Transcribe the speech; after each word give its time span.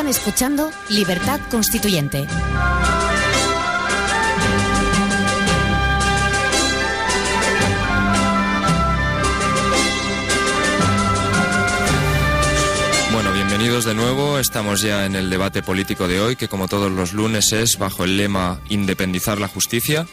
Están 0.00 0.08
escuchando 0.08 0.70
Libertad 0.88 1.38
Constituyente. 1.50 2.26
Bueno, 13.12 13.30
bienvenidos 13.34 13.84
de 13.84 13.92
nuevo. 13.92 14.38
Estamos 14.38 14.80
ya 14.80 15.04
en 15.04 15.16
el 15.16 15.28
debate 15.28 15.62
político 15.62 16.08
de 16.08 16.18
hoy, 16.22 16.36
que 16.36 16.48
como 16.48 16.66
todos 16.66 16.90
los 16.90 17.12
lunes 17.12 17.52
es 17.52 17.76
bajo 17.76 18.04
el 18.04 18.16
lema 18.16 18.62
Independizar 18.70 19.38
la 19.38 19.48
justicia. 19.48 20.06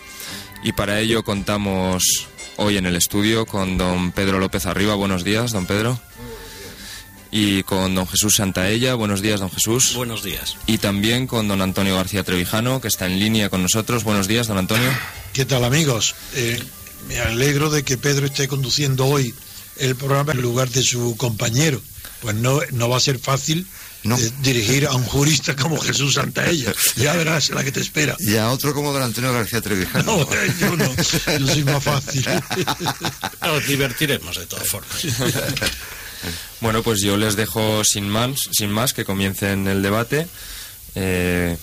Y 0.64 0.74
para 0.74 1.00
ello 1.00 1.24
contamos 1.24 2.28
hoy 2.58 2.76
en 2.76 2.88
el 2.88 2.98
estudio 2.98 3.46
con 3.46 3.78
don 3.78 4.12
Pedro 4.12 4.40
López 4.40 4.66
Arriba. 4.66 4.96
Buenos 4.96 5.24
días, 5.24 5.54
don 5.54 5.66
Pedro. 5.66 5.98
Y 7.32 7.64
con 7.64 7.94
don 7.96 8.08
Jesús 8.08 8.36
Santaella. 8.36 8.96
Buenos 8.96 9.22
días, 9.22 9.40
don 9.40 9.52
Jesús. 9.52 9.94
Buenos 9.96 10.24
días. 10.24 10.56
Y 10.66 10.78
también 10.78 11.28
con 11.28 11.48
don 11.48 11.62
Antonio 11.62 11.96
García 11.96 12.24
Trevijano, 12.24 12.80
que 12.82 12.88
está 12.88 13.06
en 13.06 13.20
línea 13.20 13.50
con 13.50 13.62
nosotros. 13.62 14.04
Buenos 14.04 14.28
días, 14.28 14.48
don 14.48 14.58
Antonio. 14.58 14.90
¿Qué 15.34 15.46
tal, 15.46 15.64
amigos? 15.64 16.16
Eh, 16.36 16.62
me 17.08 17.20
alegro 17.20 17.70
de 17.70 17.84
que 17.84 17.98
Pedro 17.98 18.26
esté 18.26 18.48
conduciendo 18.48 19.06
hoy 19.06 19.34
el 19.78 19.96
programa 19.96 20.32
en 20.32 20.42
lugar 20.42 20.70
de 20.70 20.82
su 20.84 21.16
compañero. 21.18 21.82
Pues 22.22 22.36
no, 22.36 22.60
no 22.72 22.90
va 22.90 22.98
a 22.98 23.00
ser 23.00 23.20
fácil 23.20 23.68
No. 24.04 24.18
eh, 24.18 24.32
dirigir 24.42 24.88
a 24.88 24.94
un 24.96 25.04
jurista 25.04 25.56
como 25.56 25.78
Jesús 25.80 26.16
Santaella. 26.16 26.74
Ya 26.96 27.14
verás 27.14 27.52
la 27.52 27.64
que 27.64 27.72
te 27.72 27.80
espera. 27.82 28.16
Y 28.20 28.38
a 28.38 28.50
otro 28.50 28.74
como 28.74 28.92
don 28.92 29.04
Antonio 29.04 29.32
García 29.34 29.62
Trevijano. 29.62 30.04
No, 30.18 30.22
eh, 30.34 30.54
yo 30.60 30.76
no, 30.76 30.96
yo 30.96 31.04
soy 31.54 31.64
más 31.64 31.84
fácil. 31.84 32.26
Nos 33.42 33.68
divertiremos 33.68 34.36
de 34.38 34.46
todas 34.48 34.68
formas. 34.68 34.98
Bueno, 36.62 36.84
pues 36.84 37.02
yo 37.02 37.18
les 37.18 37.36
dejo 37.36 37.84
sin 37.84 38.10
más, 38.10 38.38
sin 38.52 38.72
más 38.72 38.94
que 38.94 39.06
comiencen 39.06 39.68
el 39.68 39.82
debate. 39.82 40.28
Eh, 40.96 41.58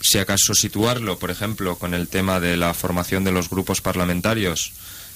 si 0.00 0.18
acaso 0.18 0.54
situarlo, 0.54 1.18
por 1.18 1.30
ejemplo, 1.30 1.76
con 1.76 1.94
el 1.94 2.08
tema 2.08 2.40
de 2.40 2.56
la 2.56 2.74
formación 2.74 3.24
de 3.24 3.32
los 3.32 3.48
grupos 3.48 3.80
parlamentarios, 3.80 4.72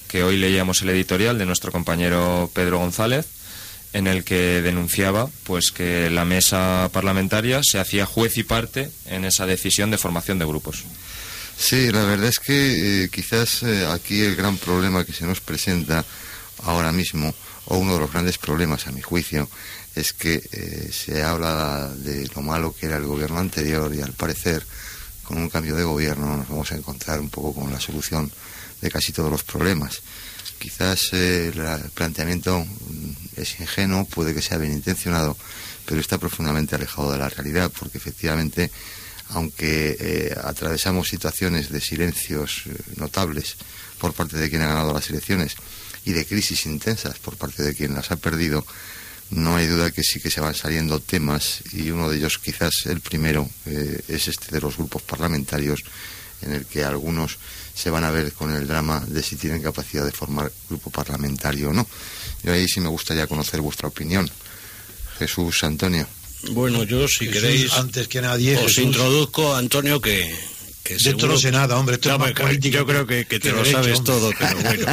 que 0.08 0.22
hoy 0.22 0.36
leíamos 0.36 0.82
el 0.82 0.90
editorial 0.90 1.38
de 1.38 1.46
nuestro 1.46 1.70
compañero 1.70 2.50
Pedro 2.52 2.78
González, 2.78 3.26
en 3.92 4.06
el 4.06 4.24
que 4.24 4.62
denunciaba 4.62 5.28
pues 5.44 5.70
que 5.72 6.10
la 6.10 6.24
mesa 6.24 6.88
parlamentaria 6.92 7.60
se 7.62 7.78
hacía 7.78 8.06
juez 8.06 8.36
y 8.36 8.44
parte 8.44 8.90
en 9.06 9.24
esa 9.24 9.46
decisión 9.46 9.90
de 9.90 9.98
formación 9.98 10.38
de 10.38 10.46
grupos. 10.46 10.84
Sí, 11.56 11.90
la 11.92 12.04
verdad 12.04 12.28
es 12.28 12.38
que 12.38 13.04
eh, 13.04 13.08
quizás 13.12 13.62
eh, 13.62 13.86
aquí 13.86 14.20
el 14.22 14.36
gran 14.36 14.56
problema 14.56 15.04
que 15.04 15.12
se 15.12 15.26
nos 15.26 15.40
presenta 15.40 16.04
ahora 16.64 16.92
mismo, 16.92 17.34
o 17.66 17.78
uno 17.78 17.94
de 17.94 18.00
los 18.00 18.12
grandes 18.12 18.38
problemas 18.38 18.86
a 18.86 18.92
mi 18.92 19.00
juicio, 19.00 19.48
es 19.94 20.12
que 20.12 20.42
eh, 20.52 20.90
se 20.92 21.22
habla 21.22 21.90
de 21.96 22.28
lo 22.34 22.42
malo 22.42 22.74
que 22.74 22.86
era 22.86 22.96
el 22.96 23.04
gobierno 23.04 23.38
anterior 23.38 23.94
y 23.94 24.00
al 24.00 24.12
parecer 24.12 24.64
con 25.24 25.38
un 25.38 25.48
cambio 25.48 25.76
de 25.76 25.84
gobierno 25.84 26.36
nos 26.36 26.48
vamos 26.48 26.72
a 26.72 26.76
encontrar 26.76 27.20
un 27.20 27.30
poco 27.30 27.54
con 27.60 27.72
la 27.72 27.80
solución 27.80 28.30
de 28.80 28.90
casi 28.90 29.12
todos 29.12 29.30
los 29.30 29.42
problemas. 29.42 30.02
Quizás 30.58 31.12
eh, 31.12 31.52
el 31.54 31.90
planteamiento 31.90 32.64
mm, 32.64 33.10
es 33.36 33.60
ingenuo, 33.60 34.04
puede 34.04 34.34
que 34.34 34.42
sea 34.42 34.58
bien 34.58 34.72
intencionado, 34.72 35.36
pero 35.86 36.00
está 36.00 36.18
profundamente 36.18 36.74
alejado 36.74 37.12
de 37.12 37.18
la 37.18 37.28
realidad, 37.28 37.70
porque 37.76 37.98
efectivamente, 37.98 38.70
aunque 39.30 39.96
eh, 39.98 40.36
atravesamos 40.42 41.08
situaciones 41.08 41.70
de 41.70 41.80
silencios 41.80 42.64
notables 42.96 43.56
por 43.98 44.12
parte 44.12 44.36
de 44.36 44.48
quien 44.48 44.62
ha 44.62 44.68
ganado 44.68 44.92
las 44.92 45.08
elecciones 45.10 45.56
y 46.04 46.12
de 46.12 46.26
crisis 46.26 46.66
intensas 46.66 47.18
por 47.18 47.36
parte 47.36 47.62
de 47.62 47.74
quien 47.74 47.94
las 47.94 48.10
ha 48.10 48.16
perdido, 48.16 48.64
no 49.30 49.56
hay 49.56 49.66
duda 49.66 49.90
que 49.90 50.02
sí 50.02 50.20
que 50.20 50.30
se 50.30 50.40
van 50.40 50.54
saliendo 50.54 50.98
temas 50.98 51.62
y 51.72 51.90
uno 51.90 52.10
de 52.10 52.18
ellos 52.18 52.38
quizás 52.38 52.72
el 52.86 53.00
primero 53.00 53.48
eh, 53.66 54.00
es 54.08 54.28
este 54.28 54.54
de 54.54 54.60
los 54.60 54.76
grupos 54.76 55.02
parlamentarios 55.02 55.80
en 56.42 56.52
el 56.52 56.66
que 56.66 56.84
algunos 56.84 57.38
se 57.74 57.90
van 57.90 58.04
a 58.04 58.10
ver 58.10 58.32
con 58.32 58.54
el 58.54 58.66
drama 58.66 59.04
de 59.06 59.22
si 59.22 59.36
tienen 59.36 59.62
capacidad 59.62 60.04
de 60.04 60.12
formar 60.12 60.50
grupo 60.68 60.90
parlamentario 60.90 61.70
o 61.70 61.72
no. 61.72 61.86
Yo 62.42 62.52
ahí 62.52 62.66
sí 62.66 62.80
me 62.80 62.88
gustaría 62.88 63.26
conocer 63.26 63.60
vuestra 63.60 63.88
opinión. 63.88 64.28
Jesús 65.18 65.62
Antonio. 65.64 66.06
Bueno, 66.52 66.82
yo 66.84 67.06
si 67.06 67.26
Jesús, 67.26 67.32
queréis 67.32 67.72
antes 67.74 68.08
que 68.08 68.22
nadie, 68.22 68.56
os 68.56 68.62
Jesús, 68.62 68.84
introduzco, 68.84 69.54
Antonio, 69.54 70.00
que... 70.00 70.34
que 70.82 70.94
de 70.94 70.96
esto 70.98 71.10
seguro- 71.10 71.28
no 71.34 71.38
sé 71.38 71.50
nada, 71.52 71.78
hombre. 71.78 71.94
Esto 71.96 72.08
No, 72.08 72.14
es 72.16 72.18
más 72.20 72.28
porque 72.30 72.42
política 72.42 72.78
yo 72.78 72.86
creo 72.86 73.06
que, 73.06 73.24
que 73.26 73.38
te 73.38 73.48
que 73.48 73.50
lo 73.50 73.58
derecho, 73.58 73.76
sabes 73.82 73.98
hombre. 73.98 74.12
todo, 74.14 74.32
pero 74.38 74.56
bueno, 74.62 74.86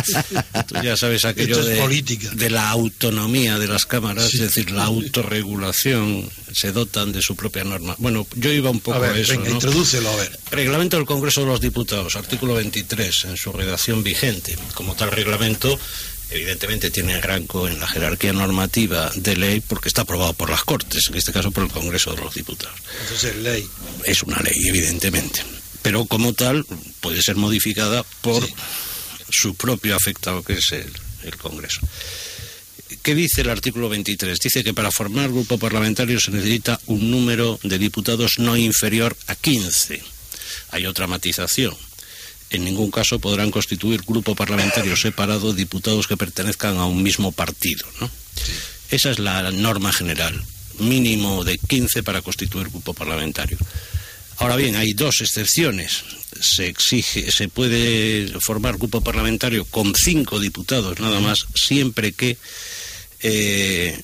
tú 0.68 0.76
ya 0.84 0.98
sabes 0.98 1.26
aquello 1.26 1.60
es 1.60 1.66
de, 1.66 1.78
política. 1.78 2.30
de 2.34 2.50
la 2.50 2.70
autonomía 2.70 3.58
de 3.58 3.68
las 3.68 3.86
cámaras, 3.86 4.30
Sí. 4.30 4.38
es 4.38 4.42
decir, 4.44 4.72
la 4.72 4.84
autorregulación, 4.86 6.30
se 6.54 6.72
dotan 6.72 7.12
de 7.12 7.22
su 7.22 7.36
propia 7.36 7.64
norma. 7.64 7.96
Bueno, 8.00 8.28
yo 8.36 8.52
iba 8.52 8.70
un 8.70 8.80
poco 8.80 9.02
A 9.04 9.18
eso, 9.18 9.32
venga, 9.34 9.50
¿no? 9.50 9.56
introdúcelo, 9.56 10.10
a 10.10 10.16
ver. 10.18 10.40
Reglamento 10.52 10.98
del 10.98 11.06
Congreso 11.06 11.42
de 11.42 11.48
los 11.48 11.62
Diputados, 11.62 12.16
artículo 12.16 12.56
23, 12.56 13.26
en 13.26 13.38
su 13.38 13.52
redacción 13.52 14.04
vigente. 14.04 14.58
Como 14.74 14.96
tal 14.96 15.12
reglamento, 15.12 15.78
evidentemente 16.30 16.90
tiene 16.92 17.20
rango 17.22 17.68
en 17.68 17.80
la 17.80 17.88
jerarquía 17.88 18.34
normativa 18.34 19.12
de 19.16 19.36
ley 19.38 19.62
porque 19.66 19.88
está 19.90 20.02
aprobado 20.02 20.34
por 20.34 20.50
las 20.50 20.64
Cortes, 20.64 21.08
en 21.10 21.16
este 21.16 21.32
caso 21.32 21.52
por 21.52 21.64
el 21.64 21.70
Congreso 21.72 22.14
de 22.14 22.22
los 22.22 22.34
Diputados. 22.34 22.76
Entonces, 23.04 23.36
ley. 23.38 23.66
Es 24.04 24.24
una 24.24 24.40
ley, 24.42 24.56
evidentemente. 24.68 25.44
Pero 25.88 26.04
como 26.04 26.34
tal, 26.34 26.66
puede 27.00 27.22
ser 27.22 27.38
modificada 27.38 28.04
por 28.20 28.46
Sí. 28.46 28.54
su 29.30 29.56
propio 29.56 29.96
afectado, 29.96 30.44
que 30.44 30.56
es 30.56 30.74
el, 30.74 30.92
el 31.24 31.38
Congreso. 31.38 31.80
¿Qué 33.02 33.16
dice 33.16 33.40
el 33.40 33.50
artículo 33.50 33.88
23? 33.88 34.38
Dice 34.38 34.66
que 34.66 34.74
para 34.74 34.92
formar 34.92 35.30
grupo 35.30 35.58
parlamentario 35.58 36.20
se 36.20 36.32
necesita 36.32 36.78
un 36.88 37.10
número 37.10 37.58
de 37.64 37.78
diputados 37.78 38.38
no 38.38 38.58
inferior 38.58 39.16
a 39.28 39.36
15. 39.36 40.04
Hay 40.72 40.86
otra 40.86 41.08
matización. 41.08 41.74
En 42.50 42.66
ningún 42.66 42.92
caso 42.92 43.20
podrán 43.20 43.50
constituir 43.50 44.02
grupo 44.06 44.36
parlamentario 44.36 44.98
separado 44.98 45.54
diputados 45.54 46.06
que 46.06 46.18
pertenezcan 46.18 46.76
a 46.76 46.86
un 46.86 47.02
mismo 47.02 47.32
partido. 47.32 47.88
¿no? 48.02 48.12
Esa 48.92 49.10
es 49.12 49.20
la 49.20 49.52
norma 49.52 49.94
general. 49.94 50.44
Mínimo 50.80 51.46
de 51.46 51.58
15 51.58 52.04
para 52.04 52.22
constituir 52.22 52.68
grupo 52.68 52.94
parlamentario. 52.94 53.58
Ahora 54.38 54.56
bien, 54.56 54.76
hay 54.76 54.94
dos 54.94 55.22
excepciones. 55.22 56.04
Se 56.40 56.68
exige, 56.68 57.32
se 57.32 57.48
puede 57.48 58.28
formar 58.40 58.78
grupo 58.78 59.02
parlamentario 59.02 59.66
con 59.66 59.94
cinco 59.96 60.40
diputados 60.40 61.00
nada 61.00 61.20
más, 61.20 61.48
siempre 61.56 62.12
que 62.12 62.38
eh, 63.22 64.00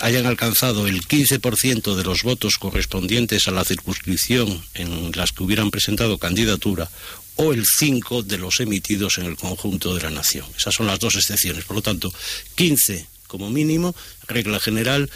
hayan 0.00 0.26
alcanzado 0.26 0.88
el 0.88 1.06
15% 1.06 1.94
de 1.94 2.02
los 2.02 2.24
votos 2.24 2.58
correspondientes 2.58 3.46
a 3.46 3.52
la 3.52 3.64
circunscripción 3.64 4.60
en 4.74 5.12
las 5.14 5.30
que 5.30 5.44
hubieran 5.44 5.70
presentado 5.70 6.18
candidatura 6.18 6.90
o 7.36 7.52
el 7.52 7.64
5 7.64 8.22
de 8.22 8.38
los 8.38 8.60
emitidos 8.60 9.18
en 9.18 9.26
el 9.26 9.36
conjunto 9.36 9.94
de 9.94 10.02
la 10.02 10.10
nación. 10.10 10.46
Esas 10.56 10.74
son 10.74 10.86
las 10.86 10.98
dos 10.98 11.14
excepciones. 11.16 11.64
Por 11.64 11.76
lo 11.76 11.82
tanto, 11.82 12.12
15 12.54 13.06
como 13.26 13.50
mínimo, 13.50 13.94
regla 14.26 14.58
general, 14.58 15.10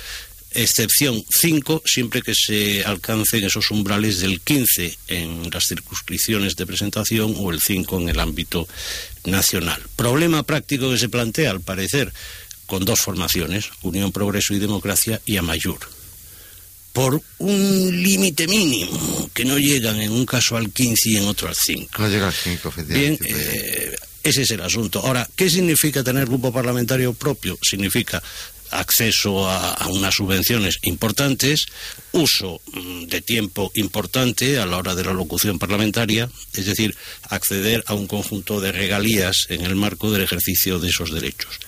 excepción 0.53 1.22
5, 1.41 1.83
siempre 1.87 2.22
que 2.22 2.34
se 2.34 2.84
alcancen 2.84 3.44
esos 3.44 3.71
umbrales 3.71 4.21
del 4.21 4.41
15 4.41 4.97
en 5.09 5.50
las 5.53 5.65
circunscripciones 5.66 6.56
de 6.56 6.66
presentación 6.66 7.34
o 7.38 7.50
el 7.53 7.61
5 7.61 8.00
en 8.00 8.09
el 8.09 8.21
ámbito 8.21 8.66
nacional. 9.25 9.81
Problema 9.97 10.43
práctico 10.43 10.91
que 10.91 10.99
se 10.99 11.09
plantea, 11.09 11.50
al 11.50 11.60
parecer, 11.60 12.12
con 12.66 12.84
dos 12.84 13.00
formaciones, 13.00 13.66
Unión 13.83 14.12
Progreso 14.12 14.55
y 14.55 14.59
Democracia 14.59 15.21
y 15.25 15.37
Amayur. 15.37 15.78
Por 16.93 17.22
un 17.39 18.03
límite 18.03 18.49
mínimo, 18.49 19.31
que 19.33 19.44
no 19.44 19.59
llegan 19.59 20.00
en 20.03 20.10
un 20.10 20.27
caso 20.27 20.56
al 20.56 20.72
15 20.72 21.09
y 21.10 21.16
en 21.19 21.25
otro 21.25 21.49
al 21.49 21.55
5. 21.55 22.03
No 22.03 22.09
llega 22.09 22.27
al 22.27 22.33
5, 22.34 22.72
Bien, 22.89 23.15
efectivamente. 23.15 23.93
eh, 23.93 23.97
ese 24.25 24.43
es 24.43 24.50
el 24.50 24.60
asunto. 24.60 24.99
Ahora, 25.00 25.28
¿qué 25.37 25.49
significa 25.49 26.03
tener 26.03 26.27
grupo 26.27 26.53
parlamentario 26.53 27.15
propio? 27.15 27.57
Significa 27.63 28.21
acceso 28.71 29.49
a, 29.49 29.72
a 29.75 29.89
unas 29.89 30.15
subvenciones 30.15 30.78
importantes, 30.83 31.67
uso 32.13 32.61
mm, 32.72 33.05
de 33.07 33.21
tiempo 33.21 33.71
importante 33.75 34.59
a 34.59 34.67
la 34.67 34.77
hora 34.78 34.95
de 34.95 35.05
la 35.05 35.13
locución 35.13 35.59
parlamentaria, 35.59 36.28
es 36.55 36.67
decir, 36.67 36.97
acceder 37.28 37.84
a 37.87 37.95
un 37.95 38.07
conjunto 38.07 38.61
de 38.61 38.72
regalías 38.72 39.47
en 39.49 39.63
el 39.63 39.77
marco 39.77 40.11
del 40.11 40.22
ejercicio 40.22 40.78
de 40.78 40.89
esos 40.89 41.13
derechos. 41.13 41.59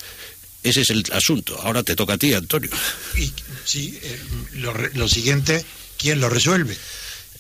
Ese 0.63 0.83
es 0.83 0.91
el 0.91 1.05
asunto. 1.13 1.59
Ahora 1.61 1.83
te 1.83 1.97
toca 1.97 2.15
a 2.15 2.19
ti, 2.19 2.35
Antonio. 2.35 2.71
Y 3.17 3.33
sí, 3.65 3.99
eh, 4.03 4.21
lo, 4.95 5.09
siguiente, 5.09 5.65
¿quién 5.99 6.21
lo 6.21 6.29
resuelve? 6.29 6.77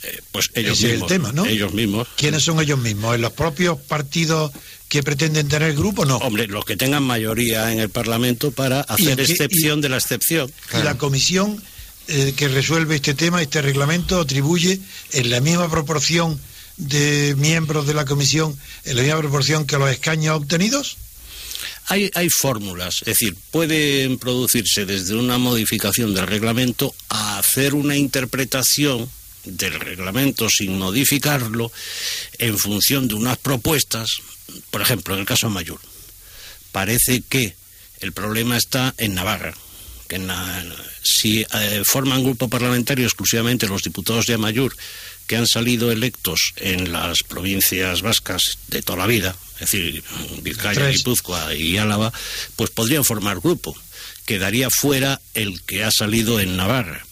Eh, 0.02 0.20
pues 0.32 0.50
ellos 0.54 0.78
Ese 0.78 0.86
es 0.86 0.92
el 0.92 0.92
mismos. 0.94 1.08
tema, 1.08 1.32
¿no? 1.32 1.46
Ellos 1.46 1.72
mismos. 1.72 2.08
¿Quiénes 2.16 2.42
son 2.42 2.60
ellos 2.60 2.80
mismos? 2.80 3.14
¿En 3.14 3.20
los 3.20 3.32
propios 3.32 3.78
partidos 3.80 4.50
que 4.92 5.02
pretenden 5.02 5.48
tener 5.48 5.72
grupo? 5.72 6.04
No. 6.04 6.18
Hombre, 6.18 6.46
los 6.48 6.66
que 6.66 6.76
tengan 6.76 7.02
mayoría 7.02 7.72
en 7.72 7.80
el 7.80 7.88
Parlamento 7.88 8.50
para 8.50 8.84
¿Y 8.98 9.04
en 9.04 9.12
hacer 9.12 9.20
excepción 9.20 9.80
de 9.80 9.88
la 9.88 9.96
excepción. 9.96 10.52
Y 10.78 10.82
la 10.82 10.98
comisión 10.98 11.62
eh, 12.08 12.34
que 12.36 12.48
resuelve 12.48 12.96
este 12.96 13.14
tema, 13.14 13.40
este 13.40 13.62
reglamento, 13.62 14.20
atribuye 14.20 14.80
en 15.12 15.30
la 15.30 15.40
misma 15.40 15.70
proporción 15.70 16.38
de 16.76 17.34
miembros 17.38 17.86
de 17.86 17.94
la 17.94 18.04
comisión, 18.04 18.54
en 18.84 18.96
la 18.96 19.02
misma 19.02 19.20
proporción 19.20 19.66
que 19.66 19.78
los 19.78 19.90
escaños 19.90 20.36
obtenidos. 20.36 20.98
Hay, 21.86 22.10
hay 22.12 22.28
fórmulas, 22.28 22.96
es 23.00 23.18
decir, 23.18 23.34
pueden 23.50 24.18
producirse 24.18 24.84
desde 24.84 25.14
una 25.14 25.38
modificación 25.38 26.12
del 26.12 26.26
reglamento 26.26 26.94
a 27.08 27.38
hacer 27.38 27.72
una 27.72 27.96
interpretación 27.96 29.08
del 29.44 29.78
reglamento 29.80 30.48
sin 30.48 30.78
modificarlo 30.78 31.72
en 32.38 32.58
función 32.58 33.08
de 33.08 33.14
unas 33.14 33.38
propuestas, 33.38 34.18
por 34.70 34.82
ejemplo, 34.82 35.14
en 35.14 35.20
el 35.20 35.26
caso 35.26 35.48
de 35.48 35.54
Mayur. 35.54 35.80
Parece 36.70 37.22
que 37.28 37.54
el 38.00 38.12
problema 38.12 38.56
está 38.56 38.94
en 38.98 39.14
Navarra, 39.14 39.54
que 40.08 40.20
si 41.02 41.40
eh, 41.40 41.82
forman 41.84 42.22
grupo 42.22 42.48
parlamentario 42.48 43.06
exclusivamente 43.06 43.68
los 43.68 43.82
diputados 43.82 44.26
de 44.26 44.34
Amayur 44.34 44.76
que 45.26 45.36
han 45.36 45.46
salido 45.46 45.90
electos 45.90 46.52
en 46.56 46.92
las 46.92 47.22
provincias 47.22 48.02
vascas 48.02 48.58
de 48.68 48.82
toda 48.82 48.98
la 48.98 49.06
vida, 49.06 49.36
es 49.54 49.70
decir, 49.70 50.02
Vizcaya, 50.42 50.88
Guipúzcoa 50.88 51.54
y 51.54 51.78
Álava, 51.78 52.12
pues 52.56 52.70
podrían 52.70 53.04
formar 53.04 53.40
grupo. 53.40 53.76
Quedaría 54.26 54.68
fuera 54.70 55.20
el 55.34 55.62
que 55.62 55.84
ha 55.84 55.90
salido 55.90 56.40
en 56.40 56.56
Navarra 56.56 57.06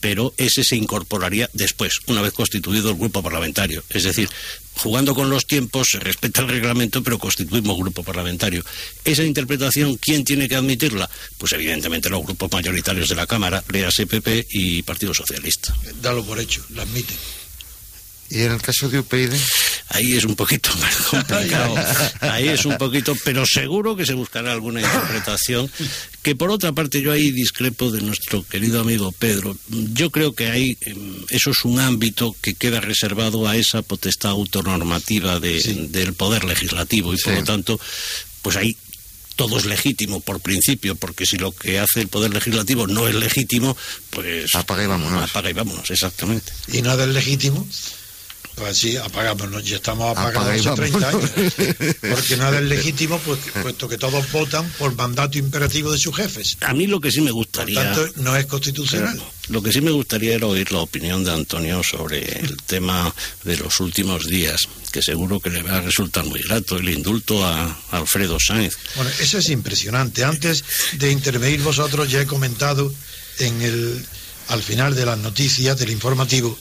pero 0.00 0.34
ese 0.36 0.64
se 0.64 0.76
incorporaría 0.76 1.48
después, 1.52 1.94
una 2.06 2.22
vez 2.22 2.32
constituido 2.32 2.90
el 2.90 2.96
grupo 2.96 3.22
parlamentario. 3.22 3.82
Es 3.90 4.04
decir, 4.04 4.28
jugando 4.76 5.14
con 5.14 5.30
los 5.30 5.46
tiempos, 5.46 5.88
se 5.90 6.00
respeta 6.00 6.42
el 6.42 6.48
reglamento, 6.48 7.02
pero 7.02 7.18
constituimos 7.18 7.76
grupo 7.78 8.02
parlamentario. 8.02 8.64
Esa 9.04 9.22
interpretación, 9.22 9.96
¿quién 9.96 10.24
tiene 10.24 10.48
que 10.48 10.56
admitirla? 10.56 11.08
Pues 11.38 11.52
evidentemente 11.52 12.10
los 12.10 12.22
grupos 12.22 12.50
mayoritarios 12.52 13.08
de 13.08 13.14
la 13.14 13.26
Cámara, 13.26 13.62
lea 13.68 13.90
CPP 13.90 14.46
y 14.50 14.82
Partido 14.82 15.14
Socialista. 15.14 15.74
Dalo 16.02 16.24
por 16.24 16.38
hecho, 16.40 16.64
lo 16.70 16.82
admite. 16.82 17.14
¿Y 18.34 18.42
en 18.42 18.50
el 18.50 18.60
caso 18.60 18.88
de 18.88 18.98
UPyD? 18.98 19.32
Ahí 19.90 20.16
es 20.16 20.24
un 20.24 20.34
poquito 20.34 20.70
más 20.80 20.96
complicado. 21.10 21.76
Ahí 22.20 22.48
es 22.48 22.64
un 22.64 22.76
poquito, 22.76 23.16
pero 23.24 23.46
seguro 23.46 23.94
que 23.94 24.04
se 24.04 24.14
buscará 24.14 24.52
alguna 24.52 24.80
interpretación. 24.80 25.70
Que 26.20 26.34
por 26.34 26.50
otra 26.50 26.72
parte 26.72 27.00
yo 27.00 27.12
ahí 27.12 27.30
discrepo 27.30 27.92
de 27.92 28.02
nuestro 28.02 28.44
querido 28.44 28.80
amigo 28.80 29.12
Pedro. 29.12 29.56
Yo 29.68 30.10
creo 30.10 30.34
que 30.34 30.48
ahí 30.48 30.76
em, 30.80 31.24
eso 31.30 31.52
es 31.52 31.64
un 31.64 31.78
ámbito 31.78 32.34
que 32.40 32.54
queda 32.54 32.80
reservado 32.80 33.46
a 33.46 33.56
esa 33.56 33.82
potestad 33.82 34.32
autonormativa 34.32 35.38
del 35.38 36.14
poder 36.14 36.44
legislativo 36.44 37.14
y 37.14 37.18
por 37.18 37.34
lo 37.34 37.44
tanto, 37.44 37.80
pues 38.42 38.56
ahí 38.56 38.76
todo 39.36 39.58
es 39.58 39.64
legítimo 39.64 40.18
por 40.20 40.40
principio, 40.40 40.96
porque 40.96 41.24
si 41.24 41.36
lo 41.36 41.52
que 41.52 41.78
hace 41.78 42.00
el 42.00 42.08
Poder 42.08 42.32
Legislativo 42.32 42.86
no 42.86 43.08
es 43.08 43.16
legítimo, 43.16 43.76
pues... 44.10 44.54
Apaga 44.54 44.84
y 44.84 44.86
vámonos. 44.86 45.28
Apaga 45.28 45.50
y 45.50 45.52
vámonos, 45.52 45.90
exactamente. 45.90 46.52
Y 46.72 46.82
nada 46.82 47.02
es 47.02 47.10
legítimo 47.10 47.66
pues 48.54 48.78
sí, 48.78 48.96
apagamos, 48.96 49.64
ya 49.64 49.76
estamos 49.76 50.16
apagados 50.16 50.66
hace 50.66 50.76
30 50.76 51.08
años. 51.08 51.30
Porque 52.00 52.36
nada 52.36 52.58
es 52.58 52.64
legítimo, 52.64 53.18
pues, 53.18 53.40
puesto 53.62 53.88
que 53.88 53.98
todos 53.98 54.30
votan 54.32 54.68
por 54.78 54.94
mandato 54.94 55.38
imperativo 55.38 55.90
de 55.90 55.98
sus 55.98 56.14
jefes. 56.14 56.56
A 56.60 56.72
mí 56.72 56.86
lo 56.86 57.00
que 57.00 57.10
sí 57.10 57.20
me 57.20 57.30
gustaría. 57.30 57.74
Por 57.74 58.04
tanto, 58.04 58.22
no 58.22 58.36
es 58.36 58.46
constitucional. 58.46 59.20
Lo 59.48 59.62
que 59.62 59.72
sí 59.72 59.80
me 59.80 59.90
gustaría 59.90 60.34
era 60.34 60.46
oír 60.46 60.72
la 60.72 60.78
opinión 60.78 61.24
de 61.24 61.32
Antonio 61.32 61.82
sobre 61.82 62.24
el 62.40 62.56
tema 62.62 63.14
de 63.44 63.56
los 63.56 63.80
últimos 63.80 64.26
días, 64.26 64.68
que 64.90 65.02
seguro 65.02 65.40
que 65.40 65.50
le 65.50 65.62
va 65.62 65.78
a 65.78 65.80
resultar 65.82 66.24
muy 66.24 66.40
grato, 66.40 66.78
el 66.78 66.88
indulto 66.88 67.44
a 67.44 67.78
Alfredo 67.90 68.38
Sáenz. 68.40 68.76
Bueno, 68.96 69.10
eso 69.20 69.38
es 69.38 69.50
impresionante. 69.50 70.24
Antes 70.24 70.64
de 70.92 71.10
intervenir 71.10 71.60
vosotros, 71.60 72.10
ya 72.10 72.22
he 72.22 72.26
comentado 72.26 72.92
en 73.38 73.60
el, 73.62 74.06
al 74.48 74.62
final 74.62 74.94
de 74.94 75.06
las 75.06 75.18
noticias, 75.18 75.78
del 75.78 75.90
informativo, 75.90 76.58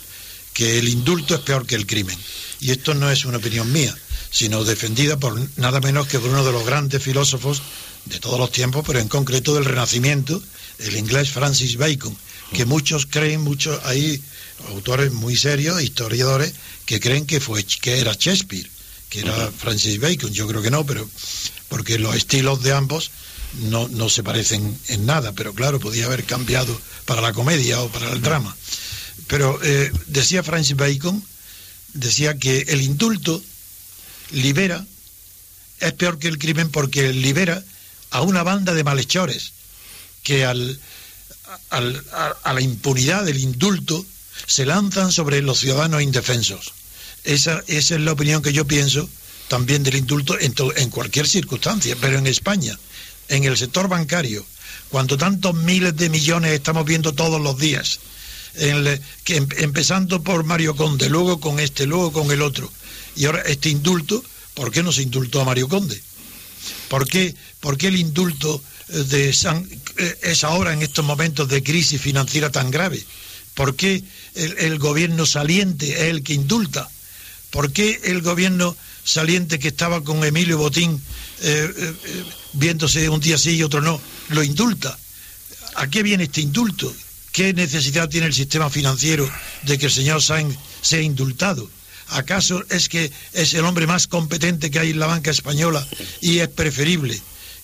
que 0.54 0.80
el 0.80 0.88
indulto 0.88 1.36
es 1.36 1.42
peor 1.42 1.66
que 1.66 1.76
el 1.76 1.86
crimen. 1.86 2.18
Y 2.60 2.72
esto 2.72 2.94
no 2.94 3.12
es 3.12 3.26
una 3.26 3.38
opinión 3.38 3.72
mía, 3.72 3.96
sino 4.30 4.64
defendida 4.64 5.18
por 5.18 5.40
nada 5.58 5.80
menos 5.82 6.08
que 6.08 6.20
por 6.20 6.30
uno 6.30 6.44
de 6.44 6.52
los 6.52 6.66
grandes 6.66 7.02
filósofos 7.02 7.62
de 8.06 8.20
todos 8.20 8.40
los 8.40 8.52
tiempos, 8.52 8.84
pero 8.86 9.00
en 9.00 9.08
concreto 9.08 9.56
del 9.56 9.66
Renacimiento, 9.66 10.42
el 10.80 10.96
inglés 10.98 11.30
Francis 11.30 11.78
Bacon, 11.78 12.16
que 12.54 12.66
muchos 12.66 13.06
creen, 13.06 13.42
muchos 13.42 13.80
hay 13.86 14.22
autores 14.70 15.12
muy 15.12 15.36
serios, 15.36 15.82
historiadores, 15.82 16.54
que 16.86 17.00
creen 17.00 17.26
que 17.26 17.40
fue 17.40 17.64
que 17.64 18.00
era 18.00 18.14
Shakespeare, 18.14 18.70
que 19.10 19.22
era 19.22 19.52
Francis 19.52 20.00
Bacon. 20.00 20.32
Yo 20.34 20.48
creo 20.48 20.62
que 20.62 20.72
no, 20.72 20.86
pero 20.86 21.08
porque 21.70 21.98
los 21.98 22.16
estilos 22.16 22.62
de 22.62 22.74
ambos 22.74 23.12
no, 23.62 23.88
no 23.88 24.10
se 24.10 24.24
parecen 24.24 24.78
en 24.88 25.06
nada, 25.06 25.34
pero 25.34 25.54
claro, 25.54 25.80
podía 25.80 26.06
haber 26.06 26.24
cambiado 26.24 26.80
para 27.06 27.22
la 27.22 27.34
comedia 27.34 27.82
o 27.82 27.90
para 27.90 28.12
el 28.12 28.22
drama. 28.22 28.56
Pero 29.28 29.60
eh, 29.64 29.92
decía 30.08 30.44
Francis 30.44 30.76
Bacon, 30.76 31.24
decía 31.94 32.38
que 32.38 32.66
el 32.68 32.82
indulto 32.82 33.42
libera, 34.32 34.86
es 35.80 35.94
peor 35.94 36.20
que 36.20 36.28
el 36.28 36.38
crimen 36.38 36.70
porque 36.70 37.14
libera 37.14 37.64
a 38.12 38.22
una 38.22 38.44
banda 38.44 38.74
de 38.74 38.84
malhechores 38.84 39.54
que 40.24 40.46
al, 40.46 40.80
a, 41.70 42.54
la 42.54 42.62
impunidad 42.62 43.26
del 43.26 43.40
indulto 43.40 44.06
se 44.48 44.66
lanzan 44.66 45.12
sobre 45.12 45.42
los 45.42 45.60
ciudadanos 45.60 46.02
indefensos. 46.02 46.74
Esa, 47.24 47.64
esa 47.68 47.96
es 47.96 48.02
la 48.02 48.12
opinión 48.14 48.42
que 48.42 48.54
yo 48.54 48.66
pienso 48.66 49.10
también 49.48 49.84
del 49.84 49.96
indulto 49.96 50.40
en, 50.40 50.54
en 50.76 50.90
cualquier 50.90 51.28
circunstancia, 51.28 51.96
pero 52.00 52.18
en 52.18 52.28
España, 52.28 52.78
en 53.30 53.44
el 53.44 53.58
sector 53.58 53.88
bancario, 53.88 54.46
cuando 54.90 55.18
tantos 55.18 55.54
miles 55.56 55.96
de 55.96 56.10
millones 56.10 56.52
estamos 56.52 56.86
viendo 56.86 57.14
todos 57.14 57.42
los 57.42 57.58
días, 57.58 58.00
que, 58.54 59.38
em, 59.38 59.48
empezando 59.58 60.22
por 60.24 60.44
Mario 60.44 60.76
Conde, 60.76 61.10
luego 61.10 61.40
con 61.40 61.60
este, 61.60 61.86
luego 61.86 62.12
con 62.12 62.32
el 62.32 62.42
otro. 62.42 62.72
Y 63.16 63.26
ahora 63.26 63.42
este 63.42 63.70
indulto, 63.70 64.24
¿por 64.54 64.72
qué 64.72 64.84
no 64.84 64.92
se 64.92 65.04
indultó 65.04 65.42
a 65.42 65.46
Mario 65.46 65.68
Conde? 65.68 66.02
¿Por 66.88 67.08
qué, 67.08 67.36
por 67.60 67.78
qué 67.78 67.88
el 67.88 67.98
indulto 67.98 68.62
eh, 68.90 69.04
de 69.04 69.34
San, 69.34 69.68
eh, 69.98 70.20
es 70.24 70.44
ahora 70.44 70.74
en 70.74 70.82
estos 70.82 71.04
momentos 71.04 71.48
de 71.50 71.64
crisis 71.64 72.02
financiera 72.02 72.52
tan 72.52 72.72
grave? 72.72 73.04
¿Por 73.54 73.76
qué 73.76 74.04
el, 74.34 74.80
gobierno 74.80 75.26
saliente 75.28 75.92
es 75.92 76.10
el 76.10 76.24
que 76.24 76.34
indulta? 76.34 76.90
¿Por 77.52 77.72
qué 77.72 78.02
el 78.06 78.22
gobierno 78.22 78.76
saliente 79.04 79.60
que 79.60 79.68
estaba 79.68 80.04
con 80.04 80.24
Emilio 80.24 80.58
Botín 80.58 81.00
eh, 81.42 81.94
viéndose 82.54 83.10
un 83.10 83.20
día 83.20 83.38
sí 83.38 83.58
y 83.58 83.64
otro 83.64 83.80
no, 83.80 84.02
lo 84.30 84.44
indulta? 84.44 84.98
¿A 85.76 85.88
qué 85.88 86.02
viene 86.02 86.24
este 86.24 86.42
indulto? 86.42 86.92
¿Qué 87.34 87.52
necesidad 87.52 88.10
tiene 88.10 88.28
el 88.28 88.34
sistema 88.34 88.70
financiero 88.70 89.28
de 89.64 89.80
que 89.80 89.88
el 89.88 89.92
señor 89.92 90.22
Sainz 90.22 90.56
sea 90.82 91.02
indultado? 91.02 91.68
¿Acaso 92.10 92.64
es 92.70 92.90
que 92.90 93.12
es 93.34 93.56
el 93.56 93.66
hombre 93.66 93.88
más 93.88 94.06
competente 94.06 94.70
que 94.70 94.78
hay 94.78 94.92
en 94.92 95.00
la 95.00 95.08
banca 95.08 95.32
española 95.32 95.86
y 96.22 96.40
es 96.40 96.48
preferible 96.48 97.20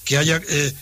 que 0.06 0.18
haya 0.18 0.42
eh, 0.50 0.74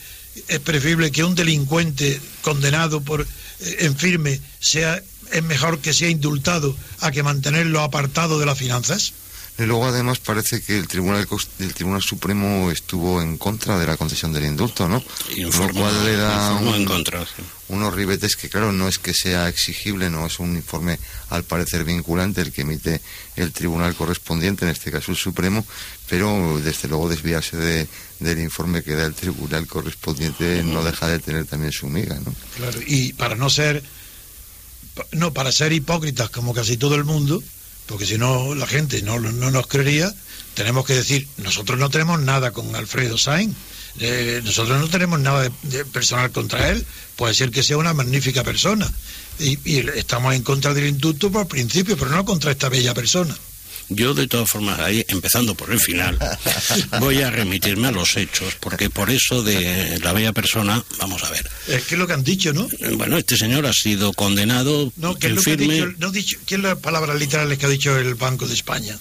es 0.48 0.60
preferible 0.62 1.12
que 1.12 1.26
un 1.26 1.36
delincuente 1.36 2.22
condenado 2.42 3.02
por 3.02 3.24
eh, 3.24 3.78
en 3.80 3.98
firme 3.98 4.40
sea 4.62 5.04
es 5.34 5.44
mejor 5.44 5.80
que 5.80 5.94
sea 5.94 6.10
indultado 6.10 6.74
a 7.02 7.12
que 7.12 7.24
mantenerlo 7.24 7.82
apartado 7.82 8.40
de 8.40 8.46
las 8.46 8.58
finanzas? 8.58 9.12
Y 9.60 9.64
luego 9.64 9.88
además 9.88 10.20
parece 10.20 10.62
que 10.62 10.78
el 10.78 10.88
Tribunal 10.88 11.28
el 11.60 11.74
Tribunal 11.74 12.04
Supremo 12.04 12.70
estuvo 12.70 13.22
en 13.22 13.38
contra 13.40 13.80
de 13.80 13.88
la 13.88 13.98
concesión 13.98 14.32
del 14.32 14.46
indulto, 14.46 14.88
¿no? 14.88 15.04
lo 15.36 15.70
cual 15.74 16.06
le 16.06 16.16
da 16.16 16.60
unos 17.70 17.94
ribetes 17.94 18.36
que 18.36 18.50
claro 18.50 18.72
no 18.72 18.88
es 18.88 19.00
que 19.00 19.14
sea 19.14 19.50
exigible, 19.50 20.10
no 20.12 20.28
es 20.28 20.40
un 20.40 20.56
informe 20.56 21.00
al 21.30 21.44
parecer 21.44 21.84
vinculante 21.84 22.42
el 22.42 22.52
que 22.52 22.62
emite 22.62 23.02
el 23.36 23.52
tribunal 23.52 23.96
correspondiente, 23.96 24.64
en 24.66 24.72
este 24.72 24.92
caso 24.92 25.12
el 25.12 25.18
Supremo, 25.18 25.66
pero 26.08 26.60
desde 26.64 26.88
luego 26.88 27.10
desviarse 27.10 27.58
de, 27.58 27.88
del 28.20 28.40
informe 28.40 28.84
que 28.84 28.94
da 28.94 29.06
el 29.06 29.16
tribunal 29.16 29.66
correspondiente 29.66 30.62
no 30.64 30.84
deja 30.84 31.08
de 31.08 31.18
tener 31.18 31.46
también 31.46 31.72
su 31.72 31.88
miga, 31.88 32.20
¿no? 32.24 32.34
Claro, 32.58 32.80
y 32.86 33.14
para 33.14 33.36
no 33.36 33.50
ser 33.50 33.84
no 35.12 35.34
para 35.34 35.52
ser 35.52 35.74
hipócritas 35.74 36.30
como 36.30 36.54
casi 36.54 36.78
todo 36.78 36.96
el 36.96 37.04
mundo 37.04 37.44
porque 37.88 38.06
si 38.06 38.18
no 38.18 38.54
la 38.54 38.68
gente 38.68 39.02
no, 39.02 39.20
no 39.20 39.52
nos 39.52 39.68
creería, 39.68 40.14
tenemos 40.54 40.86
que 40.86 40.94
decir, 40.94 41.28
nosotros 41.38 41.80
no 41.80 41.90
tenemos 41.90 42.20
nada 42.20 42.52
con 42.52 42.76
Alfredo 42.76 43.18
Sainz, 43.18 43.56
eh, 44.00 44.42
nosotros 44.44 44.80
no 44.80 44.88
tenemos 44.90 45.20
nada 45.20 45.50
de, 45.64 45.86
personal 45.86 46.32
contra 46.32 46.70
él, 46.70 46.86
puede 47.16 47.34
ser 47.34 47.52
que 47.52 47.64
sea 47.64 47.78
una 47.78 47.94
magnífica 47.94 48.44
persona, 48.44 48.92
y, 49.40 49.58
estamos 49.96 50.34
en 50.36 50.44
contra 50.44 50.74
del 50.74 50.88
indulto 50.88 51.32
por 51.32 51.48
principio, 51.48 51.98
pero 51.98 52.12
no 52.12 52.26
contra 52.26 52.52
esta 52.52 52.70
bella 52.70 52.94
persona. 52.94 53.36
Yo, 53.90 54.14
de 54.14 54.28
todas 54.28 54.50
formas, 54.50 54.80
ahí, 54.80 55.06
empezando 55.08 55.56
por 55.56 55.72
el 55.72 55.80
final, 55.80 56.18
voy 57.00 57.22
a 57.22 57.30
remitirme 57.30 57.88
a 57.88 57.92
los 57.92 58.18
hechos, 58.18 58.56
porque 58.60 58.90
por 58.90 59.10
eso 59.10 59.44
de 59.44 60.00
la 60.00 60.14
bella 60.14 60.34
persona, 60.34 60.84
vamos 61.00 61.24
a 61.24 61.30
ver. 61.30 61.50
Es 61.68 61.84
que 61.84 61.96
es 61.96 62.00
lo 62.00 62.08
que 62.08 62.14
han 62.14 62.24
dicho, 62.24 62.54
¿no? 62.54 62.68
Bueno, 62.94 63.18
este 63.18 63.38
señor 63.38 63.66
ha 63.66 63.74
sido 63.74 64.14
condenado. 64.14 64.92
No, 64.98 65.16
¿qué 65.16 65.28
es 65.28 65.34
lo 65.34 65.42
que 65.42 65.52
ha 65.52 65.56
dicho, 65.56 65.94
no 65.98 66.12
dicho, 66.12 66.38
¿Qué 66.46 66.56
es 66.56 66.62
las 66.62 66.78
palabras 66.78 67.18
literales 67.18 67.58
que 67.58 67.66
ha 67.66 67.70
dicho 67.70 67.98
el 67.98 68.16
Banco 68.16 68.48
de 68.48 68.54
España? 68.54 68.98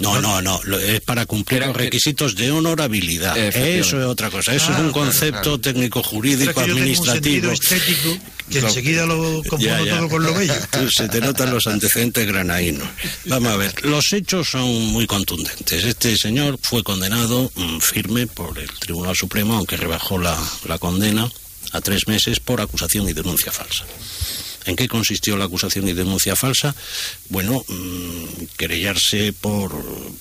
No, 0.00 0.20
no, 0.20 0.42
no, 0.42 0.60
es 0.78 1.00
para 1.02 1.24
cumplir 1.24 1.64
los 1.64 1.76
requisitos 1.76 2.34
de 2.34 2.50
honorabilidad. 2.50 3.36
Eso 3.38 4.00
es 4.00 4.06
otra 4.06 4.28
cosa, 4.30 4.54
eso 4.54 4.66
Ah, 4.70 4.74
es 4.74 4.80
un 4.80 4.90
concepto 4.92 5.40
claro. 5.42 5.60
técnico 5.60 6.02
jurídico 6.02 6.58
administrativo. 6.60 7.52
estético 7.52 8.18
que 8.50 8.58
enseguida 8.58 9.06
lo 9.06 9.42
confundo 9.48 9.86
todo 9.86 10.08
con 10.08 10.24
lo 10.24 10.34
bello. 10.34 10.52
Se 10.94 11.08
te 11.08 11.20
notan 11.20 11.50
los 11.52 11.66
antecedentes 11.66 12.26
granaínos. 12.26 12.88
Vamos 13.26 13.52
a 13.52 13.56
ver, 13.56 13.84
los 13.84 14.12
hechos 14.12 14.48
son 14.50 14.68
muy 14.86 15.06
contundentes. 15.06 15.84
Este 15.84 16.16
señor 16.16 16.58
fue 16.60 16.82
condenado 16.82 17.50
mm, 17.54 17.78
firme 17.78 18.26
por 18.26 18.58
el 18.58 18.70
Tribunal 18.80 19.14
Supremo, 19.16 19.54
aunque 19.56 19.76
rebajó 19.76 20.18
la, 20.18 20.36
la 20.66 20.78
condena 20.78 21.30
a 21.72 21.80
tres 21.80 22.06
meses 22.08 22.40
por 22.40 22.60
acusación 22.60 23.08
y 23.08 23.12
denuncia 23.12 23.50
falsa. 23.52 23.84
¿En 24.66 24.76
qué 24.76 24.88
consistió 24.88 25.36
la 25.36 25.44
acusación 25.44 25.88
y 25.88 25.92
denuncia 25.92 26.36
falsa? 26.36 26.74
Bueno, 27.28 27.64
mm, 27.68 28.44
querellarse 28.56 29.32
por 29.32 29.72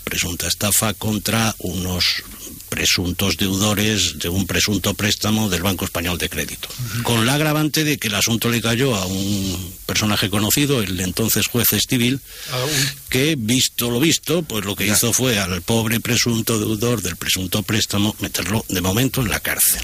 presunta 0.03 0.47
estafa 0.47 0.93
contra 0.93 1.55
unos 1.59 2.23
presuntos 2.69 3.37
deudores 3.37 4.17
de 4.17 4.29
un 4.29 4.47
presunto 4.47 4.95
préstamo 4.95 5.47
del 5.47 5.61
Banco 5.61 5.85
Español 5.85 6.17
de 6.17 6.27
Crédito, 6.27 6.69
con 7.03 7.25
la 7.25 7.35
agravante 7.35 7.83
de 7.83 7.99
que 7.99 8.07
el 8.07 8.15
asunto 8.15 8.49
le 8.49 8.61
cayó 8.61 8.95
a 8.95 9.05
un 9.05 9.73
personaje 9.85 10.29
conocido, 10.31 10.81
el 10.81 10.99
entonces 10.99 11.47
juez 11.47 11.71
Estivil, 11.73 12.19
Ah, 12.51 12.65
uy, 12.65 12.89
que 13.09 13.35
visto 13.37 13.91
lo 13.91 13.99
visto, 13.99 14.41
pues 14.41 14.65
lo 14.65 14.75
que 14.75 14.87
hizo 14.87 15.13
fue 15.13 15.37
al 15.37 15.61
pobre 15.61 15.99
presunto 15.99 16.57
deudor 16.57 17.01
del 17.03 17.15
presunto 17.15 17.61
préstamo 17.61 18.15
meterlo 18.19 18.65
de 18.69 18.81
momento 18.81 19.21
en 19.21 19.29
la 19.29 19.39
cárcel. 19.39 19.81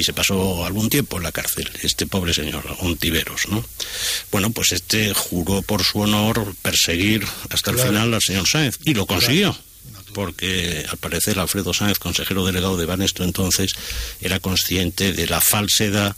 Y 0.00 0.02
se 0.02 0.14
pasó 0.14 0.64
algún 0.64 0.88
tiempo 0.88 1.18
en 1.18 1.24
la 1.24 1.30
cárcel, 1.30 1.70
este 1.82 2.06
pobre 2.06 2.32
señor 2.32 2.64
Ontiveros, 2.78 3.48
¿no? 3.48 3.62
Bueno, 4.32 4.48
pues 4.48 4.72
este 4.72 5.12
juró 5.12 5.60
por 5.60 5.84
su 5.84 6.00
honor 6.00 6.54
perseguir 6.62 7.26
hasta 7.50 7.70
el 7.70 7.78
final 7.78 8.14
al 8.14 8.22
señor 8.22 8.48
Sáenz, 8.48 8.78
y 8.82 8.94
lo 8.94 9.04
consiguió. 9.04 9.54
Porque 10.14 10.86
al 10.88 10.96
parecer 10.96 11.38
Alfredo 11.38 11.74
Sáenz, 11.74 11.98
consejero 11.98 12.46
delegado 12.46 12.78
de 12.78 12.86
Banesto 12.86 13.24
entonces, 13.24 13.74
era 14.22 14.40
consciente 14.40 15.12
de 15.12 15.26
la 15.26 15.42
falsedad 15.42 16.16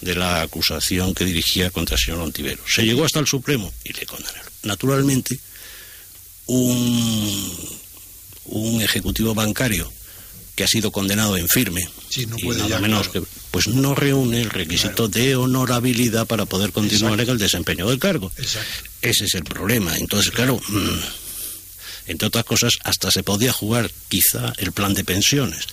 de 0.00 0.14
la 0.14 0.42
acusación 0.42 1.12
que 1.12 1.24
dirigía 1.24 1.70
contra 1.70 1.96
el 1.96 2.02
señor 2.02 2.20
Ontiveros. 2.20 2.72
Se 2.72 2.84
llegó 2.84 3.04
hasta 3.04 3.18
el 3.18 3.26
Supremo 3.26 3.74
y 3.82 3.94
le 3.94 4.06
condenaron. 4.06 4.52
Naturalmente, 4.62 5.40
un, 6.46 7.80
un 8.44 8.80
ejecutivo 8.80 9.34
bancario 9.34 9.92
que 10.54 10.64
ha 10.64 10.68
sido 10.68 10.92
condenado 10.92 11.36
en 11.36 11.48
firme 11.48 11.88
Sí, 12.08 12.26
no 12.26 12.38
y 12.38 12.42
puede 12.44 12.58
nada 12.60 12.70
ya, 12.70 12.78
menos 12.80 13.08
claro. 13.08 13.24
que 13.24 13.30
pues 13.50 13.66
no 13.68 13.94
reúne 13.94 14.40
el 14.42 14.50
requisito 14.50 15.08
de 15.08 15.34
honorabilidad 15.36 16.26
para 16.26 16.44
poder 16.46 16.70
continuar 16.72 17.20
en 17.20 17.28
el 17.28 17.38
desempeño 17.38 17.88
del 17.88 17.98
cargo. 17.98 18.30
Exacto. 18.38 18.68
Ese 19.02 19.24
es 19.24 19.34
el 19.34 19.44
problema. 19.44 19.96
Entonces, 19.98 20.30
claro, 20.32 20.60
mm, 20.68 20.98
entre 22.06 22.28
otras 22.28 22.44
cosas, 22.44 22.74
hasta 22.84 23.10
se 23.10 23.22
podía 23.22 23.52
jugar 23.52 23.90
quizá 24.08 24.52
el 24.58 24.72
plan 24.72 24.94
de 24.94 25.04
pensiones. 25.04 25.66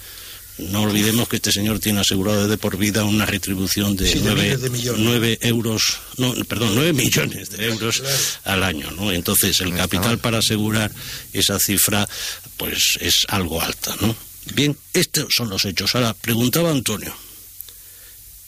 No 0.57 0.81
olvidemos 0.83 1.27
que 1.27 1.37
este 1.37 1.51
señor 1.51 1.79
tiene 1.79 2.01
asegurado 2.01 2.47
de 2.47 2.57
por 2.57 2.77
vida 2.77 3.03
una 3.03 3.25
retribución 3.25 3.95
de 3.95 4.11
Sí, 4.11 4.19
nueve, 4.21 4.41
miles 4.43 4.61
de 4.61 4.69
millones. 4.69 5.01
nueve 5.03 5.37
euros, 5.41 5.97
no, 6.17 6.33
perdón, 6.45 6.75
nueve 6.75 6.93
millones 6.93 7.49
de 7.51 7.65
euros 7.67 7.99
Claro. 8.01 8.15
al 8.43 8.63
año, 8.63 8.91
¿no? 8.91 9.11
Entonces 9.11 9.59
el 9.61 9.73
capital 9.73 10.19
para 10.19 10.39
asegurar 10.39 10.91
esa 11.33 11.57
cifra, 11.59 12.07
pues 12.57 12.83
es 12.99 13.25
algo 13.29 13.61
alta, 13.61 13.95
¿no? 14.01 14.15
Bien, 14.53 14.75
estos 14.93 15.27
son 15.35 15.49
los 15.49 15.65
hechos. 15.65 15.95
Ahora, 15.95 16.13
preguntaba 16.13 16.71
Antonio, 16.71 17.13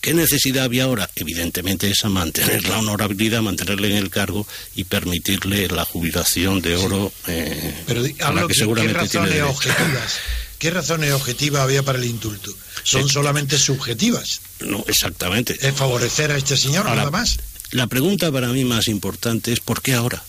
¿qué 0.01 0.13
necesidad 0.13 0.65
había 0.65 0.83
ahora? 0.85 1.09
Evidentemente 1.15 1.89
esa, 1.89 2.09
mantener 2.09 2.67
la 2.67 2.79
honorabilidad, 2.79 3.41
mantenerle 3.41 3.89
en 3.91 3.97
el 3.97 4.09
cargo 4.09 4.45
y 4.75 4.83
permitirle 4.85 5.67
la 5.67 5.85
jubilación 5.85 6.61
de 6.61 6.75
oro 6.75 7.11
eh, 7.27 7.83
Pero 7.87 8.01
a 8.01 8.33
la 8.33 8.41
que 8.41 8.47
que- 8.47 8.53
¿qué 8.53 8.59
seguramente 8.59 9.07
tiene 9.07 9.41
objetivas? 9.43 10.15
¿Qué 10.59 10.69
razones 10.71 11.11
objetivas 11.11 11.61
había 11.61 11.83
para 11.83 11.99
el 11.99 12.05
indulto? 12.05 12.53
Son 12.83 13.07
Sí. 13.07 13.13
solamente 13.13 13.57
subjetivas. 13.57 14.41
No, 14.61 14.83
exactamente. 14.87 15.57
Es 15.61 15.75
favorecer 15.75 16.31
a 16.31 16.37
este 16.37 16.55
señor, 16.57 16.87
Ahora, 16.87 16.99
nada 17.01 17.11
más. 17.11 17.37
La 17.71 17.87
pregunta 17.87 18.31
para 18.31 18.47
mí 18.49 18.63
más 18.65 18.87
importante 18.87 19.51
es 19.51 19.59
¿por 19.59 19.81
qué 19.81 19.93
ahora? 19.93 20.23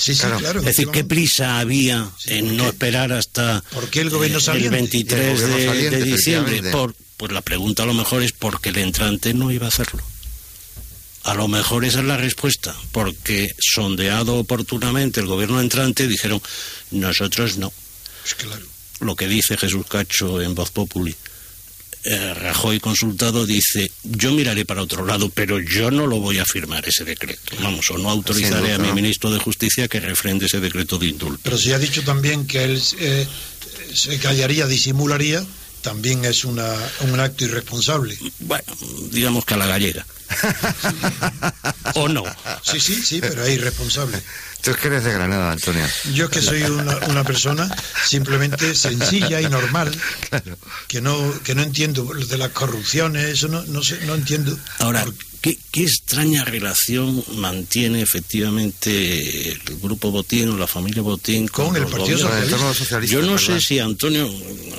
Sí, 0.00 0.14
sí, 0.14 0.20
Claro. 0.20 0.38
claro. 0.38 0.60
Es 0.60 0.64
decir, 0.66 0.88
¿qué 0.88 1.04
prisa 1.04 1.58
había 1.58 2.10
Sí, 2.18 2.32
en 2.32 2.46
¿por 2.46 2.54
no 2.54 2.66
esperar 2.68 3.12
hasta 3.12 3.62
¿Por 3.70 3.90
qué 3.90 4.00
el 4.00 4.08
gobierno 4.08 4.38
eh, 4.38 4.56
el 4.56 4.70
23 4.70 5.40
El 5.40 5.50
gobierno 5.50 5.98
de, 5.98 6.02
diciembre? 6.04 6.62
Por, 6.70 6.94
pues 7.18 7.32
la 7.32 7.42
pregunta 7.42 7.82
a 7.82 7.86
lo 7.86 7.92
mejor 7.92 8.22
es 8.22 8.32
porque 8.32 8.70
el 8.70 8.78
entrante 8.78 9.34
no 9.34 9.50
iba 9.50 9.66
a 9.66 9.68
hacerlo. 9.68 10.02
A 11.24 11.34
lo 11.34 11.48
mejor 11.48 11.84
esa 11.84 11.98
es 11.98 12.06
la 12.06 12.16
respuesta, 12.16 12.74
porque 12.92 13.54
sondeado 13.58 14.36
oportunamente 14.36 15.20
el 15.20 15.26
gobierno 15.26 15.60
entrante 15.60 16.08
dijeron, 16.08 16.40
nosotros 16.92 17.58
no. 17.58 17.70
Pues 18.22 18.34
claro. 18.36 18.64
Lo 19.00 19.16
que 19.16 19.28
dice 19.28 19.58
Jesús 19.58 19.84
Cacho 19.86 20.40
en 20.40 20.54
Voz 20.54 20.70
Populi. 20.70 21.14
Eh, 22.02 22.34
Rajoy 22.34 22.80
consultado 22.80 23.44
dice, 23.44 23.90
yo 24.04 24.32
miraré 24.32 24.64
para 24.64 24.82
otro 24.82 25.04
lado, 25.04 25.28
pero 25.28 25.60
yo 25.60 25.90
no 25.90 26.06
lo 26.06 26.18
voy 26.18 26.38
a 26.38 26.46
firmar 26.46 26.88
ese 26.88 27.04
decreto. 27.04 27.56
Vamos, 27.60 27.90
o 27.90 27.98
no 27.98 28.08
autorizaré 28.08 28.72
a 28.72 28.78
mi 28.78 28.90
ministro 28.92 29.30
de 29.30 29.38
Justicia 29.38 29.86
que 29.86 30.00
refrende 30.00 30.46
ese 30.46 30.60
decreto 30.60 30.98
de 30.98 31.08
indulto. 31.08 31.40
Pero 31.42 31.58
si 31.58 31.72
ha 31.72 31.78
dicho 31.78 32.02
también 32.02 32.46
que 32.46 32.64
él 32.64 32.82
eh, 33.00 33.26
se 33.92 34.18
callaría, 34.18 34.66
disimularía, 34.66 35.44
también 35.82 36.24
es 36.24 36.44
una, 36.44 36.72
un 37.00 37.18
acto 37.20 37.44
irresponsable. 37.44 38.18
Bueno, 38.40 38.64
digamos 39.10 39.44
que 39.44 39.54
a 39.54 39.56
la 39.58 39.66
gallega. 39.66 40.04
¿O 41.94 42.08
no? 42.08 42.24
Sí, 42.62 42.80
sí, 42.80 42.94
sí, 43.02 43.20
pero 43.20 43.44
es 43.44 43.54
irresponsable. 43.56 44.22
Tú 44.62 44.70
es 44.72 44.76
que 44.76 44.88
eres 44.88 45.04
de 45.04 45.12
Granada, 45.12 45.52
Antonio. 45.52 45.84
Yo 46.12 46.26
es 46.26 46.30
que 46.30 46.42
soy 46.42 46.62
una, 46.62 46.96
una 47.08 47.24
persona 47.24 47.68
simplemente 48.06 48.74
sencilla 48.74 49.40
y 49.40 49.48
normal, 49.48 49.90
Claro. 50.28 50.58
que 50.86 51.00
no, 51.00 51.40
que 51.42 51.54
no 51.54 51.62
entiendo 51.62 52.12
lo 52.12 52.26
de 52.26 52.36
las 52.38 52.50
corrupciones, 52.50 53.24
eso 53.24 53.48
no, 53.48 53.62
no, 53.64 53.82
sé, 53.82 53.98
no 54.04 54.14
entiendo. 54.14 54.56
Ahora, 54.78 55.06
¿qué, 55.40 55.58
qué 55.70 55.82
extraña 55.82 56.44
relación 56.44 57.24
mantiene 57.34 58.02
efectivamente 58.02 59.52
el 59.52 59.60
grupo 59.80 60.10
Botín 60.10 60.48
o 60.50 60.56
la 60.56 60.66
familia 60.66 61.02
Botín 61.02 61.48
con, 61.48 61.68
Con 61.68 61.76
el 61.76 61.86
Partido 61.86 62.18
Socialista. 62.18 62.74
socialista. 62.74 63.14
Yo 63.16 63.22
no 63.22 63.38
sé 63.38 63.60
si, 63.60 63.78
Antonio, 63.78 64.32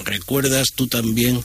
recuerdas 0.06 0.70
tú 0.75 0.88
también 0.88 1.44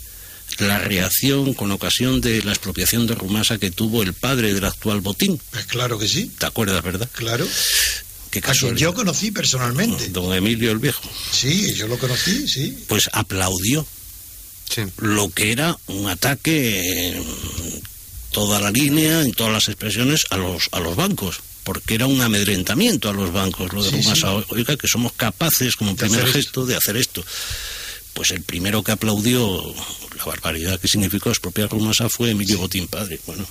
la 0.58 0.78
reacción 0.78 1.54
con 1.54 1.72
ocasión 1.72 2.20
de 2.20 2.42
la 2.42 2.52
expropiación 2.52 3.06
de 3.06 3.14
Rumasa 3.14 3.58
que 3.58 3.70
tuvo 3.70 4.02
el 4.02 4.12
padre 4.14 4.54
del 4.54 4.64
actual 4.64 5.00
Botín. 5.00 5.40
Pues 5.50 5.66
claro 5.66 5.98
que 5.98 6.08
sí, 6.08 6.30
¿Te 6.38 6.46
acuerdas, 6.46 6.82
verdad? 6.82 7.08
claro. 7.12 7.46
Qué 8.30 8.40
casualidad. 8.42 8.80
yo 8.80 8.94
conocí 8.94 9.30
personalmente. 9.30 10.08
Don 10.10 10.32
Emilio 10.34 10.70
el 10.70 10.78
Viejo. 10.78 11.00
Sí, 11.32 11.72
yo 11.74 11.88
lo 11.88 11.98
conocí, 11.98 12.46
sí. 12.46 12.76
Pues 12.86 13.08
aplaudió 13.12 13.86
Sí. 14.68 14.82
lo 14.98 15.30
que 15.30 15.52
era 15.52 15.78
un 15.86 16.08
ataque 16.08 17.22
toda 18.36 18.60
la 18.60 18.70
línea, 18.70 19.22
en 19.22 19.32
todas 19.32 19.50
las 19.50 19.68
expresiones, 19.68 20.26
a 20.28 20.36
los, 20.36 20.68
a 20.72 20.78
los 20.80 20.94
bancos. 20.94 21.40
Porque 21.64 21.94
era 21.94 22.06
un 22.06 22.20
amedrentamiento 22.20 23.08
a 23.08 23.14
los 23.14 23.32
bancos, 23.32 23.72
lo 23.72 23.82
de 23.82 23.88
Sí, 23.88 23.96
Rumasa. 24.02 24.28
sí. 24.40 24.44
Oiga, 24.50 24.76
que 24.76 24.86
somos 24.86 25.12
capaces, 25.12 25.74
como 25.74 25.96
primer 25.96 26.26
gesto, 26.26 26.66
de 26.66 26.76
hacer 26.76 26.98
esto. 26.98 27.24
Pues 28.12 28.30
el 28.32 28.42
primero 28.42 28.82
que 28.82 28.92
aplaudió 28.92 29.62
la 30.18 30.24
barbaridad 30.26 30.78
que 30.78 30.86
significó 30.86 31.30
expropiar 31.30 31.70
Rumasa 31.70 32.10
fue 32.10 32.30
Emilio 32.32 32.58
Botín 32.58 32.86
padre. 32.88 33.18
Bueno. 33.26 33.46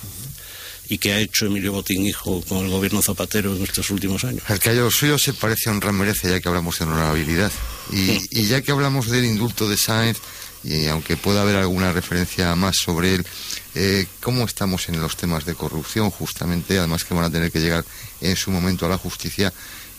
¿Y 0.88 0.98
qué 0.98 1.14
ha 1.14 1.18
hecho 1.20 1.46
Emilio 1.46 1.72
Botín 1.72 2.06
hijo 2.06 2.40
con 2.48 2.58
el 2.64 2.70
gobierno 2.70 3.02
Zapatero 3.02 3.56
en 3.56 3.64
estos 3.64 3.90
últimos 3.90 4.22
años? 4.22 4.44
El 4.48 4.60
que 4.60 4.70
haya 4.70 4.82
lo 4.82 4.90
suyo 4.92 5.18
se 5.18 5.32
parece 5.34 5.68
a 5.68 5.72
un 5.72 5.80
Merece, 5.98 6.30
ya 6.30 6.38
que 6.40 6.48
hablamos 6.48 6.78
de 6.78 6.84
honorabilidad. 6.84 7.50
Y, 7.92 8.20
y 8.30 8.46
ya 8.46 8.62
que 8.62 8.70
hablamos 8.70 9.08
del 9.10 9.24
indulto 9.24 9.68
de 9.68 9.76
Sáenz, 9.76 10.18
y 10.66 10.88
aunque 10.88 11.16
pueda 11.16 11.42
haber 11.42 11.54
alguna 11.54 11.92
referencia 11.92 12.56
más 12.56 12.74
sobre 12.76 13.14
él, 13.14 13.26
eh, 13.76 14.04
¿cómo 14.20 14.44
estamos 14.44 14.88
en 14.88 15.00
los 15.00 15.16
temas 15.16 15.44
de 15.44 15.54
corrupción? 15.54 16.10
Justamente, 16.10 16.76
además 16.76 17.04
que 17.04 17.14
van 17.14 17.24
a 17.24 17.30
tener 17.30 17.52
que 17.52 17.60
llegar 17.60 17.84
en 18.20 18.34
su 18.34 18.50
momento 18.50 18.84
a 18.84 18.88
la 18.88 18.98
justicia. 18.98 19.52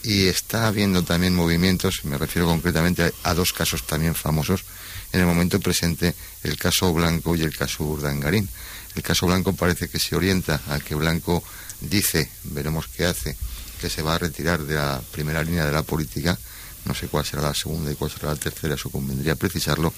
Y 0.03 0.27
está 0.27 0.67
habiendo 0.67 1.03
también 1.03 1.33
movimientos, 1.33 2.03
me 2.03 2.17
refiero 2.17 2.47
concretamente 2.47 3.13
a, 3.23 3.29
a 3.29 3.33
dos 3.33 3.53
casos 3.53 3.87
también 3.87 4.13
famosos, 4.13 4.65
en 5.13 5.21
el 5.21 5.25
momento 5.25 5.57
presente, 5.61 6.13
el 6.43 6.57
caso 6.57 6.93
Blanco 6.93 7.33
y 7.37 7.43
el 7.43 7.55
caso 7.55 7.85
Urdangarín. 7.85 8.49
El 8.93 9.03
caso 9.03 9.25
Blanco 9.25 9.53
parece 9.53 9.87
que 9.87 9.99
se 9.99 10.17
orienta 10.17 10.59
a 10.67 10.79
que 10.79 10.95
Blanco 10.95 11.43
dice, 11.79 12.29
veremos 12.43 12.87
qué 12.87 13.05
hace, 13.05 13.37
que 13.79 13.89
se 13.89 14.01
va 14.01 14.15
a 14.15 14.19
retirar 14.19 14.63
de 14.63 14.75
la 14.75 15.01
primera 15.13 15.43
línea 15.43 15.65
de 15.65 15.71
la 15.71 15.83
política. 15.83 16.37
No 16.85 16.93
sé 16.93 17.07
cuál 17.07 17.25
será 17.25 17.41
la 17.41 17.53
segunda 17.53 17.91
y 17.91 17.95
cuál 17.95 18.11
será 18.11 18.29
la 18.29 18.35
tercera, 18.35 18.75
eso 18.75 18.89
convendría 18.89 19.35
precisarlo. 19.35 19.93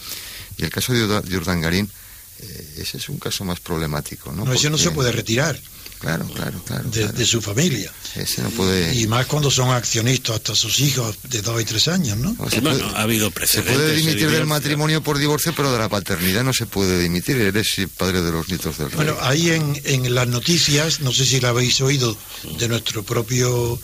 Y 0.60 0.64
el 0.66 0.70
caso 0.70 0.94
de 0.94 1.06
Urda- 1.06 1.22
de 1.22 1.38
Urdangarín, 1.38 1.90
eh, 2.42 2.74
ese 2.78 2.98
es 2.98 3.10
un 3.10 3.18
caso 3.18 3.44
más 3.46 3.60
problemático, 3.60 4.32
¿no? 4.32 4.46
No, 4.46 4.54
ese 4.54 4.70
no 4.70 4.78
se 4.78 4.92
puede 4.92 5.12
retirar 5.12 5.60
Claro, 6.00 6.26
claro, 6.34 6.64
claro. 6.64 6.86
de, 6.90 7.02
claro. 7.02 7.12
de 7.18 7.26
su 7.26 7.42
familia. 7.42 7.92
Ese 8.16 8.42
no 8.42 8.50
puede... 8.52 8.96
Y 8.96 9.06
más 9.08 9.26
cuando 9.26 9.52
son 9.52 9.70
accionistas 9.72 10.38
hasta 10.38 10.56
sus 10.56 10.80
hijos 10.80 11.18
de 11.24 11.42
dos 11.42 11.62
y 11.62 11.66
tres 11.66 11.90
años, 11.90 12.18
¿no? 12.18 12.34
no, 12.40 12.50
se 12.50 12.62
Bueno, 12.62 12.80
puede- 12.86 12.98
ha 12.98 13.02
habido 13.02 13.28
Se 13.28 13.32
precedentes. 13.34 13.76
puede 13.76 13.88
de 13.90 13.96
dimitir 13.98 14.32
del 14.32 14.46
matrimonio 14.46 15.04
por 15.04 15.18
divorcio, 15.18 15.54
pero 15.58 15.74
de 15.74 15.78
la 15.80 15.90
paternidad 15.90 16.46
no 16.46 16.54
se 16.54 16.66
puede 16.68 17.02
dimitir. 17.02 17.36
Eres 17.42 17.68
padre 17.98 18.22
de 18.22 18.32
los 18.32 18.48
nietos 18.48 18.78
del 18.78 18.88
rey. 18.92 18.96
Bueno, 18.96 19.18
ahí 19.20 19.50
en, 19.50 19.82
en 19.84 20.16
las 20.16 20.28
noticias, 20.30 21.02
no 21.02 21.12
sé 21.12 21.26
si 21.26 21.42
la 21.42 21.50
habéis 21.50 21.82
oído 21.82 22.18
de 22.58 22.68
nuestro 22.70 23.04
propio 23.04 23.78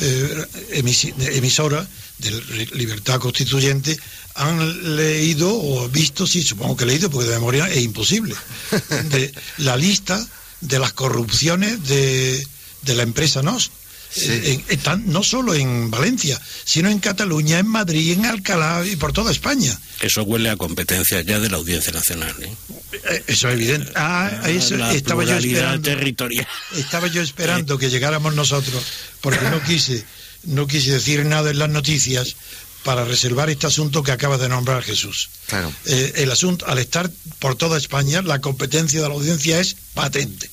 eh, 0.00 0.44
emisora, 0.72 1.86
de 2.22 2.66
Libertad 2.74 3.18
Constituyente 3.18 3.98
han 4.34 4.96
leído 4.96 5.52
o 5.52 5.88
visto, 5.88 6.26
sí, 6.26 6.42
supongo 6.42 6.76
que 6.76 6.86
leído, 6.86 7.10
porque 7.10 7.28
de 7.28 7.34
memoria 7.34 7.68
es 7.68 7.82
imposible, 7.82 8.34
de 9.10 9.32
la 9.58 9.76
lista 9.76 10.24
de 10.60 10.78
las 10.78 10.92
corrupciones 10.92 11.86
de, 11.86 12.46
de 12.82 12.94
la 12.94 13.02
empresa 13.02 13.42
NOS. 13.42 13.70
Eh, 14.14 14.62
están 14.68 15.10
no 15.10 15.22
solo 15.22 15.54
en 15.54 15.90
Valencia, 15.90 16.38
sino 16.64 16.90
en 16.90 16.98
Cataluña, 16.98 17.58
en 17.58 17.66
Madrid, 17.66 18.12
en 18.12 18.26
Alcalá 18.26 18.84
y 18.86 18.96
por 18.96 19.14
toda 19.14 19.32
España. 19.32 19.78
Eso 20.00 20.22
huele 20.24 20.50
a 20.50 20.56
competencia 20.56 21.22
ya 21.22 21.40
de 21.40 21.48
la 21.48 21.56
Audiencia 21.56 21.92
Nacional. 21.92 22.34
¿eh? 22.42 22.52
Eh, 22.92 23.24
eso 23.28 23.48
es 23.48 23.54
evidente. 23.54 23.90
Ah, 23.94 24.30
ah 24.42 24.50
eso, 24.50 24.76
estaba 24.90 25.24
yo 25.24 25.36
esperando. 25.36 25.88
Territorial. 25.88 26.46
Estaba 26.76 27.06
yo 27.08 27.22
esperando 27.22 27.78
que 27.78 27.88
llegáramos 27.88 28.34
nosotros, 28.34 28.82
porque 29.22 29.48
no 29.48 29.62
quise, 29.62 30.04
no 30.44 30.66
quise 30.66 30.92
decir 30.92 31.24
nada 31.24 31.50
en 31.50 31.58
las 31.58 31.70
noticias 31.70 32.36
para 32.84 33.04
reservar 33.04 33.48
este 33.48 33.66
asunto 33.66 34.02
que 34.02 34.12
acaba 34.12 34.38
de 34.38 34.48
nombrar 34.48 34.82
Jesús. 34.82 35.30
Claro. 35.46 35.72
el 35.86 36.30
asunto, 36.30 36.66
al 36.66 36.78
estar 36.78 37.10
por 37.38 37.54
toda 37.54 37.78
España, 37.78 38.22
la 38.22 38.40
competencia 38.40 39.00
de 39.00 39.08
la 39.08 39.14
audiencia 39.14 39.60
es 39.60 39.76
patente 39.94 40.50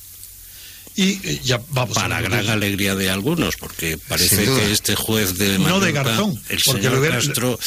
y 0.96 1.20
eh, 1.24 1.40
ya 1.44 1.60
vamos 1.68 1.94
para 1.94 2.20
gran 2.20 2.48
alegría 2.48 2.94
de 2.94 3.10
algunos 3.10 3.56
porque 3.56 3.96
parece 3.96 4.44
que 4.44 4.72
este 4.72 4.96
juez 4.96 5.38
de 5.38 5.58
Mallorca, 5.58 5.78
no 5.78 5.80
de 5.80 5.92
Garzón 5.92 6.42
el 6.48 6.60
señor 6.60 7.08
Castro 7.08 7.58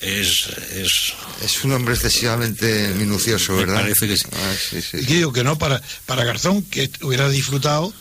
es, 0.00 0.48
es 0.74 1.12
es 1.44 1.64
un 1.64 1.72
hombre 1.72 1.94
excesivamente 1.94 2.88
minucioso 2.96 3.56
verdad 3.56 3.82
parece 3.82 4.08
que 4.08 4.16
sí. 4.16 4.24
Ah, 4.32 4.54
y 4.94 5.06
digo 5.06 5.32
que 5.32 5.44
no 5.44 5.58
para 5.58 5.82
para 6.06 6.24
Garzón 6.24 6.62
que 6.62 6.90
hubiera 7.02 7.28
disfrutado 7.28 7.92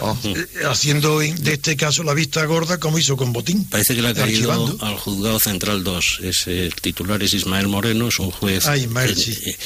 Oh, 0.00 0.16
eh, 0.24 0.46
haciendo 0.66 1.18
de 1.18 1.52
este 1.52 1.76
caso 1.76 2.02
la 2.02 2.14
vista 2.14 2.44
gorda 2.46 2.78
como 2.78 2.98
hizo 2.98 3.16
con 3.16 3.32
Botín. 3.32 3.66
Parece 3.66 3.94
que 3.94 4.00
le 4.00 4.08
ha 4.08 4.14
caído 4.14 4.50
al 4.80 4.96
juzgado 4.96 5.38
central 5.38 5.84
2. 5.84 6.20
el 6.46 6.74
titular 6.74 7.22
es 7.22 7.34
Ismael 7.34 7.68
Moreno, 7.68 8.08
es 8.08 8.18
un 8.18 8.30
juez 8.30 8.66
eh, 8.66 9.56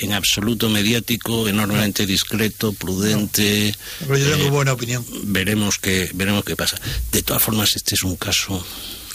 en, 0.00 0.12
absoluto 0.12 0.68
mediático, 0.68 1.46
enormemente 1.46 2.04
discreto, 2.04 2.72
prudente. 2.72 3.74
Pero 4.00 4.18
yo 4.18 4.30
tengo 4.32 4.46
eh, 4.46 4.50
buena 4.50 4.72
opinión. 4.72 5.04
Veremos 5.24 5.78
qué, 5.78 6.10
veremos 6.14 6.44
qué 6.44 6.56
pasa. 6.56 6.80
De 7.12 7.22
todas 7.22 7.42
formas, 7.42 7.76
este 7.76 7.94
es 7.94 8.02
un 8.02 8.16
caso 8.16 8.64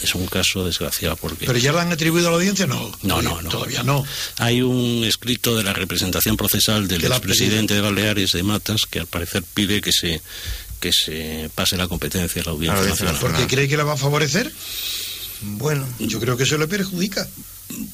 es 0.06 0.14
un 0.14 0.26
caso 0.26 0.64
desgraciado 0.64 1.16
porque... 1.16 1.46
¿Pero 1.46 1.58
ya 1.58 1.72
lo 1.72 1.80
han 1.80 1.92
atribuido 1.92 2.28
a 2.28 2.30
la 2.30 2.36
audiencia? 2.36 2.66
No, 2.66 2.92
no, 3.02 3.22
no. 3.22 3.42
no 3.42 3.48
todavía 3.48 3.82
no. 3.82 4.04
Hay 4.38 4.62
un 4.62 5.04
escrito 5.04 5.56
de 5.56 5.64
la 5.64 5.72
representación 5.72 6.36
procesal 6.36 6.88
del 6.88 7.04
expresidente 7.04 7.74
de 7.74 7.80
Baleares, 7.80 8.32
de 8.32 8.42
Matas, 8.42 8.82
que 8.88 9.00
al 9.00 9.06
parecer 9.06 9.42
pide 9.42 9.80
que 9.80 9.92
se 9.92 10.20
que 10.80 10.92
se 10.92 11.50
pase 11.54 11.76
la 11.76 11.88
competencia 11.88 12.40
a 12.42 12.44
la 12.44 12.50
audiencia, 12.52 12.84
nacional. 12.84 13.16
¿Porque 13.20 13.46
cree 13.48 13.68
que 13.68 13.76
la 13.76 13.84
va 13.84 13.94
a 13.94 13.96
favorecer? 13.96 14.52
Bueno, 15.40 15.86
yo 15.98 16.20
creo 16.20 16.36
que 16.36 16.44
eso 16.44 16.56
le 16.58 16.68
perjudica. 16.68 17.26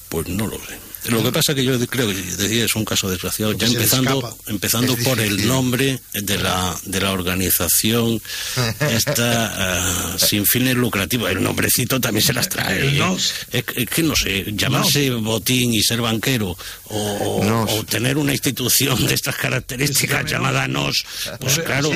Pues 0.09 0.29
no 0.29 0.47
lo 0.47 0.57
sé. 0.59 0.79
Lo 1.09 1.23
que 1.23 1.33
pasa 1.33 1.55
que 1.55 1.65
yo 1.65 1.79
creo 1.87 2.09
que 2.09 2.15
decía 2.15 2.65
es 2.65 2.75
un 2.77 2.85
caso 2.85 3.09
desgraciado, 3.09 3.53
ya 3.53 3.67
empezando 3.67 4.39
empezando 4.47 4.97
por 4.99 5.21
el 5.21 5.47
nombre 5.47 6.01
de 6.13 6.39
la 6.39 6.77
de 6.85 7.01
la 7.01 7.13
organización 7.13 8.21
esta 8.81 10.15
uh, 10.15 10.19
sin 10.19 10.47
fines 10.47 10.75
lucrativos. 10.75 11.31
El 11.31 11.43
nombrecito 11.43 12.01
también 12.01 12.25
se 12.25 12.33
las 12.33 12.49
trae. 12.49 12.99
¿eh? 12.99 13.19
Es, 13.53 13.65
que 13.65 14.03
no 14.03 14.17
sé, 14.17 14.45
llamarse 14.53 15.11
botín 15.11 15.75
y 15.75 15.83
ser 15.83 16.01
banquero 16.01 16.57
o, 16.85 17.67
o, 17.69 17.85
tener 17.85 18.17
una 18.17 18.33
institución 18.33 19.07
de 19.07 19.15
estas 19.15 19.37
características 19.37 20.31
llamada 20.31 20.67
NOS, 20.69 21.05
pues 21.41 21.59
claro. 21.61 21.91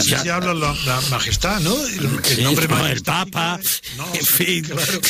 Sí, 0.00 0.14
se 0.22 0.30
habla 0.30 0.54
la, 0.54 1.00
majestad, 1.10 1.60
¿no? 1.60 1.76
El, 1.86 2.42
nombre 2.42 2.68
el 2.90 3.02
Papa, 3.02 3.58
en 4.14 4.26
fin. 4.26 4.64
Claro. 4.64 5.00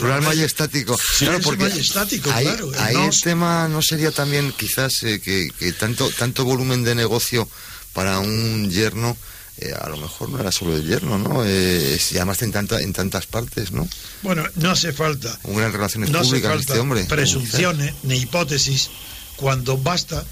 Plural 0.00 0.22
majestático. 0.22 0.96
claro, 1.18 1.40
porque 1.42 1.64
majestático, 1.64 2.30
claro 2.30 2.70
ahí 2.78 2.96
el 2.96 3.20
tema 3.20 3.68
no 3.68 3.82
sería 3.82 4.10
también 4.10 4.52
quizás 4.52 5.02
eh, 5.02 5.20
que, 5.20 5.72
tanto, 5.72 6.10
tanto 6.10 6.44
volumen 6.44 6.84
de 6.84 6.94
negocio 6.94 7.48
para 7.92 8.18
un 8.18 8.70
yerno, 8.70 9.16
eh, 9.58 9.72
a 9.78 9.88
lo 9.88 9.96
mejor 9.96 10.28
no 10.30 10.40
era 10.40 10.50
solo 10.50 10.76
el 10.76 10.86
yerno, 10.86 11.18
¿no? 11.18 11.44
Eh, 11.44 11.98
además 12.12 12.42
en, 12.42 12.52
tanta, 12.52 12.80
en 12.80 12.92
tantas 12.92 13.26
partes, 13.26 13.70
¿no? 13.70 13.88
Bueno, 14.22 14.44
no 14.56 14.70
hace 14.70 14.92
falta. 14.92 15.38
Relaciones 15.44 16.10
no 16.10 16.22
públicas 16.22 16.60
este 16.60 16.78
hombre. 16.78 17.04
Presunciones 17.04 17.94
ni 18.02 18.16
hipótesis 18.16 18.90
cuando 19.36 19.78
basta 19.78 20.24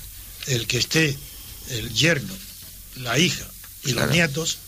el 0.46 0.66
que 0.66 0.78
esté 0.78 1.16
el 1.70 1.92
yerno, 1.92 2.34
la 2.96 3.18
hija 3.18 3.46
y 3.84 3.92
los 3.92 4.10
nietos 4.10 4.58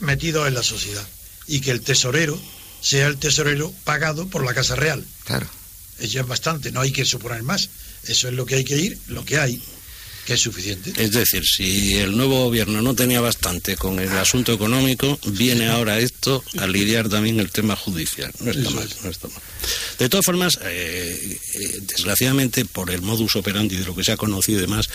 metidos 0.00 0.48
en 0.48 0.54
la 0.54 0.62
sociedad 0.62 1.06
y 1.46 1.60
que 1.60 1.70
el 1.70 1.80
tesorero 1.80 2.40
sea 2.80 3.06
el 3.06 3.16
tesorero 3.16 3.72
pagado 3.84 4.28
por 4.28 4.44
la 4.44 4.54
Casa 4.54 4.76
Real. 4.76 5.04
Claro. 5.24 5.46
Eso 5.98 6.20
es 6.20 6.26
bastante, 6.26 6.72
no 6.72 6.80
hay 6.80 6.92
que 6.92 7.04
suponer 7.04 7.42
más. 7.42 7.68
Eso 8.04 8.28
es 8.28 8.34
lo 8.34 8.46
que 8.46 8.56
hay 8.56 8.64
que 8.64 8.78
ir, 8.78 8.98
lo 9.08 9.24
que 9.24 9.38
hay, 9.38 9.62
que 10.24 10.34
es 10.34 10.40
suficiente. 10.40 10.92
Es 10.96 11.12
decir, 11.12 11.44
si 11.44 11.96
el 11.96 12.16
nuevo 12.16 12.44
gobierno 12.44 12.80
no 12.80 12.94
tenía 12.94 13.20
bastante 13.20 13.76
con 13.76 13.98
el 13.98 14.10
asunto 14.16 14.52
económico, 14.52 15.18
viene 15.26 15.68
ahora 15.68 15.98
esto 15.98 16.42
a 16.58 16.66
lidiar 16.66 17.08
también 17.08 17.38
el 17.38 17.50
tema 17.50 17.76
judicial. 17.76 18.32
No 18.40 18.50
está 18.50 18.70
mal, 18.70 18.88
no 19.02 19.10
está 19.10 19.28
mal. 19.28 19.42
De 19.98 20.08
todas 20.08 20.24
formas, 20.24 20.58
eh, 20.62 21.38
eh, 21.54 21.78
desgraciadamente, 21.82 22.64
por 22.64 22.90
el 22.90 23.02
modus 23.02 23.36
operandi 23.36 23.76
de 23.76 23.84
lo 23.84 23.94
que 23.94 24.04
se 24.04 24.12
ha 24.12 24.16
conocido 24.16 24.58
y 24.58 24.62
demás, 24.62 24.88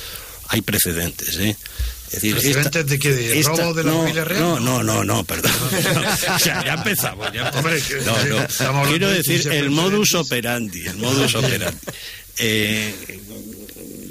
hay 0.48 0.62
precedentes, 0.62 1.38
¿eh? 1.38 1.56
Es 2.08 2.22
decir, 2.22 2.36
¿Precedentes 2.36 2.86
de 2.86 3.00
que 3.00 3.12
¿De 3.12 3.44
robo 3.44 3.74
de 3.74 3.84
la 3.84 3.91
no, 3.91 4.06
real? 4.26 4.39
No, 4.39 4.60
no, 4.60 4.84
no, 4.84 5.04
no, 5.04 5.24
perdón. 5.24 5.52
o 6.36 6.39
sea, 6.39 6.63
ya 6.63 6.74
empezamos. 6.76 7.32
Ya 7.34 7.52
no, 7.52 8.26
no. 8.26 8.84
Quiero 8.89 9.10
decir 9.10 9.48
el 9.52 9.70
modus 9.72 10.13
operandi, 10.13 10.86
el 10.86 10.98
modus 10.98 11.36
operandi. 11.36 11.80
Eh, 12.38 12.94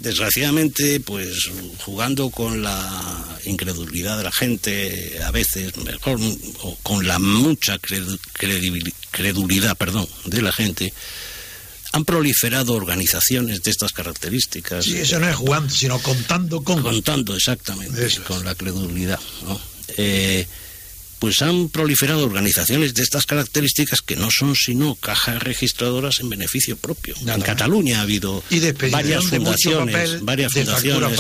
desgraciadamente, 0.01 1.01
pues 1.01 1.51
jugando 1.79 2.31
con 2.31 2.63
la 2.63 3.39
incredulidad 3.45 4.19
de 4.19 4.25
la 4.25 4.33
gente, 4.33 5.19
a 5.25 5.31
veces 5.31 5.77
mejor, 5.79 6.19
o 6.63 6.77
con 6.83 7.07
la 7.07 7.19
mucha 7.19 7.79
credulidad, 9.11 9.77
perdón, 9.77 10.07
de 10.25 10.43
la 10.43 10.53
gente, 10.53 10.93
han 11.95 12.05
proliferado 12.05 12.73
organizaciones 12.75 13.63
de 13.63 13.71
estas 13.71 13.93
características. 13.93 14.85
Sí, 14.85 14.97
eso 14.97 15.21
no 15.21 15.29
es 15.29 15.37
jugando, 15.37 15.73
sino 15.73 16.01
contando 16.01 16.65
con. 16.65 16.83
Contando, 16.83 17.37
exactamente, 17.37 18.09
con 18.27 18.45
la 18.45 18.57
credulidad. 18.57 19.21
¿no? 19.45 19.61
Eh, 19.97 20.45
pues 21.25 21.41
han 21.41 21.71
proliferado 21.71 22.23
organizaciones 22.23 22.93
de 22.93 23.03
estas 23.03 23.25
características 23.25 24.03
que 24.03 24.15
no 24.15 24.29
son 24.31 24.55
sino 24.55 24.95
cajas 24.95 25.43
registradoras 25.43 26.21
en 26.21 26.29
beneficio 26.29 26.77
propio. 26.77 27.15
En 27.27 27.41
Cataluña 27.41 28.01
ha 28.01 28.03
habido 28.03 28.45
varias 28.91 29.25
fundaciones, 29.25 30.23
varias 30.23 30.53
fundaciones 30.53 31.19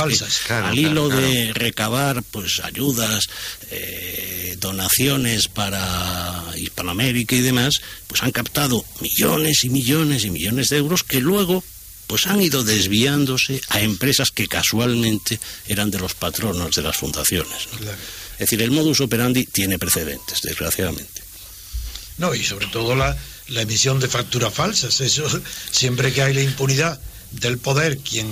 al 0.50 0.78
hilo 0.78 1.08
de 1.08 1.54
recabar 1.54 2.22
pues 2.22 2.60
ayudas, 2.62 3.30
eh, 3.70 4.58
donaciones 4.60 5.48
para 5.48 6.44
Hispanoamérica 6.54 7.36
y 7.36 7.40
demás, 7.40 7.80
pues 8.06 8.22
han 8.22 8.30
captado 8.30 8.84
millones 9.00 9.64
y 9.64 9.70
millones 9.70 10.26
y 10.26 10.30
millones 10.30 10.68
de 10.68 10.76
euros 10.76 11.02
que 11.02 11.20
luego 11.22 11.64
pues 12.08 12.26
han 12.26 12.42
ido 12.42 12.62
desviándose 12.62 13.62
a 13.70 13.80
empresas 13.80 14.30
que 14.32 14.48
casualmente 14.48 15.40
eran 15.66 15.90
de 15.90 15.98
los 15.98 16.12
patronos 16.12 16.76
de 16.76 16.82
las 16.82 16.98
fundaciones. 16.98 17.68
Es 18.34 18.50
decir, 18.50 18.62
el 18.62 18.70
modus 18.70 19.00
operandi 19.00 19.46
tiene 19.46 19.78
precedentes, 19.78 20.42
desgraciadamente. 20.42 21.22
No, 22.18 22.34
y 22.34 22.44
sobre 22.44 22.66
todo 22.66 22.94
la, 22.94 23.16
emisión 23.48 24.00
de 24.00 24.08
facturas 24.08 24.52
falsas. 24.52 25.00
Eso, 25.00 25.24
siempre 25.70 26.12
que 26.12 26.22
hay 26.22 26.34
la 26.34 26.42
impunidad 26.42 27.00
del 27.30 27.58
poder, 27.58 27.98
quien, 27.98 28.26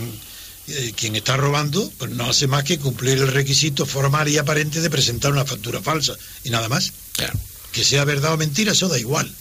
eh, 0.69 0.93
quien 0.97 1.17
está 1.17 1.37
robando, 1.37 1.91
pues 1.99 2.11
no 2.13 2.29
hace 2.29 2.47
más 2.47 2.65
que 2.65 2.79
cumplir 2.79 3.19
el 3.19 3.29
requisito 3.29 3.87
formal 3.87 4.29
y 4.29 4.39
aparente 4.39 4.81
de 4.81 4.91
presentar 4.91 5.33
una 5.33 5.45
factura 5.45 5.81
falsa. 5.81 6.17
Y 6.45 6.51
nada 6.51 6.69
más. 6.69 6.93
Claro. 7.15 7.39
Que 7.73 7.85
sea 7.85 8.05
verdad 8.05 8.35
o 8.35 8.37
mentira, 8.37 8.73
eso 8.73 8.89
da 8.89 8.99
igual. 8.99 9.33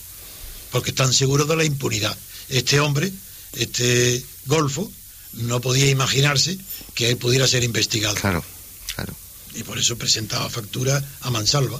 Porque 0.71 0.91
están 0.91 1.13
seguros 1.13 1.47
de 1.47 1.55
la 1.55 1.65
impunidad. 1.65 2.17
Este 2.49 2.79
hombre, 2.79 3.11
este 3.53 4.23
golfo, 4.45 4.91
no 5.33 5.59
podía 5.59 5.89
imaginarse 5.89 6.57
que 6.93 7.09
él 7.09 7.17
pudiera 7.17 7.47
ser 7.47 7.63
investigado. 7.63 8.15
Claro, 8.15 8.43
claro 8.95 9.15
y 9.55 9.63
por 9.63 9.77
eso 9.77 9.97
presentaba 9.97 10.49
factura 10.49 11.03
a 11.21 11.29
mansalva. 11.29 11.79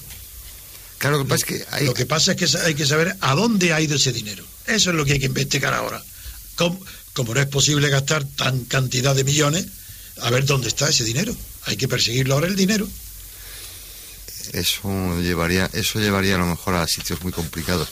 Claro, 0.98 1.18
lo 1.18 1.24
que 1.24 1.30
pasa 1.30 1.46
es 1.46 1.46
que 1.46 1.66
hay... 1.72 1.86
Lo 1.86 1.94
que 1.94 2.06
pasa 2.06 2.34
es 2.34 2.38
que 2.38 2.58
hay 2.60 2.76
que 2.76 2.86
saber 2.86 3.16
a 3.22 3.34
dónde 3.34 3.74
ha 3.74 3.82
ido 3.82 3.96
ese 3.96 4.12
dinero. 4.12 4.46
Eso 4.68 4.92
es 4.92 4.96
lo 4.96 5.04
que 5.04 5.14
hay 5.14 5.20
que 5.20 5.26
investigar 5.26 5.74
ahora. 5.74 6.04
Como, 6.56 6.80
como 7.14 7.34
no 7.34 7.42
es 7.42 7.48
posible 7.48 7.90
gastar 7.90 8.24
tan 8.24 8.66
cantidad 8.66 9.16
de 9.16 9.24
millones, 9.24 9.66
a 10.22 10.30
ver 10.30 10.46
dónde 10.46 10.68
está 10.68 10.90
ese 10.90 11.04
dinero. 11.04 11.36
Hay 11.66 11.78
que 11.78 11.88
perseguirlo 11.88 12.36
ahora 12.36 12.48
el 12.48 12.56
dinero. 12.56 12.88
Eso 14.54 15.20
llevaría, 15.22 15.70
eso 15.74 16.00
llevaría 16.00 16.36
a 16.36 16.40
lo 16.40 16.46
mejor 16.46 16.76
a 16.76 16.88
sitios 16.88 17.24
muy 17.24 17.32
complicados. 17.32 17.90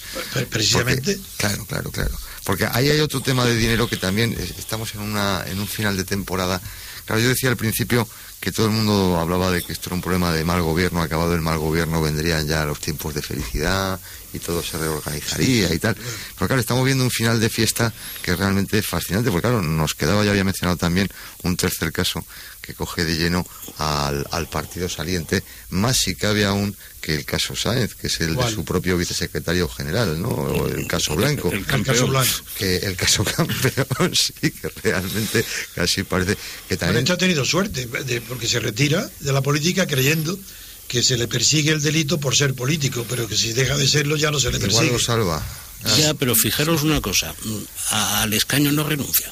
Precisamente. 0.49 1.17
claro, 1.37 1.65
claro, 1.65 1.91
claro. 1.91 2.19
Porque 2.43 2.67
ahí 2.71 2.89
hay 2.89 2.99
otro 2.99 3.21
tema 3.21 3.45
de 3.45 3.55
dinero 3.55 3.87
que 3.87 3.97
también 3.97 4.35
estamos 4.57 4.93
en 4.93 5.01
una, 5.01 5.43
en 5.47 5.59
un 5.59 5.67
final 5.67 5.95
de 5.97 6.03
temporada 6.03 6.61
Claro, 7.09 7.23
yo 7.23 7.29
decía 7.29 7.49
al 7.49 7.57
principio 7.57 8.07
que 8.39 8.51
todo 8.51 8.67
el 8.67 8.71
mundo 8.71 9.17
hablaba 9.19 9.51
de 9.51 9.61
que 9.61 9.73
esto 9.73 9.89
era 9.89 9.95
un 9.95 10.01
problema 10.01 10.31
de 10.31 10.45
mal 10.45 10.61
gobierno, 10.61 11.01
acabado 11.01 11.35
el 11.35 11.41
mal 11.41 11.57
gobierno 11.57 12.01
vendrían 12.01 12.47
ya 12.47 12.65
los 12.65 12.79
tiempos 12.79 13.13
de 13.13 13.21
felicidad 13.21 13.99
y 14.33 14.39
todo 14.39 14.63
se 14.63 14.77
reorganizaría 14.77 15.73
y 15.73 15.79
tal. 15.79 15.95
Pero 15.95 16.47
claro, 16.47 16.59
estamos 16.59 16.85
viendo 16.85 17.03
un 17.03 17.11
final 17.11 17.39
de 17.39 17.49
fiesta 17.49 17.93
que 18.21 18.31
es 18.31 18.39
realmente 18.39 18.81
fascinante, 18.81 19.31
porque 19.31 19.47
claro, 19.47 19.61
nos 19.61 19.95
quedaba, 19.95 20.23
ya 20.23 20.31
había 20.31 20.43
mencionado 20.43 20.77
también, 20.77 21.09
un 21.43 21.57
tercer 21.57 21.91
caso 21.91 22.25
que 22.61 22.73
coge 22.73 23.03
de 23.03 23.17
lleno 23.17 23.45
al, 23.77 24.27
al 24.31 24.47
partido 24.47 24.87
saliente, 24.89 25.43
más 25.69 25.97
si 25.97 26.15
cabe 26.15 26.45
aún 26.45 26.75
que 27.01 27.15
el 27.15 27.25
caso 27.25 27.55
Sáenz, 27.55 27.95
que 27.95 28.07
es 28.07 28.19
el 28.21 28.35
de 28.35 28.51
su 28.51 28.63
propio 28.63 28.97
vicesecretario 28.97 29.67
general, 29.67 30.21
¿no? 30.21 30.29
O 30.29 30.67
el 30.67 30.85
caso 30.85 31.15
Blanco. 31.15 31.51
El, 31.51 31.65
caso 31.65 32.07
Blanco. 32.07 32.29
Que 32.57 32.77
el 32.77 32.95
caso 32.95 33.23
campeón, 33.37 34.13
sí, 34.13 34.51
que 34.51 34.69
realmente 34.83 35.43
casi 35.73 36.03
parece 36.03 36.37
que 36.67 36.77
también... 36.77 37.05
Pero 37.05 37.15
ha 37.15 37.17
tenido 37.17 37.45
suerte, 37.45 37.87
de, 37.87 38.21
porque 38.21 38.47
se 38.47 38.59
retira 38.59 39.09
de 39.19 39.31
la 39.31 39.41
política 39.41 39.87
creyendo 39.87 40.37
que 40.89 41.03
se 41.03 41.15
le 41.15 41.27
persigue 41.27 41.71
el 41.71 41.81
delito 41.81 42.19
por 42.19 42.35
ser 42.35 42.55
político, 42.55 43.05
pero 43.07 43.27
que 43.27 43.37
si 43.37 43.53
deja 43.53 43.77
de 43.77 43.87
serlo 43.87 44.17
ya 44.17 44.31
no 44.31 44.39
se 44.39 44.51
le 44.51 44.59
persigue. 44.59 44.87
Igual 44.87 44.99
lo 44.99 44.99
salva. 44.99 45.47
Ya, 45.97 46.13
pero 46.15 46.35
fijaros 46.35 46.83
una 46.83 46.99
cosa, 46.99 47.33
al 47.91 48.33
escaño 48.33 48.71
no 48.73 48.83
renuncia. 48.83 49.31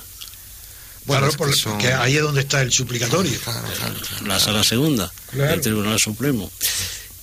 Bueno, 1.06 1.30
claro, 1.30 1.54
porque 1.63 1.91
ahí 1.91 2.15
es 2.15 2.22
donde 2.22 2.41
está 2.41 2.62
el 2.62 2.72
suplicatorio. 2.72 3.38
Claro, 3.39 3.67
claro, 3.76 4.28
la 4.28 4.39
sala 4.39 4.63
segunda 4.63 5.12
del 5.34 5.60
Tribunal 5.60 6.00
Supremo. 6.00 6.50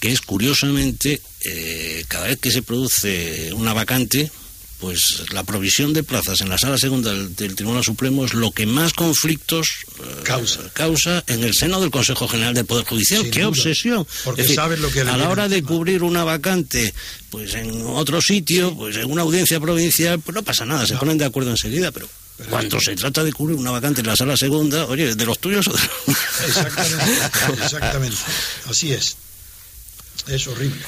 Que 0.00 0.12
es 0.12 0.20
curiosamente, 0.20 1.22
eh, 1.40 2.04
cada 2.08 2.26
vez 2.26 2.38
que 2.38 2.50
se 2.50 2.62
produce 2.62 3.52
una 3.54 3.72
vacante, 3.72 4.30
pues 4.78 5.24
la 5.32 5.44
provisión 5.44 5.92
de 5.92 6.02
plazas 6.02 6.40
en 6.40 6.48
la 6.48 6.58
sala 6.58 6.78
segunda 6.78 7.12
del, 7.12 7.54
Tribunal 7.54 7.84
Supremo 7.84 8.24
es 8.24 8.34
lo 8.34 8.50
que 8.50 8.66
más 8.66 8.92
conflictos 8.92 9.68
eh, 9.98 10.22
causa. 10.24 10.60
causa 10.72 11.24
en 11.26 11.44
el 11.44 11.54
seno 11.54 11.80
del 11.80 11.90
Consejo 11.90 12.28
General 12.28 12.54
del 12.54 12.66
Poder 12.66 12.84
Judicial. 12.84 13.30
¡Qué 13.30 13.44
obsesión! 13.44 14.06
Porque 14.24 14.44
sabes 14.44 14.80
lo 14.80 14.90
que 14.90 15.02
a 15.02 15.16
la 15.16 15.28
hora 15.28 15.48
de 15.48 15.62
cubrir 15.62 16.02
una 16.02 16.24
vacante 16.24 16.92
pues 17.30 17.54
en 17.54 17.86
otro 17.86 18.20
sitio, 18.20 18.74
pues 18.76 18.96
en 18.96 19.10
una 19.10 19.22
audiencia 19.22 19.58
provincial, 19.60 20.20
pues 20.20 20.34
no 20.34 20.42
pasa 20.42 20.64
nada, 20.64 20.86
se 20.86 20.96
ponen 20.96 21.18
de 21.18 21.24
acuerdo 21.24 21.50
enseguida, 21.50 21.90
pero 21.90 22.08
cuando 22.48 22.80
se 22.80 22.96
trata 22.96 23.22
de 23.22 23.32
cubrir 23.32 23.56
una 23.56 23.70
vacante 23.70 24.00
en 24.00 24.08
la 24.08 24.16
sala 24.16 24.36
segunda, 24.36 24.86
oye, 24.86 25.14
¿de 25.14 25.26
los 25.26 25.38
tuyos 25.38 25.66
o 25.68 25.72
de 25.72 25.78
los... 25.78 26.16
Exactamente, 26.46 27.64
exactamente. 27.64 28.16
Así 28.68 28.92
es. 28.92 29.16
Es 30.26 30.46
horrible. 30.46 30.82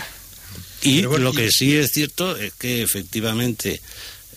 Y 0.86 1.02
lo 1.02 1.32
que 1.32 1.50
sí 1.50 1.76
es 1.76 1.90
cierto 1.92 2.36
es 2.36 2.52
que 2.54 2.82
efectivamente, 2.82 3.80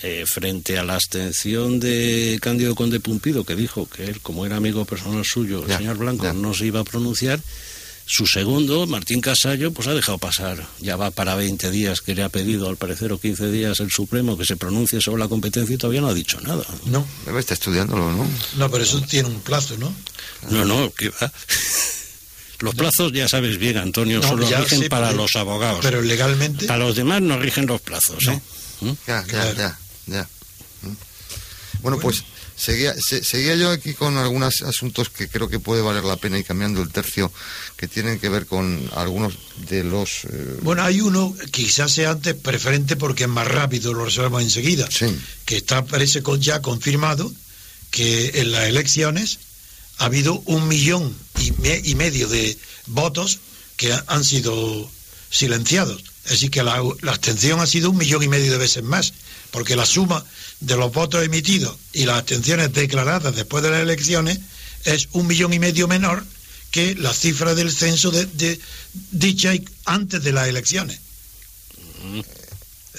eh, 0.02 0.26
frente 0.28 0.78
a 0.78 0.84
la 0.84 0.96
abstención 0.96 1.80
de 1.80 2.40
Cándido 2.42 2.76
Conde 2.76 3.00
Pumpido, 3.00 3.44
que 3.44 3.56
dijo 3.56 3.88
que 3.88 4.06
él, 4.06 4.20
como 4.22 4.46
era 4.46 4.58
amigo 4.58 4.86
personal 4.86 5.24
suyo, 5.26 5.64
el 5.66 5.78
señor 5.78 5.98
Blanco, 5.98 6.34
no 6.34 6.54
se 6.54 6.66
iba 6.66 6.80
a 6.80 6.84
pronunciar, 6.84 7.40
su 8.12 8.26
segundo, 8.26 8.88
Martín 8.88 9.22
Casallo, 9.22 9.72
pues 9.72 9.88
ha 9.88 9.94
dejado 9.94 10.18
pasar, 10.18 10.68
ya 10.80 10.96
va 10.96 11.12
para 11.12 11.36
20 11.36 11.70
días 11.70 12.02
que 12.02 12.16
le 12.16 12.24
ha 12.24 12.30
pedido, 12.30 12.68
al 12.68 12.76
parecer, 12.76 13.14
o 13.14 13.20
15 13.20 13.52
días 13.52 13.80
el 13.82 13.92
Supremo 13.92 14.36
que 14.36 14.46
se 14.46 14.58
pronuncie 14.58 15.00
sobre 15.00 15.20
la 15.20 15.28
competencia 15.28 15.76
y 15.76 15.78
todavía 15.78 16.02
no 16.02 16.08
ha 16.08 16.14
dicho 16.16 16.42
nada. 16.42 16.66
No. 16.86 17.06
Está 17.38 17.54
estudiándolo, 17.54 18.12
¿no? 18.12 18.28
No, 18.58 18.72
pero 18.72 18.84
eso 18.84 19.00
tiene 19.02 19.30
un 19.30 19.42
plazo, 19.42 19.78
¿no? 19.78 19.94
No, 20.50 20.66
no, 20.66 20.92
que 20.92 21.10
va. 21.10 21.32
Los 22.60 22.76
plazos, 22.76 23.14
ya 23.14 23.28
sabes 23.28 23.58
bien, 23.58 23.78
Antonio, 23.78 24.22
solo 24.22 24.48
rigen 24.48 24.90
para 24.90 25.14
los 25.14 25.36
abogados. 25.36 25.80
Pero 25.82 26.02
legalmente. 26.02 26.66
Para 26.66 26.80
los 26.86 26.96
demás 26.96 27.22
no 27.22 27.38
rigen 27.40 27.66
los 27.66 27.80
plazos, 27.82 28.28
¿eh? 28.28 28.42
¿Mm? 28.82 28.92
Ya, 29.08 29.26
ya, 29.26 29.54
ya, 29.54 29.80
ya. 30.08 30.30
¿Mm? 30.82 30.96
Bueno, 31.82 32.00
pues 32.00 32.24
seguía, 32.58 32.94
seguía 32.98 33.56
yo 33.56 33.72
aquí 33.72 33.94
con 33.94 34.18
algunos 34.18 34.62
asuntos 34.64 35.10
que 35.10 35.30
creo 35.30 35.48
que 35.48 35.60
puede 35.60 35.82
valer 35.82 36.04
la 36.04 36.18
pena 36.18 36.38
y 36.38 36.44
cambiando 36.44 36.82
el 36.82 36.92
tercio, 36.92 37.32
que 37.78 37.88
tienen 37.88 38.20
que 38.20 38.28
ver 38.28 38.46
con 38.46 38.90
algunos 38.96 39.36
de 39.70 39.86
los... 39.86 40.26
Eh, 40.26 40.58
bueno, 40.62 40.84
hay 40.84 41.00
uno, 41.00 41.34
quizás 41.52 41.94
sea 41.94 42.12
antes 42.12 42.36
preferente 42.36 42.98
porque 42.98 43.24
es 43.24 43.30
más 43.30 43.48
rápido, 43.48 43.94
lo 43.94 44.04
resolvemos 44.04 44.44
enseguida, 44.44 44.90
sí. 44.92 45.18
que 45.46 45.58
está, 45.58 45.86
parece 45.86 46.22
ya 46.40 46.62
confirmado 46.62 47.32
que 47.90 48.42
en 48.42 48.52
las 48.52 48.68
elecciones 48.68 49.40
ha 50.00 50.06
habido 50.06 50.42
un 50.46 50.68
millón 50.68 51.16
y, 51.40 51.96
medio 51.96 52.28
de 52.28 52.58
votos 52.88 53.40
que 53.76 53.94
han 54.08 54.24
sido 54.24 54.90
silenciados. 55.30 56.04
Decir, 56.28 56.50
que 56.52 56.64
la, 56.64 56.82
abstención 57.08 57.60
ha 57.60 57.68
sido 57.68 57.92
un 57.92 57.98
millón 57.98 58.24
y 58.24 58.28
medio 58.28 58.52
de 58.52 58.58
veces 58.58 58.84
más, 58.84 59.14
porque 59.52 59.76
la 59.76 59.86
suma 59.86 60.24
de 60.62 60.78
los 60.78 60.92
votos 60.94 61.24
emitidos 61.24 61.76
y 61.94 62.06
las 62.06 62.20
abstenciones 62.20 62.74
declaradas 62.74 63.36
después 63.36 63.64
de 63.64 63.72
las 63.72 63.82
elecciones 63.82 64.40
es 64.86 65.10
un 65.12 65.28
millón 65.28 65.54
y 65.54 65.60
medio 65.60 65.88
menor 65.88 66.24
que 66.72 66.96
la 66.96 67.14
cifra 67.14 67.54
del 67.56 67.72
censo 67.72 68.12
de, 68.12 68.60
dicha 69.12 69.52
antes 69.86 70.24
de 70.24 70.32
las 70.32 70.48
elecciones. 70.48 71.00
Mm. 72.04 72.39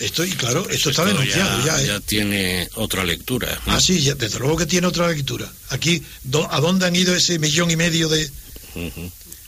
Esto, 0.01 0.25
y 0.25 0.31
claro, 0.33 0.67
esto, 0.71 0.91
está 0.91 1.05
denunciado 1.05 1.65
ya. 1.65 1.81
Ya, 1.83 1.97
¿eh? 1.97 2.01
tiene 2.05 2.69
otra 2.75 3.05
lectura. 3.05 3.61
Ah, 3.67 3.81
sí, 3.81 4.01
desde 4.17 4.39
luego 4.39 4.57
que 4.57 4.67
tiene 4.67 4.87
otra 4.87 5.07
lectura. 5.09 5.51
Aquí, 5.69 6.03
¿a 6.51 6.61
dónde 6.61 6.87
han 6.87 6.97
ido 6.97 7.15
ese 7.15 7.39
millón 7.39 7.71
y 7.71 7.77
medio 7.77 8.09
de... 8.09 8.31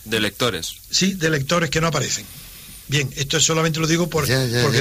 De 0.05 0.21
lectores. 0.21 0.75
Sí, 0.91 1.15
de 1.15 1.31
lectores 1.31 1.71
que 1.71 1.81
no 1.81 1.87
aparecen. 1.87 2.27
Bien, 2.89 3.11
esto 3.17 3.41
solamente 3.41 3.81
lo 3.81 3.87
digo 3.87 4.11
porque 4.11 4.35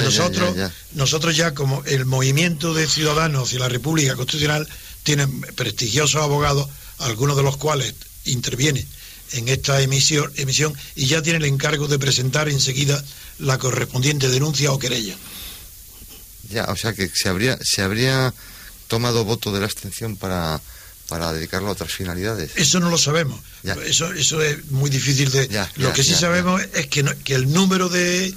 nosotros, 0.04 0.54
nosotros 0.92 1.34
ya 1.34 1.54
como 1.54 1.82
el 1.86 2.04
movimiento 2.04 2.74
de 2.74 2.86
ciudadanos 2.86 3.54
y 3.54 3.58
la 3.58 3.68
República 3.68 4.14
Constitucional 4.14 4.68
tienen 5.04 5.40
prestigiosos 5.40 6.20
abogados, 6.20 6.68
algunos 6.98 7.36
de 7.36 7.44
los 7.44 7.56
cuales 7.56 7.94
intervienen 8.26 8.86
en 9.32 9.48
esta 9.48 9.80
emisión, 9.80 10.30
emisión 10.36 10.74
y 10.94 11.06
ya 11.06 11.22
tienen 11.22 11.42
el 11.42 11.48
encargo 11.48 11.88
de 11.88 11.98
presentar 11.98 12.50
enseguida 12.50 13.02
la 13.38 13.56
correspondiente 13.56 14.28
denuncia 14.28 14.72
o 14.72 14.78
querella. 14.78 15.16
Ya, 16.52 16.64
o 16.64 16.76
sea 16.76 16.92
que 16.92 17.08
se 17.12 17.28
habría, 17.28 17.58
se 17.62 17.82
habría 17.82 18.32
tomado 18.88 19.24
voto 19.24 19.52
de 19.52 19.60
la 19.60 19.66
abstención 19.66 20.16
para, 20.16 20.60
para 21.08 21.32
dedicarlo 21.32 21.68
a 21.68 21.72
otras 21.72 21.92
finalidades. 21.92 22.52
Eso 22.56 22.78
no 22.80 22.90
lo 22.90 22.98
sabemos. 22.98 23.40
Eso, 23.84 24.12
eso 24.12 24.42
es 24.42 24.70
muy 24.70 24.90
difícil 24.90 25.30
de. 25.30 25.48
lo 25.76 25.92
que 25.92 26.04
sí 26.04 26.14
sabemos 26.14 26.62
es 26.74 26.86
que, 26.88 27.04
que 27.24 27.34
el 27.34 27.52
número 27.52 27.88
de, 27.88 28.34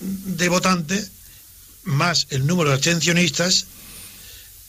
de 0.00 0.48
votantes 0.48 1.10
más 1.84 2.26
el 2.30 2.46
número 2.46 2.70
de 2.70 2.76
abstencionistas 2.76 3.66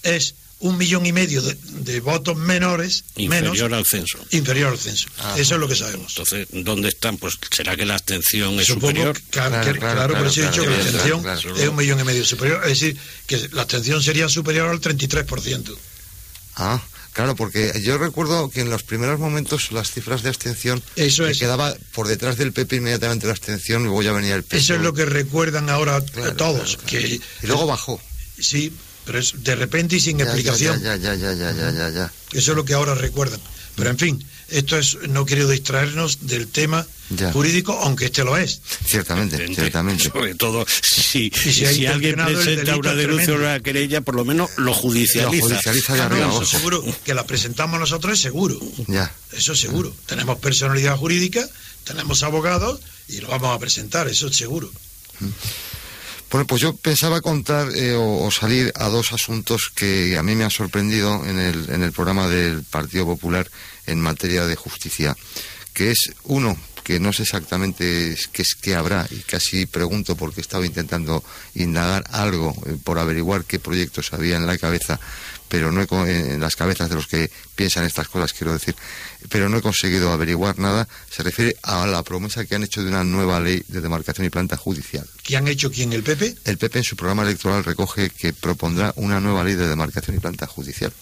es 0.04 0.36
un 0.60 0.78
millón 0.78 1.06
y 1.06 1.13
medio 1.13 1.41
de, 1.41 2.00
votos 2.02 2.38
menores. 2.38 3.06
Inferior 3.15 3.74
al 3.74 3.86
censo. 3.86 4.19
Inferior 4.32 4.72
al 4.72 4.78
censo. 4.78 5.08
Eso 5.38 5.56
es 5.56 5.60
lo 5.60 5.67
que 5.67 5.76
sabemos. 5.76 6.10
Entonces, 6.10 6.48
¿dónde 6.52 6.89
están? 6.89 7.17
Pues 7.17 7.38
será 7.50 7.76
que 7.76 7.86
la 7.86 7.95
abstención 7.95 8.60
es 8.60 8.67
superior. 8.67 9.19
claro, 9.30 9.80
claro, 9.80 10.15
por 10.15 10.28
eso 10.28 10.41
he 10.41 10.48
dicho 10.48 10.62
que 10.62 10.69
la 10.69 10.76
abstención 10.76 11.58
es 11.58 11.67
un 11.69 11.76
millón 11.76 12.00
y 12.00 12.04
medio 12.04 12.26
superior. 12.26 12.62
Es 12.63 12.80
decir, 12.80 12.98
que 13.26 13.50
la 13.54 13.62
abstención 13.62 14.04
sería 14.04 14.28
superior 14.28 14.69
al 14.69 14.82
33%. 14.82 15.76
Ah. 16.56 16.82
Claro, 17.13 17.36
porque 17.36 17.74
yo 17.84 17.98
recuerdo 17.98 18.50
que 18.50 18.62
en 18.62 18.69
los 18.69 18.84
primeros 18.84 19.19
momentos 19.19 19.72
las 19.72 19.91
cifras 19.91 20.22
de 20.22 20.30
abstención 20.30 20.82
Eso 20.95 21.26
quedaba 21.38 21.76
por 21.91 22.08
detrás 22.08 22.38
del 22.38 22.54
PP 22.54 22.78
inmediatamente 22.78 23.26
la 23.26 23.34
abstención 23.34 23.82
y 23.82 23.86
luego 23.86 24.04
ya 24.04 24.12
venía 24.13 24.36
el 24.36 24.43
PP. 24.43 24.58
Eso 24.58 24.76
es 24.76 24.82
lo 24.82 24.93
que 24.93 25.06
recuerdan 25.06 25.69
ahora 25.69 26.02
todos. 26.38 26.78
Que, 26.86 27.19
y 27.41 27.48
luego 27.48 27.65
bajó. 27.65 28.00
Sí, 28.39 28.72
pero 29.10 29.17
es 29.17 29.34
de 29.43 29.56
repente 29.56 29.95
y 29.95 30.00
sin 30.00 30.22
explicación. 30.22 30.80
Ya, 30.84 30.95
ya, 30.95 31.15
ya, 31.15 31.34
ya, 31.34 31.52
ya, 31.52 31.72
ya, 31.72 31.89
ya, 31.89 32.13
Eso 32.32 32.52
es 32.52 32.56
lo 32.56 32.63
que 32.63 32.76
ahora 32.76 32.93
recuerdan. 32.93 33.39
Pero 33.76 33.89
en 33.89 33.98
fin, 33.98 34.24
esto 34.50 34.78
es, 34.78 35.00
no 35.10 35.26
quiero 35.26 35.48
distraernos 35.48 36.28
del 36.28 36.48
tema 36.48 36.86
jurídico, 37.34 37.74
aunque 37.82 38.06
este 38.06 38.24
lo 38.24 38.38
es. 38.38 38.62
Ciertamente, 38.86 39.48
ciertamente. 39.56 40.04
Sobre 40.04 40.36
todo 40.36 40.63
si, 40.67 41.32
si, 41.32 41.88
alguien 41.88 42.17
presenta 42.17 42.78
una 42.78 42.93
denuncia 42.93 43.34
o 43.34 43.38
una 43.38 43.60
querella, 43.62 44.02
por 44.02 44.13
lo 44.13 44.26
menos 44.26 44.52
lo 44.58 44.76
judicializa. 44.76 45.43
Lo 45.43 45.50
judicializa 45.56 45.95
de 45.95 46.02
arriba, 46.02 46.28
eso 46.28 46.45
seguro, 46.45 46.86
que 47.04 47.15
la 47.15 47.26
presentamos 47.26 47.80
nosotros 47.80 48.13
es 48.13 48.22
seguro. 48.22 48.60
Ya. 48.86 49.12
Eso 49.32 49.54
es 49.54 49.60
seguro. 49.60 49.91
Tenemos 50.06 50.38
personalidad 50.38 50.95
jurídica, 50.98 51.50
tenemos 51.84 52.22
abogados 52.22 52.80
y 53.08 53.22
lo 53.22 53.30
vamos 53.30 53.56
a 53.56 53.58
presentar, 53.58 54.08
eso 54.08 54.28
es 54.28 54.38
seguro. 54.38 54.72
Mm. 55.19 55.30
Bueno, 56.31 56.45
pues 56.45 56.61
yo 56.61 56.75
pensaba 56.75 57.21
contar 57.21 57.69
eh, 57.75 57.95
o, 57.97 58.29
salir 58.29 58.71
a 58.75 58.87
dos 58.87 59.13
asuntos 59.13 59.71
que 59.75 60.15
a 60.15 60.21
mí 60.21 60.35
me 60.35 60.43
han 60.43 60.51
sorprendido 60.51 61.25
en 61.25 61.39
el, 61.39 61.69
en 61.71 61.81
el 61.81 61.91
programa 61.91 62.27
del 62.27 62.63
Partido 62.63 63.05
Popular 63.05 63.49
en 63.87 63.99
materia 63.99 64.45
de 64.45 64.55
justicia, 64.55 65.17
que 65.73 65.89
es 65.89 66.11
uno 66.23 66.55
que 66.83 66.99
no 66.99 67.13
sé 67.13 67.23
exactamente 67.23 68.15
qué 68.31 68.41
es 68.41 68.55
qué 68.55 68.75
habrá 68.75 69.07
y 69.11 69.17
casi 69.19 69.67
pregunto 69.67 70.15
porque 70.15 70.39
he 70.39 70.41
estado 70.41 70.65
intentando 70.65 71.23
indagar 71.53 72.03
algo 72.09 72.55
eh, 72.65 72.77
por 72.83 72.97
averiguar 72.97 73.45
qué 73.45 73.59
proyectos 73.59 74.11
había 74.13 74.37
en 74.37 74.47
la 74.47 74.57
cabeza 74.57 74.99
pero 75.49 75.71
no 75.71 75.81
he, 75.81 76.33
en 76.33 76.39
las 76.39 76.55
cabezas 76.55 76.89
de 76.89 76.95
los 76.95 77.07
que 77.07 77.29
piensan 77.55 77.83
estas 77.83 78.07
cosas, 78.07 78.33
quiero 78.33 78.53
decir, 78.53 78.75
pero 79.29 79.49
no 79.49 79.57
he 79.57 79.62
conseguido 79.62 80.12
averiguar 80.12 80.59
nada, 80.59 80.88
se 81.09 81.23
refiere 81.23 81.57
a 81.63 81.85
la 81.88 82.03
promesa 82.03 82.45
que 82.45 82.55
han 82.55 82.63
hecho 82.63 82.81
de 82.81 82.89
una 82.89 83.03
nueva 83.03 83.39
ley 83.39 83.63
de 83.67 83.81
demarcación 83.81 84.25
y 84.25 84.29
planta 84.29 84.55
judicial. 84.55 85.05
¿Qué 85.23 85.35
han 85.35 85.47
hecho 85.47 85.71
quién, 85.71 85.91
el 85.91 86.03
PP? 86.03 86.38
El 86.45 86.57
PP 86.57 86.79
en 86.79 86.83
su 86.83 86.95
programa 86.95 87.23
electoral 87.23 87.63
recoge 87.63 88.09
que 88.12 88.31
propondrá 88.31 88.93
una 88.95 89.19
nueva 89.19 89.43
ley 89.43 89.55
de 89.55 89.67
demarcación 89.67 90.15
y 90.15 90.19
planta 90.19 90.47
judicial 90.47 90.93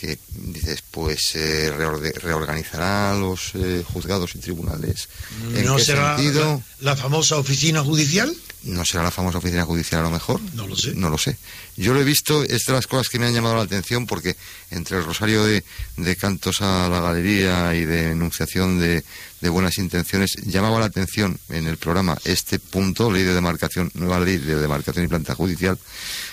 que 0.00 0.18
dices, 0.30 0.82
pues 0.90 1.34
eh, 1.36 1.70
reorde- 1.76 2.14
reorganizará 2.14 3.14
los 3.14 3.52
eh, 3.54 3.84
juzgados 3.86 4.34
y 4.34 4.38
tribunales. 4.38 5.08
¿En 5.54 5.66
¿No 5.66 5.76
qué 5.76 5.84
será 5.84 6.16
sentido? 6.16 6.62
la, 6.80 6.92
la 6.92 6.96
famosa 6.96 7.36
oficina 7.36 7.82
judicial? 7.82 8.34
¿No 8.62 8.84
será 8.84 9.02
la 9.04 9.10
famosa 9.10 9.38
oficina 9.38 9.64
judicial 9.64 10.00
a 10.00 10.04
lo 10.04 10.10
mejor? 10.10 10.38
No 10.54 10.66
lo 10.66 10.76
sé. 10.76 10.94
No 10.94 11.08
lo 11.10 11.16
sé. 11.18 11.36
Yo 11.76 11.94
lo 11.94 12.00
he 12.00 12.04
visto, 12.04 12.42
es 12.44 12.64
de 12.66 12.72
las 12.74 12.86
cosas 12.86 13.08
que 13.08 13.18
me 13.18 13.26
han 13.26 13.32
llamado 13.34 13.56
la 13.56 13.62
atención 13.62 14.06
porque 14.06 14.36
entre 14.70 14.98
el 14.98 15.04
rosario 15.04 15.44
de, 15.44 15.64
de 15.96 16.16
cantos 16.16 16.60
a 16.60 16.88
la 16.88 17.00
galería 17.00 17.74
y 17.74 17.84
de 17.86 18.10
enunciación 18.12 18.78
de, 18.78 19.02
de 19.40 19.48
buenas 19.48 19.78
intenciones, 19.78 20.32
llamaba 20.44 20.78
la 20.78 20.86
atención 20.86 21.38
en 21.48 21.66
el 21.66 21.76
programa 21.78 22.18
este 22.24 22.58
punto, 22.58 23.10
ley 23.10 23.22
de 23.22 23.34
demarcación, 23.34 23.90
nueva 23.94 24.20
ley 24.20 24.36
de 24.36 24.56
demarcación 24.56 25.04
y 25.06 25.08
planta 25.08 25.34
judicial, 25.34 25.78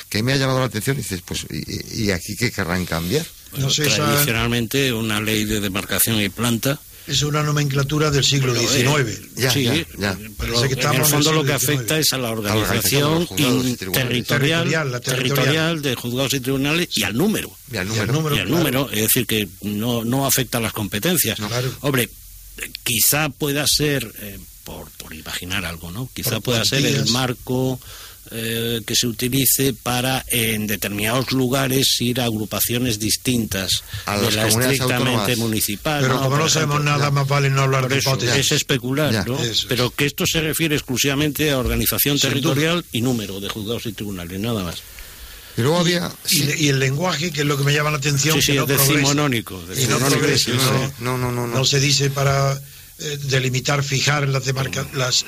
que 0.10 0.21
me 0.23 0.34
ha 0.34 0.38
llamado 0.38 0.60
la 0.60 0.65
atención 0.65 0.97
y 0.97 1.01
dices, 1.03 1.21
pues, 1.25 1.45
¿y, 1.49 2.03
y 2.08 2.12
aquí 2.12 2.36
qué 2.38 2.51
querrán 2.51 2.86
cambiar? 2.86 3.25
No 3.57 3.69
sé, 3.69 3.88
esa- 3.88 3.95
Tradicionalmente, 4.05 4.91
una 4.93 5.21
ley 5.21 5.45
de 5.45 5.60
demarcación 5.60 6.21
y 6.21 6.29
planta. 6.29 6.79
Es 7.07 7.21
una 7.21 7.41
nomenclatura 7.41 8.12
del 8.12 8.23
siglo 8.25 8.53
Pero, 8.53 8.67
XIX. 8.69 9.10
eh, 9.10 9.29
Ya, 9.38 9.49
sí, 9.51 9.63
ya, 9.63 9.73
ya. 9.97 10.17
pero 10.38 10.60
que 10.62 10.65
en 10.67 10.71
estamos 10.79 10.83
el 10.83 10.95
en 10.95 11.01
el 11.01 11.05
fondo 11.05 11.31
lo 11.31 11.43
que 11.45 11.53
XIX. 11.57 11.63
afecta 11.77 11.99
es 11.99 12.12
a 12.12 12.17
la 12.17 12.31
organización 12.31 13.27
territorial, 13.27 13.93
Territorial, 13.93 14.91
la 14.91 14.99
territorial. 14.99 15.36
territorial 15.36 15.81
de 15.81 15.95
juzgados 15.95 16.33
y 16.33 16.39
tribunales 16.41 16.89
y 16.95 17.03
al 17.03 17.13
número. 17.17 17.49
Y 17.71 17.77
al 17.77 17.88
Y 17.95 17.99
al 17.99 18.07
número. 18.12 18.36
y 18.36 18.39
al 18.39 18.47
claro. 18.47 18.57
número, 18.57 18.89
es 18.91 19.01
decir, 19.03 19.25
que 19.25 19.47
no, 19.62 20.03
no 20.03 20.25
afecta 20.27 20.57
a 20.57 20.62
las 20.62 20.73
competencias. 20.73 21.38
Claro. 21.38 21.73
Hombre, 21.79 22.10
quizá 22.83 23.29
pueda 23.29 23.65
ser, 23.67 24.12
eh, 24.19 24.38
por, 24.65 24.89
por 24.97 25.13
imaginar 25.13 25.63
algo, 25.63 25.91
¿no? 25.91 26.10
Quizá 26.13 26.31
Por 26.31 26.41
pueda 26.43 26.65
ser 26.65 26.86
el 26.86 27.07
marco 27.12 27.79
eh, 28.31 28.81
que 28.85 28.95
se 28.95 29.07
utilice 29.07 29.73
para 29.73 30.23
en 30.27 30.67
determinados 30.67 31.31
lugares 31.31 31.99
ir 32.01 32.19
a 32.21 32.25
agrupaciones 32.25 32.99
distintas 32.99 33.83
A 34.05 34.17
de 34.19 34.31
la 34.31 34.47
estrictamente 34.47 35.09
autónomas. 35.11 35.37
municipal. 35.37 36.01
Pero 36.01 36.15
¿no? 36.15 36.23
como 36.23 36.37
no 36.37 36.49
sabemos 36.49 36.75
ejemplo, 36.77 36.91
nada, 36.97 37.11
más 37.11 37.27
vale 37.27 37.49
no 37.49 37.61
hablar 37.63 37.81
por 37.83 37.91
de 37.91 37.97
eso 37.99 38.09
hipótesis. 38.11 38.35
es 38.37 38.51
especular, 38.51 39.11
Ya. 39.13 39.23
¿no? 39.25 39.41
Es. 39.41 39.65
Pero 39.65 39.89
que 39.91 40.05
esto 40.05 40.25
se 40.25 40.41
refiere 40.41 40.75
exclusivamente 40.75 41.51
a 41.51 41.57
organización 41.59 42.17
Sin 42.19 42.29
territorial 42.29 42.83
y 42.91 43.01
número 43.01 43.39
de 43.39 43.49
juzgados 43.49 43.85
y 43.85 43.93
tribunales, 43.93 44.39
nada 44.39 44.63
más. 44.63 44.77
Y 45.57 45.61
luego 45.61 45.79
había... 45.79 46.11
Y, 46.29 46.35
sí, 46.37 46.49
y 46.59 46.67
el 46.67 46.79
lenguaje, 46.79 47.31
que 47.31 47.41
es 47.41 47.47
lo 47.47 47.57
que 47.57 47.63
me 47.63 47.73
llama 47.73 47.89
la 47.89 47.97
atención, 47.97 48.35
Sí, 48.39 48.45
que 48.45 48.51
sí, 48.51 48.57
no 48.57 48.63
es 48.63 48.67
decimonónico. 48.69 49.55
No 49.59 49.65
decimonónico, 49.67 50.19
progresa, 50.19 50.45
sí, 50.45 50.51
no, 50.57 50.61
sí. 50.87 50.93
no, 50.99 51.17
no, 51.17 51.31
no, 51.31 51.47
no. 51.47 51.55
No 51.55 51.65
se 51.65 51.79
dice 51.79 52.11
para 52.11 52.53
eh, 52.99 53.17
delimitar, 53.23 53.83
fijar 53.83 54.27
las 54.29 54.45
demarca- 54.45 54.87
las, 54.93 55.25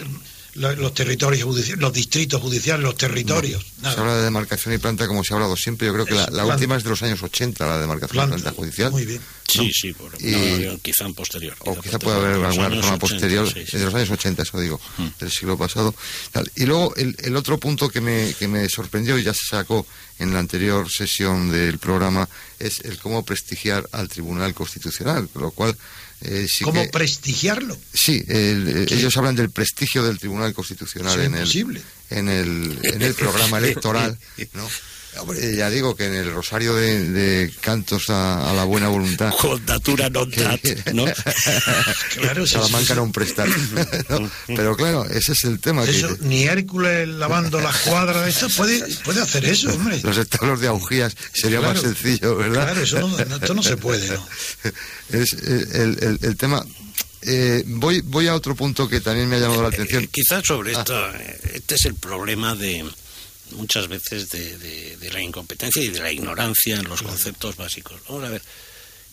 la- 0.55 0.73
los 0.73 0.93
territorios 0.93 1.43
judiciales, 1.43 1.79
los 1.81 1.93
distritos 1.93 2.41
judiciales, 2.41 2.83
los 2.83 2.95
territorios. 2.97 3.65
nada. 3.81 3.93
Se 3.95 4.01
habla 4.01 4.15
de 4.17 4.23
demarcación 4.23 4.73
y 4.73 4.77
planta 4.77 5.07
como 5.07 5.23
se 5.23 5.33
ha 5.33 5.38
hablado 5.38 5.55
siempre. 5.55 5.88
Yo 5.88 5.93
creo 5.93 6.05
que 6.05 6.13
la, 6.15 6.23
Eso, 6.23 6.31
la 6.31 6.38
planta. 6.43 6.53
última 6.55 6.75
es 6.77 6.83
de 6.83 6.89
los 6.89 7.01
años 7.03 7.21
80, 7.23 7.65
la 7.67 7.79
demarcación 7.79 8.15
Planta. 8.17 8.38
y 8.38 8.41
planta 8.41 8.57
judicial. 8.57 8.91
Muy 8.91 9.05
bien. 9.05 9.21
Sí, 9.47 9.57
¿no? 9.65 9.71
sí, 9.73 9.93
por, 9.93 10.21
Y- 10.21 10.31
no, 10.65 10.71
no, 10.73 10.79
quizá 10.79 11.05
en 11.05 11.13
posterior. 11.15 11.55
O 11.59 11.79
quizá 11.81 11.97
pueda 11.97 12.17
haber 12.17 12.33
alguna 12.45 12.69
reforma 12.69 12.95
80, 12.95 12.99
posterior, 12.99 13.51
sí, 13.51 13.63
sí. 13.69 13.77
de 13.77 13.85
los 13.85 13.93
años 13.95 14.09
80, 14.12 14.43
eso 14.43 14.59
digo, 14.59 14.79
Mm. 14.97 15.07
del 15.19 15.31
siglo 15.31 15.57
pasado. 15.57 15.95
tal. 16.31 16.51
Y 16.55 16.65
luego 16.65 16.93
el, 16.97 17.15
el 17.19 17.35
otro 17.35 17.57
punto 17.59 17.89
que 17.89 18.01
me, 18.01 18.33
que 18.38 18.47
me 18.47 18.67
sorprendió 18.69 19.17
y 19.17 19.23
ya 19.23 19.33
se 19.33 19.45
sacó 19.49 19.88
en 20.19 20.33
la 20.33 20.39
anterior 20.39 20.88
sesión 20.91 21.49
del 21.51 21.79
programa 21.79 22.27
es 22.59 22.81
el 22.81 22.99
cómo 22.99 23.23
prestigiar 23.25 23.88
al 23.91 24.09
Tribunal 24.09 24.53
Constitucional, 24.53 25.29
con 25.29 25.41
lo 25.43 25.51
cual 25.51 25.75
eh, 26.21 26.47
sí 26.49 26.63
¿Cómo 26.63 26.82
que- 26.84 26.89
prestigiarlo? 26.89 27.77
Sí, 27.93 28.23
el- 28.27 28.67
eh, 28.67 28.86
ellos 28.89 29.15
hablan 29.17 29.36
del 29.36 29.49
prestigio 29.51 30.03
del 30.03 30.19
Tribunal 30.19 30.53
Constitucional 30.53 31.19
en 31.21 31.36
el, 31.36 31.84
en 32.10 32.29
el, 32.29 32.79
en 32.84 33.01
el 33.01 33.13
programa 33.13 33.58
electoral, 33.60 34.17
¿no? 34.53 34.67
Hombre, 35.17 35.56
ya 35.56 35.69
digo 35.69 35.95
que 35.95 36.06
en 36.06 36.13
el 36.13 36.32
rosario 36.32 36.74
de, 36.76 37.10
de 37.10 37.52
cantos 37.62 38.10
a, 38.10 38.50
a 38.50 38.54
la 38.54 38.63
buena 38.63 38.88
voluntad. 38.88 39.34
Con 39.41 39.65
datura 39.65 40.08
non 40.10 40.30
dat, 40.30 40.62
¿no? 40.93 41.06
Claro, 42.15 42.45
sí, 42.45 42.54
Salamanca 42.54 42.93
non 42.95 43.12
prestar. 43.12 43.48
¿no? 44.10 44.30
Pero 44.48 44.76
claro, 44.78 45.06
ese 45.10 45.34
es 45.34 45.43
el 45.43 45.60
tema. 45.60 45.84
que 45.84 46.06
ni 46.22 46.43
Hércules 46.45 47.08
lavando 47.10 47.60
las 47.60 47.76
cuadras 47.84 48.24
de 48.24 48.30
esto 48.32 48.48
puede, 48.56 48.80
puede 49.04 49.22
hacer 49.22 49.43
eso, 49.45 49.74
hombre. 49.74 50.00
los 50.04 50.17
establos 50.17 50.62
de 50.62 50.67
augías 50.67 51.15
sería 51.34 51.60
más 51.60 51.82
sencillo, 51.82 52.36
¿verdad? 52.38 52.65
Claro, 52.72 52.82
eso 52.82 53.00
no, 53.02 53.08
no- 53.17 53.36
esto 53.36 53.54
no 53.54 53.63
se 53.63 53.78
puede, 53.78 54.08
¿no? 54.10 54.28
es 55.12 55.34
eh, 55.34 55.65
el, 55.74 55.98
el- 56.02 56.19
el 56.22 56.38
tema. 56.38 56.63
Eh, 57.22 57.63
voy, 57.67 58.00
voy 58.06 58.28
a 58.28 58.36
otro 58.36 58.56
punto 58.56 58.88
que 58.88 59.02
también 59.02 59.28
me 59.28 59.36
ha 59.36 59.39
llamado 59.39 59.62
la 59.62 59.67
atención. 59.67 60.04
Eh, 60.04 60.10
quizás 60.12 60.43
sobre 60.45 60.74
Ah. 60.76 60.80
esto, 60.80 60.95
eh, 61.17 61.39
este 61.56 61.76
es 61.76 61.86
el 61.86 61.95
problema 61.95 62.56
de 62.56 62.86
muchas 63.51 63.88
veces 63.88 64.29
de, 64.29 64.57
de- 64.57 64.97
de 64.97 65.12
la 65.12 65.21
incompetencia 65.21 65.81
y 65.83 65.89
de 65.89 65.99
la 65.99 66.12
ignorancia 66.12 66.75
en 66.77 66.88
los 66.88 67.01
conceptos 67.01 67.55
básicos. 67.57 67.99
Vamos 68.07 68.23
a 68.25 68.29
ver, 68.29 68.41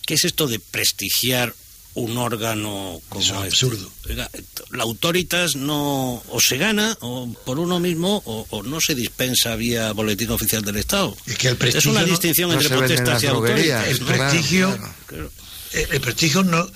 ¿qué 0.07 0.14
es 0.14 0.25
esto 0.25 0.46
de 0.49 0.59
prestigiar 0.59 1.55
un 1.94 2.18
órgano 2.18 3.01
como 3.09 3.25
Eso 3.25 3.42
es 3.44 3.55
este? 3.55 3.66
absurdo. 3.66 3.90
Oiga, 4.09 4.31
la 4.72 4.83
autoritas 4.83 5.57
no 5.57 6.22
o 6.29 6.40
se 6.40 6.59
gana 6.59 6.96
o 7.01 7.33
por 7.46 7.59
uno 7.59 7.81
mismo 7.81 8.22
o, 8.27 8.46
o 8.51 8.62
no 8.62 8.81
se 8.83 8.94
dispensa 8.94 9.57
vía 9.57 9.92
boletín 9.92 10.31
oficial 10.31 10.62
del 10.62 10.77
Estado. 10.77 11.16
Es 11.27 11.38
que 11.38 11.49
el 11.49 11.55
es 11.55 11.59
prestigio 11.59 11.90
una 11.92 12.01
no- 12.03 12.07
distinción 12.07 12.51
no 12.51 12.55
entre 12.61 12.75
en 12.96 13.05
las 13.07 13.22
y 13.22 13.27
autoritas. 13.29 13.88
El 13.88 13.99
prestigio, 14.01 14.77
claro. 14.77 14.94
Claro. 15.07 15.33
el, 15.72 15.92
el 15.92 16.01
prestigio 16.03 16.42
no, 16.44 16.70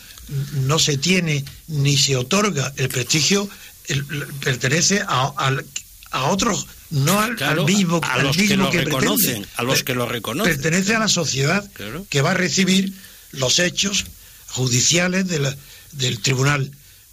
no 0.62 0.78
se 0.78 0.96
tiene 0.96 1.44
ni 1.68 1.98
se 1.98 2.16
otorga. 2.16 2.72
El 2.78 2.88
prestigio 2.88 3.46
el- 3.88 3.98
el- 4.10 4.26
pertenece 4.40 5.02
a, 5.06 5.34
al- 5.36 5.66
a 6.12 6.30
otros, 6.30 6.66
no 6.90 7.20
al, 7.20 7.36
Claro, 7.36 7.62
al 7.62 7.66
mismo, 7.66 8.00
a 8.02 8.12
al 8.14 8.24
los 8.24 8.36
que 8.36 8.56
lo 8.56 8.70
pretende. 8.70 8.84
reconocen, 8.98 9.46
a 9.56 9.62
los 9.62 9.82
que 9.84 9.94
lo 9.94 10.06
reconocen. 10.06 10.52
Pertenece 10.54 10.94
a 10.94 10.98
la 10.98 11.08
sociedad 11.08 11.68
Claro. 11.72 12.06
que 12.10 12.20
va 12.22 12.32
a 12.32 12.34
recibir 12.34 12.92
los 13.32 13.58
hechos 13.58 14.06
judiciales 14.48 15.26
de 15.28 15.38
la- 15.40 15.56
del 15.92 16.20
tribunal. 16.20 16.70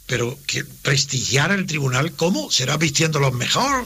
Pero 0.07 0.39
que 0.47 0.63
prestigiar 0.63 1.51
al 1.51 1.65
tribunal, 1.65 2.13
¿cómo? 2.13 2.49
¿Será 2.49 2.77
vistiéndolos 2.77 3.33
mejor? 3.33 3.85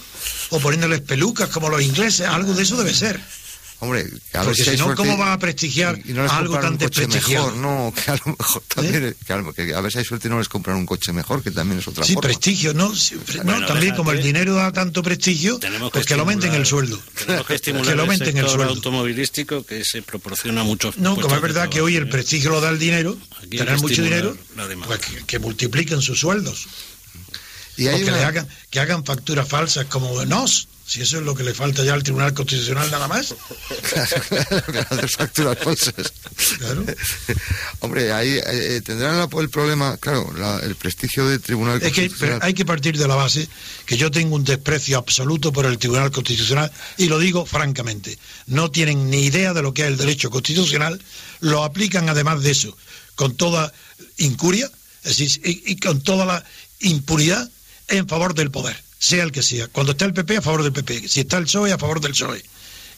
¿O 0.51 0.59
poniéndoles 0.59 1.01
pelucas 1.01 1.49
como 1.49 1.67
los 1.69 1.81
ingleses? 1.81 2.27
Algo 2.27 2.53
de 2.53 2.61
eso 2.63 2.77
debe 2.77 2.93
ser. 2.93 3.19
Hombre, 3.83 4.01
a 4.33 4.37
ver 4.39 4.45
Porque 4.45 4.63
si 4.63 4.69
no, 4.77 4.83
suerte 4.85 4.95
¿cómo 4.95 5.17
va 5.17 5.33
a 5.33 5.39
prestigiar 5.39 5.99
y, 6.05 6.11
y 6.11 6.13
no 6.13 6.21
les 6.21 6.31
algo 6.31 6.53
compran 6.53 6.63
tan 6.63 6.71
un 6.73 6.77
coche 6.87 7.01
desprestigiado? 7.01 7.47
mejor, 7.55 7.61
no, 7.61 7.93
que 8.05 8.11
a 8.11 8.15
lo 8.25 8.35
mejor 8.37 8.63
también, 8.73 9.15
que 9.25 9.33
a, 9.33 9.37
lo- 9.37 9.53
que 9.53 9.73
a 9.73 9.81
ver 9.81 9.91
si 9.91 9.97
hay 9.97 10.05
suerte 10.05 10.27
y 10.27 10.31
no 10.31 10.37
les 10.37 10.47
compran 10.49 10.77
un 10.77 10.85
coche 10.85 11.11
mejor, 11.13 11.41
que 11.41 11.49
también 11.49 11.79
es 11.79 11.87
otra 11.87 12.03
Sí, 12.05 12.13
forma. 12.13 12.27
prestigio, 12.27 12.73
¿no? 12.75 12.95
Sí, 12.95 13.15
pre- 13.15 13.39
no, 13.39 13.43
Bueno, 13.45 13.65
también 13.65 13.95
como 13.95 14.11
el 14.11 14.21
dinero 14.21 14.53
da 14.53 14.71
tanto 14.71 15.01
prestigio, 15.01 15.57
Tenemos 15.57 15.91
pues 15.91 16.05
que 16.05 16.15
lo 16.15 16.21
aumenten 16.21 16.53
el 16.53 16.65
sueldo. 16.67 17.01
Tenemos 17.25 17.47
que 17.47 17.55
estimular 17.55 17.87
que 17.87 17.95
lo 17.95 18.03
el 18.03 18.09
aumenten 18.09 18.27
el 18.29 18.33
sector 18.35 18.51
sueldo. 18.55 18.73
automovilístico 18.75 19.65
que 19.65 19.83
se 19.83 20.03
proporciona 20.03 20.63
muchos 20.63 20.97
No, 20.99 21.15
como 21.15 21.35
es 21.35 21.41
verdad 21.41 21.67
que 21.67 21.81
hoy 21.81 21.95
el 21.95 22.03
¿eh? 22.03 22.05
prestigio 22.05 22.51
lo 22.51 22.61
da 22.61 22.69
el 22.69 22.77
dinero, 22.77 23.17
Aquí 23.39 23.57
tener 23.57 23.75
que 23.77 23.81
mucho 23.81 24.03
dinero, 24.03 24.37
pues 24.85 24.99
que, 24.99 25.25
que 25.25 25.39
multipliquen 25.39 26.01
sus 26.03 26.19
sueldos. 26.19 26.67
Y 27.77 27.87
hay 27.87 27.95
o 27.95 28.05
que, 28.05 28.11
una- 28.11 28.17
le 28.19 28.25
hagan, 28.25 28.47
que 28.69 28.79
hagan 28.79 29.03
facturas 29.05 29.47
falsas 29.47 29.85
como 29.85 30.23
NOS, 30.25 30.67
si 30.91 31.01
eso 31.01 31.19
es 31.19 31.23
lo 31.23 31.33
que 31.33 31.43
le 31.43 31.53
falta 31.53 31.83
ya 31.85 31.93
al 31.93 32.03
Tribunal 32.03 32.33
Constitucional 32.33 32.91
nada 32.91 33.07
más. 33.07 33.33
facturas 35.17 35.57
falsas. 35.57 35.93
Claro. 36.57 36.85
Hombre, 37.79 38.11
ahí 38.11 38.39
eh, 38.45 38.81
tendrán 38.83 39.17
la- 39.17 39.29
el 39.41 39.49
problema, 39.49 39.95
claro, 39.97 40.31
la- 40.37 40.59
el 40.59 40.75
prestigio 40.75 41.25
del 41.27 41.39
Tribunal 41.39 41.77
Es 41.77 41.93
que 41.93 42.01
Constitucional. 42.01 42.39
pero 42.39 42.45
hay 42.45 42.53
que 42.53 42.65
partir 42.65 42.97
de 42.97 43.07
la 43.07 43.15
base 43.15 43.47
que 43.85 43.95
yo 43.97 44.11
tengo 44.11 44.35
un 44.35 44.43
desprecio 44.43 44.97
absoluto 44.97 45.53
por 45.53 45.65
el 45.65 45.77
Tribunal 45.77 46.11
Constitucional 46.11 46.69
y 46.97 47.07
lo 47.07 47.19
digo 47.19 47.45
francamente. 47.45 48.17
No 48.47 48.69
tienen 48.69 49.09
ni 49.09 49.23
idea 49.25 49.53
de 49.53 49.61
lo 49.61 49.73
que 49.73 49.83
es 49.83 49.87
el 49.87 49.97
derecho 49.97 50.29
constitucional, 50.29 51.01
lo 51.39 51.63
aplican 51.63 52.09
además 52.09 52.43
de 52.43 52.51
eso 52.51 52.75
con 53.15 53.35
toda 53.35 53.71
incuria 54.17 54.69
es 55.03 55.17
decir, 55.17 55.41
y, 55.45 55.71
y 55.71 55.75
con 55.77 56.01
toda 56.01 56.25
la 56.25 56.43
impunidad 56.81 57.49
en 57.87 58.07
favor 58.07 58.33
del 58.35 58.51
poder, 58.51 58.75
sea 59.01 59.23
el 59.23 59.31
que 59.31 59.41
sea. 59.41 59.67
Cuando 59.67 59.93
está 59.93 60.05
el 60.05 60.13
PP 60.13 60.37
a 60.37 60.41
favor 60.41 60.61
del 60.61 60.71
PP, 60.73 61.07
si 61.09 61.21
está 61.21 61.37
el 61.39 61.45
PSOE 61.45 61.71
a 61.73 61.77
favor 61.79 61.99
del 62.01 62.11
PSOE. 62.11 62.43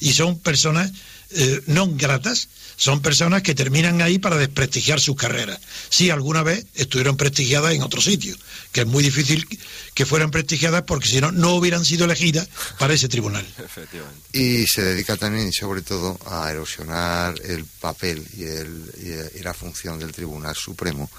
Y 0.01 0.11
son 0.11 0.37
personas 0.39 0.91
eh, 1.35 1.61
no 1.67 1.87
gratas, 1.95 2.49
son 2.75 3.01
personas 3.01 3.41
que 3.41 3.55
terminan 3.55 4.01
ahí 4.01 4.19
para 4.19 4.35
desprestigiar 4.35 4.99
sus 4.99 5.15
carreras. 5.15 5.59
Si 5.89 6.09
alguna 6.09 6.43
vez 6.43 6.65
estuvieron 6.75 7.15
prestigiadas 7.15 7.73
en 7.73 7.81
otro 7.83 8.01
sitio, 8.01 8.35
que 8.73 8.81
es 8.81 8.87
muy 8.87 9.01
difícil 9.01 9.47
que 9.93 10.05
fueran 10.05 10.29
prestigiadas 10.29 10.83
porque 10.83 11.07
si 11.07 11.21
no, 11.21 11.31
no 11.31 11.55
hubieran 11.55 11.85
sido 11.85 12.03
elegidas 12.05 12.49
para 12.79 12.93
ese 12.93 13.07
tribunal. 13.07 13.45
Efectivamente. 13.63 14.37
Y 14.37 14.67
se 14.67 14.81
dedica 14.83 15.15
también, 15.15 15.47
y 15.47 15.53
sobre 15.53 15.81
todo, 15.83 16.19
a 16.27 16.51
erosionar 16.51 17.33
el 17.45 17.63
papel 17.79 18.23
y, 18.37 18.43
el, 18.43 18.91
y- 19.33 19.39
y 19.39 19.41
la 19.41 19.53
función 19.53 19.97
del 19.99 20.11
Tribunal 20.11 20.55
Supremo, 20.55 21.09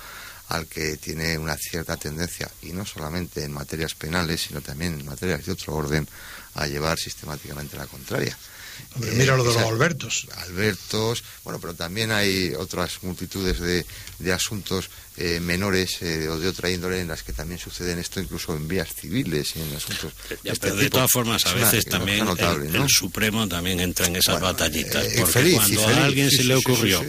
al 0.49 0.67
que 0.67 0.97
tiene 0.97 1.39
una 1.39 1.57
cierta 1.57 1.97
tendencia, 1.97 2.51
y 2.63 2.73
no 2.73 2.85
solamente 2.85 3.45
en 3.45 3.53
materias 3.53 3.95
penales, 3.95 4.43
sino 4.43 4.61
también 4.61 5.01
en 5.01 5.07
materias 5.07 5.45
de 5.47 5.53
otro 5.53 5.75
orden, 5.75 6.07
a 6.55 6.67
llevar 6.67 6.99
sistemáticamente 6.99 7.77
la 7.77 7.87
contraria. 7.87 8.37
Hombre, 8.95 9.13
mira 9.13 9.37
lo 9.37 9.45
de 9.45 9.55
los 9.55 9.63
Albertos. 9.63 10.27
Albertos, 10.37 11.23
bueno, 11.45 11.61
pero 11.61 11.75
también 11.75 12.11
hay 12.13 12.53
otras 12.57 13.03
multitudes 13.03 13.61
de, 13.61 13.87
de 14.19 14.33
asuntos 14.33 14.91
eh, 15.17 15.39
menores 15.41 16.03
eh, 16.03 16.29
o 16.29 16.39
de 16.39 16.49
otra 16.49 16.71
índole 16.71 17.01
en 17.01 17.09
las 17.09 17.23
que 17.23 17.33
también 17.33 17.61
suceden 17.61 17.99
esto 18.01 18.21
incluso 18.21 18.55
en 18.55 18.67
vías 18.67 18.93
civiles 18.93 19.55
y 19.55 19.61
en 19.61 19.77
asuntos 19.77 20.13
de, 20.29 20.35
este 20.51 20.59
pero 20.59 20.75
de 20.75 20.91
todas 20.91 21.11
formas 21.11 21.47
a 21.47 21.55
veces 21.55 21.85
también 21.85 22.27
el, 22.27 22.89
Supremo 22.89 23.47
también 23.47 23.79
entra 23.79 24.07
en 24.07 24.17
esas 24.17 24.41
batallitas 24.41 25.07
porque 25.17 25.53
cuando 25.53 25.87
a 25.87 26.05
alguien 26.05 26.31
se 26.33 26.43
le 26.43 26.57
ocurrió 26.57 27.01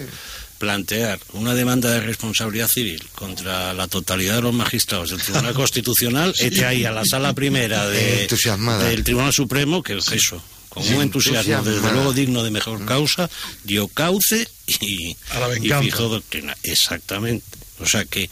plantear 0.57 1.19
una 1.33 1.53
demanda 1.53 1.91
de 1.91 1.99
responsabilidad 1.99 2.67
civil 2.67 3.03
contra 3.13 3.73
la 3.73 3.87
totalidad 3.87 4.35
de 4.35 4.41
los 4.41 4.53
magistrados 4.53 5.11
del 5.11 5.21
Tribunal 5.21 5.53
Constitucional, 5.55 6.33
este 6.39 6.65
ahí 6.65 6.85
a 6.85 6.91
la 6.91 7.03
sala 7.05 7.33
primera 7.33 7.87
de, 7.87 8.27
del 8.27 9.03
Tribunal 9.03 9.33
Supremo, 9.33 9.83
que 9.83 9.97
es 9.97 10.11
eso, 10.11 10.41
con 10.69 10.87
un 10.93 11.01
entusiasmo, 11.01 11.63
desde 11.63 11.91
luego 11.91 12.13
digno 12.13 12.43
de 12.43 12.51
mejor 12.51 12.79
mm. 12.79 12.85
causa, 12.85 13.29
dio 13.63 13.87
cauce 13.87 14.47
y, 14.67 15.15
y 15.61 15.69
fijó 15.81 16.09
doctrina. 16.09 16.55
Exactamente. 16.63 17.45
O 17.79 17.85
sea 17.85 18.05
que 18.05 18.29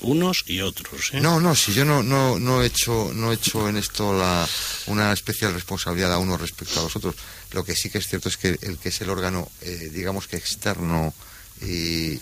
unos 0.00 0.44
y 0.46 0.60
otros. 0.60 1.10
¿eh? 1.12 1.20
No, 1.20 1.40
no, 1.40 1.54
si 1.54 1.72
yo 1.72 1.84
no, 1.84 2.02
no, 2.02 2.38
no, 2.38 2.62
he 2.62 2.66
hecho, 2.66 3.10
no 3.14 3.30
he 3.30 3.34
hecho 3.34 3.68
en 3.68 3.76
esto 3.76 4.12
la, 4.12 4.48
una 4.86 5.12
especial 5.12 5.52
responsabilidad 5.52 6.12
a 6.12 6.18
unos 6.18 6.40
respecto 6.40 6.80
a 6.80 6.82
los 6.84 6.96
otros. 6.96 7.14
Lo 7.52 7.64
que 7.64 7.74
sí 7.74 7.90
que 7.90 7.98
es 7.98 8.08
cierto 8.08 8.28
es 8.28 8.36
que 8.36 8.58
el 8.62 8.78
que 8.78 8.88
es 8.88 9.00
el 9.00 9.10
órgano, 9.10 9.50
eh, 9.60 9.90
digamos 9.92 10.26
que 10.26 10.36
externo 10.36 11.14
y, 11.62 12.18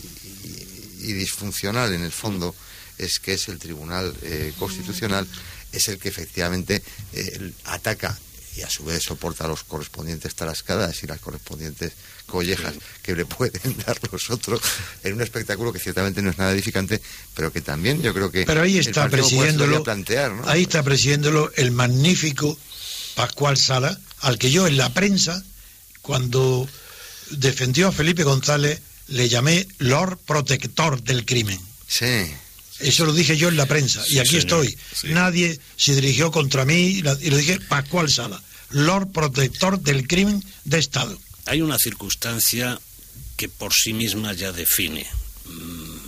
disfuncional 0.98 1.94
en 1.94 2.03
el 2.03 2.12
fondo 2.12 2.55
es 2.98 3.18
que 3.18 3.33
es 3.33 3.48
el 3.48 3.59
Tribunal 3.59 4.14
eh, 4.22 4.53
Constitucional, 4.59 5.27
es 5.72 5.88
el 5.88 5.98
que 5.98 6.09
efectivamente 6.09 6.83
eh, 7.12 7.53
ataca 7.64 8.16
y 8.59 8.62
a 8.62 8.70
su 8.70 8.85
vez 8.85 9.05
soporta 9.05 9.46
los 9.46 9.62
correspondientes 9.62 10.35
tarascadas 10.35 11.03
y 11.03 11.07
las 11.07 11.20
correspondientes 11.20 11.92
collejas 12.27 12.74
que 13.03 13.14
le 13.14 13.24
pueden 13.24 13.77
dar 13.87 13.98
los 14.11 14.31
otros 14.31 14.61
en 15.05 15.14
un 15.14 15.22
espectáculo 15.22 15.72
que 15.72 15.79
ciertamente 15.79 16.20
no 16.22 16.31
es 16.31 16.38
nada 16.38 16.53
edificante, 16.53 17.01
pero 17.35 17.53
que 17.53 17.61
también 17.61 18.03
yo 18.03 18.12
creo 18.12 18.31
que 18.31 18.44
pero 18.44 18.62
ahí 18.62 18.79
está 18.79 19.09
presidiéndolo 19.09 19.83
plantear, 19.83 20.35
ahí 20.46 20.62
está 20.62 20.83
presidiéndolo 20.83 21.53
el 21.57 21.70
magnífico 21.70 22.59
Pascual 23.14 23.57
Sala, 23.57 23.98
al 24.20 24.38
que 24.38 24.51
yo 24.51 24.66
en 24.66 24.77
la 24.77 24.92
prensa 24.92 25.42
cuando 26.03 26.68
defendió 27.31 27.88
a 27.88 27.92
Felipe 27.92 28.24
González 28.24 28.81
le 29.08 29.28
llamé 29.28 29.66
Lord 29.78 30.18
Protector 30.18 31.02
del 31.02 31.24
Crimen. 31.24 31.60
Sí. 31.86 32.26
Eso 32.80 33.04
lo 33.04 33.12
dije 33.12 33.36
yo 33.36 33.48
en 33.48 33.56
la 33.56 33.66
prensa. 33.66 34.04
y 34.08 34.18
aquí 34.18 34.36
estoy. 34.36 34.76
Nadie 35.04 35.58
se 35.76 35.94
dirigió 35.94 36.30
contra 36.30 36.64
mí 36.64 36.74
y 36.74 37.02
lo 37.02 37.16
dije 37.16 37.60
Pascual 37.60 38.10
Sala. 38.10 38.40
Lord 38.70 39.08
Protector 39.08 39.80
del 39.80 40.06
Crimen 40.06 40.44
de 40.64 40.78
Estado. 40.78 41.18
Hay 41.46 41.62
una 41.62 41.78
circunstancia 41.78 42.78
que 43.36 43.48
por 43.48 43.72
sí 43.72 43.92
misma 43.92 44.32
ya 44.34 44.52
define. 44.52 45.06
Mm, 45.46 45.98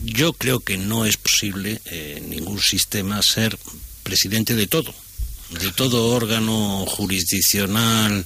yo 0.00 0.32
creo 0.32 0.60
que 0.60 0.78
no 0.78 1.04
es 1.04 1.16
posible 1.16 1.80
en 1.86 2.30
ningún 2.30 2.60
sistema 2.60 3.22
ser 3.22 3.58
presidente 4.02 4.54
de 4.54 4.66
todo, 4.66 4.94
de 5.60 5.72
todo 5.72 6.08
órgano 6.08 6.86
jurisdiccional, 6.86 8.24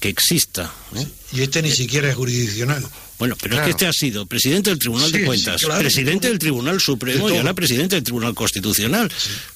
que 0.00 0.08
exista. 0.08 0.72
¿eh? 0.94 1.06
Y 1.32 1.42
este 1.42 1.62
ni 1.62 1.70
siquiera 1.70 2.08
es 2.08 2.14
jurisdiccional. 2.14 2.84
Bueno, 3.18 3.36
pero 3.40 3.56
es 3.56 3.62
que 3.62 3.70
este 3.70 3.86
ha 3.86 3.92
sido 3.92 4.26
presidente 4.26 4.70
del 4.70 4.78
Tribunal 4.78 5.10
de 5.10 5.24
Cuentas, 5.24 5.64
presidente 5.78 6.28
del 6.28 6.38
Tribunal 6.38 6.80
Supremo 6.80 7.28
y 7.28 7.36
ahora 7.36 7.52
presidente 7.52 7.96
del 7.96 8.04
Tribunal 8.04 8.34
Constitucional. 8.34 9.10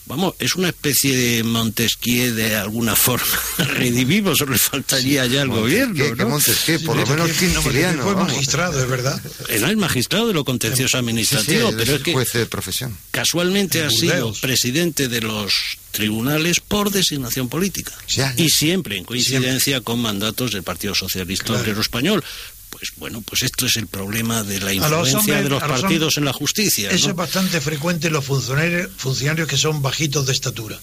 Vamos, 0.07 0.35
es 0.41 0.57
una 0.57 0.69
especie 0.69 1.17
de 1.17 1.45
Montesquieu 1.45 2.35
de 2.35 2.57
alguna 2.57 2.97
forma 2.97 3.25
redivivo, 3.59 4.35
solo 4.35 4.53
le 4.53 4.59
faltaría 4.59 5.27
ya 5.27 5.43
al 5.43 5.49
gobierno. 5.49 6.17
¿Qué, 6.17 6.25
Montesquieu? 6.25 6.83
Por 6.83 6.97
lo 6.97 7.07
menos 7.07 7.31
quintoriano. 7.33 8.03
Fue 8.03 8.17
magistrado, 8.17 8.83
es 8.83 8.89
verdad. 8.89 9.21
Él 9.49 9.63
es 9.63 9.77
magistrado 9.77 10.27
de 10.27 10.35
lo 10.35 10.45
contencioso 10.45 10.99
administrativo, 10.99 11.73
pero 11.77 11.97
es 11.97 12.03
que 12.03 12.13
juez 12.13 12.33
de 12.33 12.47
profesión. 12.47 12.97
casualmente 13.13 13.85
ha 13.85 13.91
sido 13.91 14.33
presidente 14.41 15.07
de 15.07 15.21
los 15.21 15.79
tribunales 15.93 16.59
por 16.61 16.91
designación 16.91 17.49
política. 17.49 17.93
Y 18.37 18.49
siempre 18.49 18.97
en 18.97 19.05
coincidencia 19.05 19.81
con 19.83 20.01
mandatos 20.01 20.51
del 20.53 20.65
Partido 20.65 20.95
Socialista 20.95 21.53
Obrero 21.53 21.81
Español 21.81 22.25
pues 22.73 22.91
bueno, 22.97 23.21
pues 23.21 23.43
esto 23.43 23.67
es 23.67 23.77
el 23.77 23.87
problema 23.87 24.43
de 24.43 24.59
la 24.59 24.73
influencia 24.73 25.43
de 25.43 25.51
los 25.51 25.63
partidos 25.63 26.17
en 26.17 26.25
la 26.25 26.33
justicia. 26.33 26.91
Eso 26.91 27.11
es 27.11 27.15
bastante 27.15 27.61
frecuente 27.61 28.07
en 28.07 28.15
los 28.15 28.25
funcionarios, 28.25 28.91
funcionarios 28.97 29.47
que 29.47 29.59
son 29.59 29.83
bajitos 29.83 30.27
de 30.27 30.33
estatura. 30.33 30.81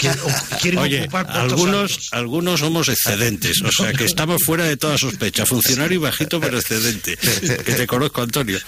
Que 0.00 0.10
quieren 0.60 0.80
Oye, 0.80 1.02
ocupar 1.02 1.30
algunos, 1.30 2.08
algunos 2.10 2.58
somos 2.60 2.88
excedentes, 2.88 3.62
o 3.62 3.70
sea 3.70 3.92
que 3.92 4.04
estamos 4.04 4.42
fuera 4.42 4.64
de 4.64 4.76
toda 4.76 4.98
sospecha. 4.98 5.46
Funcionario 5.46 6.00
bajito 6.00 6.40
pero 6.40 6.58
excedente. 6.58 7.16
Que 7.16 7.72
te 7.72 7.86
conozco, 7.86 8.20
Antonio. 8.20 8.58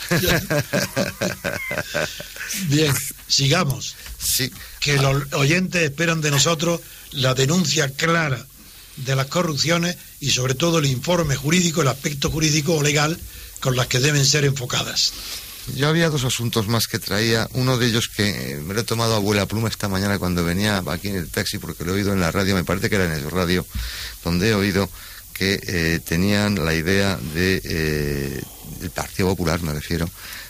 Bien, 2.68 2.94
sigamos. 3.26 3.96
Sí. 4.18 4.50
Que 4.78 4.96
los 4.96 5.32
oyentes 5.32 5.82
esperan 5.82 6.20
de 6.20 6.30
nosotros 6.30 6.80
la 7.10 7.34
denuncia 7.34 7.88
clara 7.90 8.46
de 8.96 9.16
las 9.16 9.26
corrupciones 9.26 9.96
y 10.20 10.30
sobre 10.30 10.54
todo 10.54 10.78
el 10.78 10.86
informe 10.86 11.36
jurídico, 11.36 11.82
el 11.82 11.88
aspecto 11.88 12.30
jurídico 12.30 12.74
o 12.74 12.82
legal 12.82 13.18
con 13.60 13.76
las 13.76 13.86
que 13.86 14.00
deben 14.00 14.24
ser 14.24 14.44
enfocadas. 14.44 15.12
Yo 15.74 15.88
había 15.88 16.10
dos 16.10 16.24
asuntos 16.24 16.68
más 16.68 16.88
que 16.88 16.98
traía. 16.98 17.48
Uno 17.52 17.76
de 17.78 17.86
ellos 17.86 18.08
que 18.08 18.60
me 18.64 18.74
lo 18.74 18.80
he 18.80 18.84
tomado 18.84 19.14
a 19.14 19.16
abuela 19.16 19.46
pluma 19.46 19.68
esta 19.68 19.88
mañana 19.88 20.18
cuando 20.18 20.44
venía 20.44 20.82
aquí 20.88 21.08
en 21.08 21.16
el 21.16 21.28
taxi, 21.28 21.58
porque 21.58 21.84
lo 21.84 21.92
he 21.92 21.96
oído 21.96 22.12
en 22.12 22.20
la 22.20 22.32
radio, 22.32 22.54
me 22.54 22.64
parece 22.64 22.88
que 22.88 22.96
era 22.96 23.04
en 23.04 23.12
el 23.12 23.30
radio, 23.30 23.64
donde 24.24 24.50
he 24.50 24.54
oído 24.54 24.90
que 25.32 25.60
eh, 25.62 26.00
tenían 26.04 26.64
la 26.64 26.74
idea 26.74 27.18
de, 27.34 27.60
eh, 27.64 28.42
el 28.82 28.90
Partido 28.90 29.28
Popular, 29.28 29.62
me 29.62 29.72
refiero, 29.72 30.08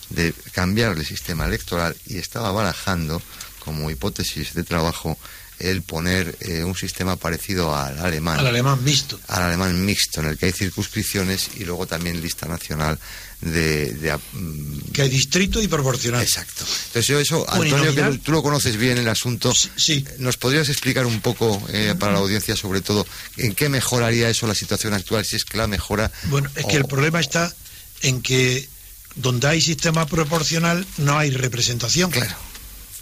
de 0.08 0.32
cambiar 0.52 0.96
el 0.96 1.06
sistema 1.06 1.46
electoral 1.46 1.96
y 2.06 2.18
estaba 2.18 2.50
barajando 2.50 3.20
como 3.60 3.90
hipótesis 3.90 4.54
de 4.54 4.64
trabajo 4.64 5.16
el 5.60 5.82
poner 5.82 6.36
eh, 6.40 6.64
un 6.64 6.74
sistema 6.74 7.16
parecido 7.16 7.76
al 7.76 7.98
alemán. 7.98 8.38
Al 8.38 8.46
alemán 8.46 8.82
mixto. 8.82 9.20
Al 9.28 9.42
alemán 9.42 9.84
mixto, 9.84 10.20
en 10.20 10.26
el 10.26 10.38
que 10.38 10.46
hay 10.46 10.52
circunscripciones 10.52 11.50
y 11.56 11.64
luego 11.64 11.86
también 11.86 12.20
lista 12.20 12.46
nacional 12.46 12.98
de... 13.40 14.18
Mm, 14.32 14.92
que 14.92 15.02
hay 15.02 15.08
distrito 15.08 15.62
y 15.62 15.68
proporcional. 15.68 16.22
Exacto. 16.22 16.64
Entonces 16.86 17.06
yo 17.06 17.18
eso, 17.18 17.48
Antonio, 17.48 17.94
que 17.94 18.18
tú 18.18 18.32
lo 18.32 18.42
conoces 18.42 18.76
bien 18.76 18.98
el 18.98 19.08
asunto, 19.08 19.52
sí. 19.76 20.04
¿nos 20.18 20.36
podrías 20.36 20.68
explicar 20.68 21.06
un 21.06 21.20
poco 21.20 21.62
eh, 21.68 21.94
para 21.98 22.12
la 22.12 22.18
audiencia 22.18 22.56
sobre 22.56 22.80
todo 22.80 23.06
en 23.36 23.54
qué 23.54 23.68
mejoraría 23.68 24.28
eso 24.28 24.46
la 24.46 24.54
situación 24.54 24.94
actual, 24.94 25.24
si 25.24 25.36
es 25.36 25.44
que 25.44 25.58
la 25.58 25.66
mejora? 25.66 26.10
Bueno, 26.24 26.50
es 26.54 26.64
que 26.66 26.76
el 26.76 26.86
problema 26.86 27.20
está 27.20 27.54
en 28.02 28.22
que 28.22 28.68
donde 29.16 29.48
hay 29.48 29.60
sistema 29.60 30.06
proporcional 30.06 30.86
no 30.98 31.18
hay 31.18 31.30
representación. 31.30 32.10
Claro. 32.10 32.49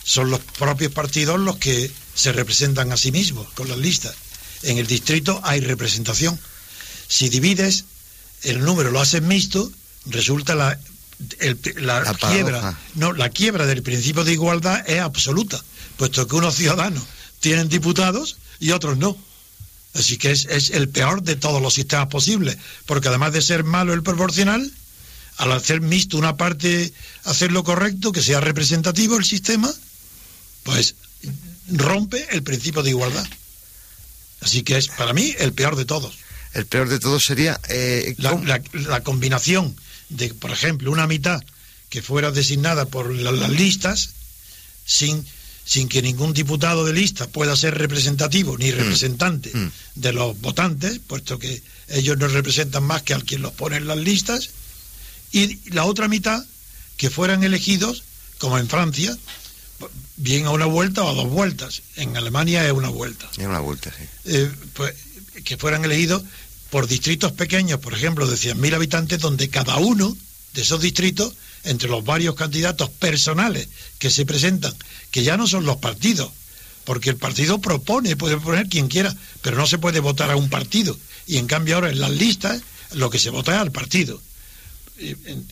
Son 0.09 0.31
los 0.31 0.41
propios 0.41 0.91
partidos 0.91 1.39
los 1.39 1.59
que 1.59 1.93
se 2.15 2.33
representan 2.33 2.91
a 2.93 2.97
sí 2.97 3.13
mismos 3.13 3.47
con 3.53 3.69
las 3.69 3.77
listas. 3.77 4.15
En 4.63 4.79
el 4.79 4.87
distrito 4.87 5.39
hay 5.45 5.61
representación. 5.61 6.41
Si 7.09 7.29
divides 7.29 7.85
el 8.41 8.61
número, 8.61 8.91
lo 8.91 9.03
haces 9.03 9.21
mixto, 9.21 9.71
resulta 10.07 10.55
la, 10.55 10.81
la, 11.77 12.15
quiebra. 12.15 12.79
No, 12.95 13.13
la 13.13 13.29
quiebra 13.29 13.67
del 13.67 13.83
principio 13.83 14.25
de 14.25 14.33
igualdad 14.33 14.83
es 14.89 15.01
absoluta, 15.01 15.63
puesto 15.99 16.27
que 16.27 16.37
unos 16.37 16.55
ciudadanos 16.55 17.05
tienen 17.41 17.69
diputados 17.69 18.39
y 18.61 18.71
otros 18.71 18.97
no. 18.97 19.15
Así 19.93 20.17
que 20.17 20.31
es, 20.31 20.47
es 20.47 20.71
el 20.71 20.89
peor 20.89 21.23
de 21.23 21.37
todos 21.37 21.61
los 21.61 21.75
sistemas 21.75 22.09
posibles, 22.09 22.57
porque 22.87 23.09
además 23.09 23.35
de 23.35 23.43
ser 23.43 23.63
malo 23.63 23.93
el 23.93 24.03
proporcional, 24.03 24.73
al 25.37 25.53
hacer 25.53 25.83
mixto 25.83 26.17
una 26.17 26.39
parte, 26.39 26.95
hacer 27.25 27.53
lo 27.53 27.63
correcto, 27.63 28.11
que 28.11 28.23
sea 28.23 28.41
representativo 28.41 29.19
el 29.19 29.27
sistema, 29.27 29.71
pues 30.69 30.97
rompe 31.73 32.27
el 32.31 32.43
principio 32.43 32.83
de 32.83 32.91
igualdad. 32.91 33.27
Así 34.43 34.63
que 34.63 34.77
es 34.77 34.89
para 34.89 35.15
mí 35.15 35.35
el 35.39 35.55
peor 35.55 35.77
de 35.77 35.87
todos. 35.87 36.19
El 36.53 36.67
peor 36.67 36.91
de 36.91 36.99
todos 36.99 37.25
sería... 37.25 37.59
Eh, 37.71 38.15
la, 38.19 39.01
combinación 39.03 39.75
de, 40.11 40.35
por 40.35 40.51
ejemplo, 40.51 40.93
una 40.93 41.07
mitad 41.07 41.43
que 41.89 42.03
fuera 42.03 42.33
designada 42.33 42.85
por 42.85 43.11
las 43.11 43.49
listas 43.49 44.11
sin, 44.85 45.25
sin 45.65 45.89
que 45.89 46.03
ningún 46.03 46.35
diputado 46.35 46.85
de 46.85 46.93
lista 46.93 47.27
pueda 47.29 47.57
ser 47.57 47.79
representativo 47.79 48.59
ni 48.59 48.71
mm. 48.71 48.77
representante 48.77 49.51
mm. 49.55 49.71
de 49.95 50.13
los 50.13 50.39
votantes, 50.39 51.01
puesto 51.07 51.39
que 51.39 51.63
ellos 51.89 52.19
no 52.19 52.29
representan 52.29 52.83
más 52.83 53.03
que 53.05 53.15
al 53.15 53.25
quien 53.25 53.41
los 53.41 53.55
pone 53.55 53.79
en 53.79 53.87
las 53.87 53.97
listas, 53.97 54.51
y 55.33 55.71
la 55.71 55.87
otra 55.87 56.09
mitad 56.09 56.45
que 56.99 57.09
fueran 57.09 57.43
elegidos, 57.43 58.03
como 58.37 58.59
en 58.59 58.69
Francia, 58.69 59.17
bien 60.19 60.47
a 60.47 60.51
una 60.51 60.67
vuelta 60.67 61.03
o 61.03 61.11
a 61.11 61.15
dos 61.15 61.29
vueltas. 61.29 61.83
En 61.97 62.17
Alemania 62.17 62.67
es 62.67 62.73
una 62.73 62.89
vuelta. 62.89 63.29
Es 63.37 63.47
una 63.47 63.61
vuelta, 63.61 63.93
sí. 63.97 64.05
Eh, 64.27 64.51
pues, 64.75 64.95
que 65.45 65.57
fueran 65.57 65.85
elegidos 65.85 66.23
por 66.71 66.87
distritos 66.87 67.33
pequeños, 67.33 67.81
por 67.81 67.95
ejemplo, 67.95 68.27
de 68.27 68.37
100.000 68.37 68.75
habitantes, 68.75 69.21
donde 69.21 69.49
cada 69.49 69.77
uno 69.77 70.17
de 70.55 70.63
esos 70.63 70.81
distritos, 70.81 71.35
entre 71.65 71.89
los 71.89 72.05
varios 72.05 72.35
candidatos 72.35 72.91
personales 72.91 73.69
que 73.99 74.11
se 74.11 74.27
presentan, 74.27 74.75
que 75.11 75.23
ya 75.23 75.37
no 75.37 75.47
son 75.47 75.65
los 75.65 75.79
partidos, 75.79 76.31
porque 76.85 77.11
el 77.11 77.17
partido 77.17 77.61
propone, 77.61 78.17
puede 78.17 78.39
poner 78.39 78.69
quien 78.69 78.89
quiera, 78.89 79.15
pero 79.43 79.57
no 79.57 79.67
se 79.67 79.79
puede 79.79 80.01
votar 80.01 80.31
a 80.31 80.37
un 80.37 80.49
partido. 80.49 80.97
y 81.27 81.37
en 81.37 81.47
cambio 81.47 81.75
ahora 81.75 81.91
en 81.91 82.01
las 82.01 82.11
listas 82.11 82.63
lo 82.93 83.11
que 83.11 83.19
se 83.19 83.31
vota 83.31 83.55
es 83.55 83.59
al 83.59 83.73
partido. 83.73 84.21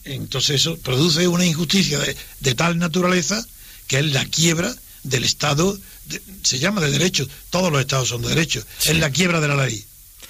Entonces 0.05 0.57
eso 0.57 0.77
produce 0.79 1.29
una 1.29 1.45
injusticia 1.45 2.01
de, 2.41 2.55
tal 2.55 2.79
naturaleza 2.79 3.47
que 3.87 3.99
es 3.99 4.07
la 4.07 4.24
quiebra 4.24 4.74
del 5.03 5.24
Estado, 5.24 5.78
se 6.43 6.59
llama 6.59 6.80
de 6.80 6.91
derecho, 6.91 7.28
todos 7.51 7.70
los 7.70 7.80
Estados 7.80 8.09
son 8.09 8.22
de 8.22 8.28
derecho, 8.28 8.64
es 8.84 8.97
la 8.99 9.11
quiebra 9.11 9.41
de 9.41 9.49
la 9.49 9.66
ley. 9.66 9.84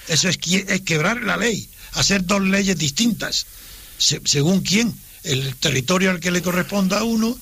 Eso 0.09 0.29
es, 0.29 0.39
es 0.47 0.81
quebrar 0.83 1.23
la 1.23 1.37
ley, 1.37 1.69
hacer 1.93 2.25
dos 2.25 2.43
leyes 2.43 2.79
distintas, 2.79 3.47
según 3.99 4.61
quién, 4.61 4.95
el 5.25 5.57
territorio 5.57 6.11
al 6.11 6.21
que 6.21 6.31
le 6.31 6.43
corresponda 6.43 7.01
a 7.01 7.05
uno, 7.05 7.37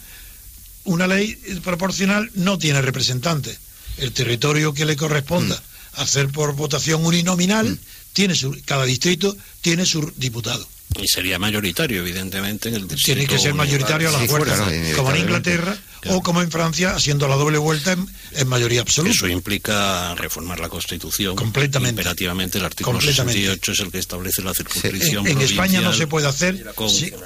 una 0.84 1.06
ley 1.06 1.34
proporcional 1.62 2.30
no 2.34 2.58
tiene 2.58 2.82
representantes. 2.82 3.58
El 3.98 4.12
territorio 4.12 4.74
que 4.74 4.84
le 4.84 4.96
corresponda 4.96 5.56
mm. 5.56 6.00
hacer 6.00 6.28
por 6.28 6.54
votación 6.54 7.04
uninominal, 7.04 7.70
mm. 7.70 7.78
tiene 8.12 8.34
su, 8.34 8.60
cada 8.64 8.84
distrito 8.84 9.36
tiene 9.60 9.86
su 9.86 10.12
diputado. 10.16 10.66
Y 11.00 11.08
sería 11.08 11.38
mayoritario, 11.38 12.00
evidentemente, 12.00 12.68
en 12.68 12.76
el. 12.76 12.86
Tiene 12.86 13.26
que 13.26 13.38
ser 13.38 13.54
mayoritario 13.54 14.08
a 14.08 14.12
la 14.12 14.18
fuerza, 14.20 14.66
como 14.96 15.10
en 15.10 15.22
Inglaterra 15.22 15.76
o 16.10 16.22
como 16.22 16.42
en 16.42 16.50
Francia, 16.50 16.94
haciendo 16.94 17.26
la 17.26 17.36
doble 17.36 17.58
vuelta 17.58 17.96
en, 18.32 18.48
mayoría 18.48 18.82
absoluta. 18.82 19.14
Eso 19.14 19.26
implica 19.26 20.14
reformar 20.14 20.60
la 20.60 20.68
Constitución. 20.68 21.34
Completamente. 21.34 22.00
Imperativamente, 22.00 22.58
el 22.58 22.64
artículo 22.64 23.00
68 23.00 23.72
es 23.72 23.80
el 23.80 23.90
que 23.90 23.98
establece 23.98 24.42
la 24.42 24.54
circunscripción. 24.54 25.26
En, 25.26 25.40
España 25.40 25.80
no 25.80 25.92
se 25.92 26.06
puede 26.06 26.28
hacer 26.28 26.64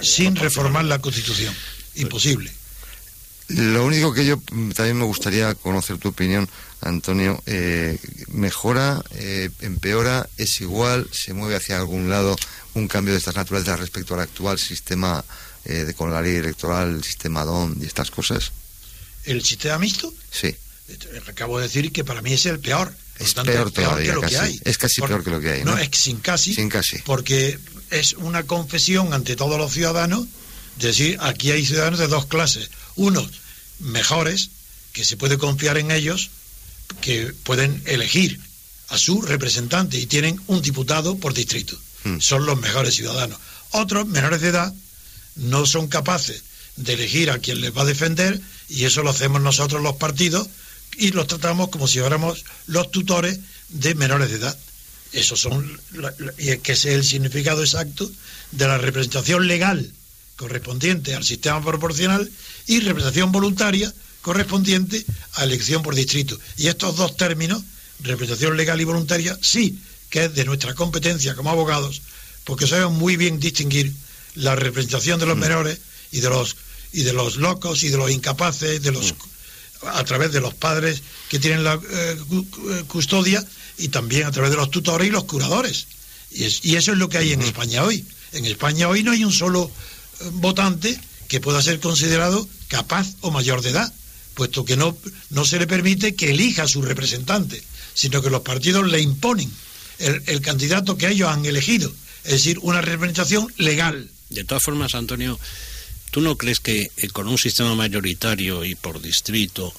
sin 0.03 0.37
reformar 0.37 0.85
la 0.85 1.01
Constitución. 1.01 1.55
Imposible. 1.95 2.51
Lo 3.49 3.87
único 3.87 4.13
que 4.13 4.27
yo 4.27 4.37
mm, 4.37 4.71
también 4.71 4.99
me 4.99 5.05
gustaría 5.05 5.55
conocer 5.55 5.99
tu 5.99 6.09
opinión, 6.09 6.49
Antonio. 6.83 7.43
Eh, 7.47 7.99
¿Mejora, 8.29 9.03
eh, 9.13 9.51
empeora, 9.61 10.29
es 10.37 10.61
igual, 10.61 11.09
se 11.13 11.33
mueve 11.33 11.57
hacia 11.57 11.79
algún 11.79 12.11
lado 12.11 12.37
un 12.75 12.89
cambio 12.89 13.15
de 13.15 13.19
estas 13.19 13.37
naturalezas 13.37 13.81
respecto 13.81 14.15
al 14.15 14.21
actual 14.21 14.59
sistema 14.59 15.25
eh, 15.65 15.85
de, 15.85 15.95
con 15.95 16.13
la 16.13 16.21
ley 16.21 16.37
electoral, 16.37 16.97
el 16.97 17.05
sistema 17.05 17.45
DON 17.45 17.79
y 17.81 17.87
estas 17.87 18.11
cosas? 18.11 18.53
¿El 19.25 19.43
sistema 19.43 19.79
mixto? 19.79 20.13
Sí. 20.31 20.55
Acabo 21.27 21.59
de 21.59 21.65
decir 21.65 21.91
que 21.91 22.05
para 22.05 22.23
mí 22.23 22.33
es 22.33 22.47
el 22.47 22.61
peor. 22.61 22.95
Es 23.19 23.35
peor, 23.35 23.71
todavía, 23.71 24.11
que 24.11 24.15
lo 24.15 24.23
que 24.23 24.39
hay. 24.39 24.61
Es 24.65 24.79
casi 24.79 25.01
peor 25.01 25.25
que 25.25 25.31
lo 25.31 25.41
que 25.41 25.51
hay. 25.51 25.65
¿no? 25.65 25.77
es 25.77 25.89
sin 25.93 26.19
casi. 26.21 26.55
Sin 26.55 26.69
casi. 26.69 26.99
Porque 26.99 27.59
es 27.91 28.13
una 28.13 28.45
confesión 28.45 29.13
ante 29.13 29.37
todos 29.37 29.59
los 29.59 29.73
ciudadanos 29.73 30.27
de 30.77 30.89
decir, 30.89 31.19
aquí 31.21 31.51
hay 31.51 31.67
ciudadanos 31.67 31.99
de 31.99 32.07
dos 32.07 32.27
clases. 32.27 32.71
Unos 32.99 33.29
mejores, 33.79 34.51
que 34.93 35.05
se 35.05 35.17
puede 35.17 35.39
confiar 35.39 35.79
en 35.79 35.91
ellos, 35.93 36.31
que 37.01 37.33
pueden 37.45 37.81
elegir 37.87 38.41
a 38.89 38.99
su 38.99 39.23
representante 39.23 39.99
y 39.99 40.07
tienen 40.07 40.41
un 40.49 40.61
diputado 40.61 41.17
por 41.17 41.33
distrito. 41.33 41.79
Hmm. 42.05 42.19
Son 42.19 42.45
los 42.45 42.61
mejores 42.61 42.95
ciudadanos. 42.97 43.39
Otros, 43.71 44.07
menores 44.07 44.41
de 44.41 44.49
edad, 44.49 44.75
no 45.37 45.65
son 45.65 45.87
capaces 45.87 46.43
de 46.77 46.95
elegir 46.95 47.31
a 47.31 47.39
quien 47.39 47.61
les 47.61 47.77
va 47.77 47.83
a 47.83 47.87
defender 47.87 48.41
y 48.69 48.85
eso 48.85 49.03
lo 49.03 49.11
hacemos 49.11 49.41
nosotros 49.41 49.81
los 49.81 49.97
partidos 49.97 50.49
y 50.97 51.13
los 51.13 51.29
tratamos 51.29 51.69
como 51.69 51.87
si 51.87 52.01
fuéramos 52.01 52.45
los 52.67 52.91
tutores 52.91 53.39
de 53.69 53.95
menores 53.95 54.31
de 54.31 54.37
edad. 54.37 54.59
Eso 55.13 55.37
son, 55.37 55.81
y 56.39 56.51
es 56.51 56.59
que 56.59 56.73
ese 56.73 56.91
es 56.91 56.95
el 56.97 57.05
significado 57.05 57.63
exacto 57.63 58.11
de 58.51 58.67
la 58.67 58.79
representación 58.79 59.47
legal 59.47 59.93
correspondiente 60.39 61.15
al 61.15 61.25
sistema 61.25 61.63
proporcional 61.63 62.31
y 62.69 62.79
representación 62.81 63.33
voluntaria 63.33 63.93
correspondiente 64.23 65.05
a 65.35 65.45
elección 65.45 65.83
por 65.83 65.95
distrito. 65.95 66.39
Y 66.57 66.69
estos 66.69 66.97
dos 66.97 67.17
términos, 67.17 67.63
representación 68.01 68.57
legal 68.57 68.81
y 68.81 68.85
voluntaria, 68.85 69.37
sí 69.43 69.79
que 70.11 70.27
es 70.27 70.35
de 70.35 70.45
nuestra 70.45 70.75
competencia 70.75 71.35
como 71.35 71.51
abogados, 71.51 72.01
porque 72.45 72.67
sabemos 72.67 72.93
muy 72.93 73.17
bien 73.17 73.41
distinguir 73.41 73.93
la 74.37 74.55
representación 74.55 75.19
de 75.19 75.27
los 75.27 75.37
mm. 75.37 75.41
menores 75.41 75.79
y 76.13 76.21
de 76.21 76.31
los 76.31 76.57
y 76.93 77.03
de 77.03 77.13
los 77.13 77.37
locos 77.37 77.83
y 77.83 77.91
de 77.91 77.99
los 77.99 78.11
incapaces, 78.11 78.81
de 78.81 78.93
los 78.93 79.13
mm. 79.13 79.87
a 79.89 80.05
través 80.05 80.33
de 80.33 80.41
los 80.41 80.55
padres 80.55 81.03
que 81.29 81.39
tienen 81.39 81.65
la 81.65 81.75
eh, 81.75 82.17
eh, 82.17 82.85
custodia 82.87 83.45
y 83.77 83.89
también 83.89 84.25
a 84.25 84.31
través 84.31 84.51
de 84.51 84.57
los 84.57 84.71
tutores 84.71 85.09
y 85.09 85.11
los 85.11 85.25
curadores. 85.25 85.87
Y, 86.31 86.45
y 86.71 86.77
eso 86.77 86.93
es 86.93 86.99
lo 86.99 87.09
que 87.09 87.19
hay 87.19 87.33
en 87.33 87.43
España 87.43 87.83
hoy. 87.83 88.07
En 88.33 88.45
España 88.45 88.89
hoy 88.89 89.03
no 89.03 89.13
hay 89.13 89.25
un 89.25 89.33
solo 89.33 89.71
votante 90.33 90.99
que 91.29 91.41
pueda 91.41 91.63
ser 91.63 91.81
considerado 91.81 92.49
capaz 92.69 93.15
o 93.21 93.31
mayor 93.31 93.63
de 93.63 93.71
edad, 93.71 93.93
puesto 94.35 94.65
que 94.65 94.77
no, 94.77 94.97
no 95.31 95.45
se 95.45 95.59
le 95.59 95.67
permite 95.67 96.15
que 96.15 96.31
elija 96.31 96.65
a 96.65 96.69
su 96.69 96.83
representante, 96.83 97.63
sino 97.95 98.23
que 98.23 98.31
los 98.31 98.43
partidos 98.43 98.89
le 98.89 99.01
imponen 99.01 99.51
el, 99.99 100.41
candidato 100.41 100.97
que 100.97 101.09
ellos 101.09 101.29
han 101.29 101.45
elegido, 101.45 101.93
es 102.25 102.33
decir, 102.33 102.59
una 102.63 102.81
representación 102.81 103.53
legal. 103.57 104.09
De 104.31 104.45
todas 104.45 104.63
formas, 104.63 104.95
Antonio, 104.95 105.39
¿tú 106.11 106.21
no 106.21 106.37
crees 106.37 106.61
que 106.61 106.91
eh, 106.97 107.09
con 107.09 107.29
un 107.29 107.39
sistema 107.39 107.75
mayoritario 107.75 108.65
y 108.65 108.75
por 108.75 109.01
distrito, 109.01 109.73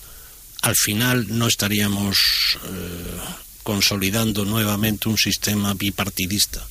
al 0.61 0.75
final 0.75 1.27
no 1.29 1.47
estaríamos 1.47 2.17
eh, 2.65 3.19
consolidando 3.63 4.45
nuevamente 4.45 5.09
un 5.09 5.17
sistema 5.17 5.73
bipartidista? 5.73 6.67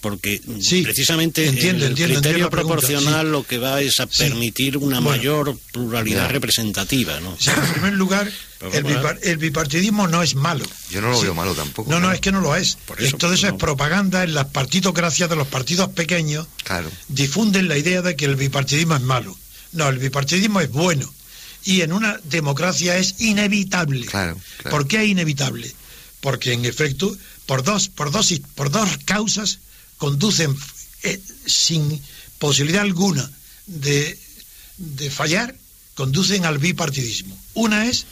Porque 0.00 0.40
precisamente 0.82 1.48
el 1.48 1.94
criterio 1.94 2.50
proporcional 2.50 3.30
lo 3.30 3.44
que 3.44 3.58
va 3.58 3.80
es 3.80 4.00
a 4.00 4.06
permitir 4.06 4.76
una 4.76 5.00
mayor 5.00 5.58
pluralidad 5.72 6.30
representativa. 6.30 7.18
¿no? 7.20 7.36
en 7.46 7.72
primer 7.72 7.92
lugar, 7.94 8.30
el, 8.72 9.36
bipartidismo 9.38 10.06
no 10.08 10.22
es 10.22 10.34
malo. 10.34 10.64
Yo 10.90 11.00
no 11.00 11.10
lo 11.10 11.20
veo 11.20 11.34
malo 11.34 11.54
tampoco. 11.54 11.90
No, 11.90 12.00
no, 12.00 12.12
es 12.12 12.20
que 12.20 12.32
no 12.32 12.40
lo 12.40 12.54
es. 12.56 12.78
Por 12.86 13.02
eso, 13.02 13.16
Todo 13.16 13.32
eso 13.32 13.48
es 13.48 13.54
propaganda 13.54 14.24
en 14.24 14.34
las 14.34 14.46
partitocracias 14.46 15.28
de 15.28 15.36
los 15.36 15.48
partidos 15.48 15.90
pequeños. 15.90 16.46
Claro. 16.64 16.90
Difunden 17.08 17.68
la 17.68 17.76
idea 17.76 18.02
de 18.02 18.16
que 18.16 18.26
el 18.26 18.36
bipartidismo 18.36 18.96
es 18.96 19.02
malo. 19.02 19.36
No, 19.72 19.88
el 19.88 19.98
bipartidismo 19.98 20.60
es 20.60 20.70
bueno. 20.70 21.12
Y 21.64 21.80
en 21.80 21.92
una 21.92 22.20
democracia 22.24 22.96
es 22.96 23.20
inevitable. 23.20 24.06
Claro, 24.06 24.38
¿Por 24.70 24.86
qué 24.86 25.02
es 25.02 25.08
inevitable? 25.08 25.74
Porque 26.20 26.52
en 26.52 26.64
efecto, 26.64 27.16
por 27.44 27.64
dos, 27.64 27.88
por 27.88 28.12
dos, 28.12 28.32
por 28.54 28.70
dos 28.70 28.98
causas 29.04 29.58
conducen 29.98 30.56
eh, 31.02 31.20
sin 31.46 32.00
posibilidad 32.38 32.82
alguna 32.82 33.30
de, 33.66 34.18
de 34.76 35.10
fallar, 35.10 35.56
conducen 35.94 36.44
al 36.44 36.58
bipartidismo. 36.58 37.38
Una 37.54 37.86
es 37.86 38.06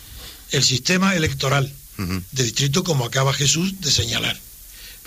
el 0.51 0.64
sistema 0.64 1.14
electoral 1.14 1.72
de 1.97 2.43
distrito, 2.43 2.82
como 2.82 3.05
acaba 3.05 3.32
Jesús 3.32 3.80
de 3.80 3.91
señalar. 3.91 4.39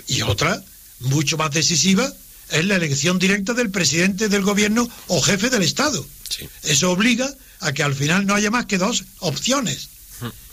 Y 0.06 0.22
otra, 0.22 0.62
mucho 1.00 1.36
más 1.36 1.50
decisiva, 1.50 2.10
es 2.50 2.64
la 2.64 2.76
elección 2.76 3.18
directa 3.18 3.52
del 3.52 3.70
presidente 3.70 4.28
del 4.28 4.42
gobierno 4.42 4.88
o 5.08 5.20
jefe 5.20 5.50
del 5.50 5.62
Estado. 5.62 6.04
Eso 6.62 6.90
obliga 6.90 7.32
a 7.60 7.72
que 7.72 7.82
al 7.82 7.94
final 7.94 8.26
no 8.26 8.34
haya 8.34 8.50
más 8.50 8.66
que 8.66 8.78
dos 8.78 9.04
opciones. 9.18 9.88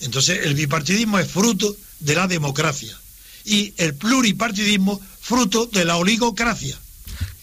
Entonces, 0.02 0.46
el 0.46 0.56
bipartidismo 0.56 1.20
es 1.20 1.30
fruto 1.30 1.76
de 2.00 2.16
la 2.16 2.28
democracia 2.28 2.98
y 3.46 3.74
el 3.78 3.96
pluripartidismo 3.96 5.00
fruto 5.26 5.66
de 5.66 5.86
la 5.86 5.98
oligocracia. 5.98 6.78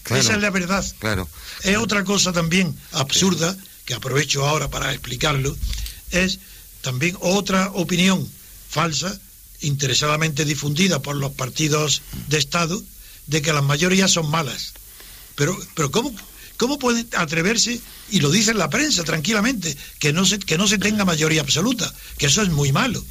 Esa 0.09 0.33
es 0.33 0.41
la 0.41 0.49
verdad. 0.49 0.85
Claro. 0.99 1.27
Es 1.63 1.77
otra 1.77 2.03
cosa 2.05 2.31
también 2.31 2.75
absurda, 2.93 3.55
que 3.85 3.93
aprovecho 3.93 4.45
ahora 4.45 4.69
para 4.69 4.91
explicarlo, 4.93 5.55
es 6.11 6.39
también 6.81 7.17
otra 7.19 7.71
opinión 7.73 8.25
falsa, 8.69 9.19
interesadamente 9.61 10.45
difundida 10.45 11.01
por 11.01 11.15
los 11.15 11.33
partidos 11.33 12.01
de 12.29 12.37
Estado, 12.37 12.81
de 13.27 13.41
que 13.41 13.51
las 13.51 13.63
mayorías 13.63 14.11
son 14.11 14.29
malas. 14.29 14.73
Pero, 15.35 15.57
pero 15.75 15.91
¿cómo, 15.91 16.13
¿cómo 16.57 16.79
pueden 16.79 17.07
atreverse, 17.17 17.81
y 18.11 18.21
lo 18.21 18.31
dice 18.31 18.53
la 18.53 18.69
prensa 18.69 19.03
tranquilamente, 19.03 19.75
que 19.99 20.13
no, 20.13 20.25
se, 20.25 20.39
que 20.39 20.57
no 20.57 20.67
se 20.67 20.77
tenga 20.77 21.03
mayoría 21.03 21.41
absoluta? 21.41 21.93
Que 22.17 22.27
eso 22.27 22.41
es 22.41 22.49
muy 22.49 22.71
malo. 22.71 23.03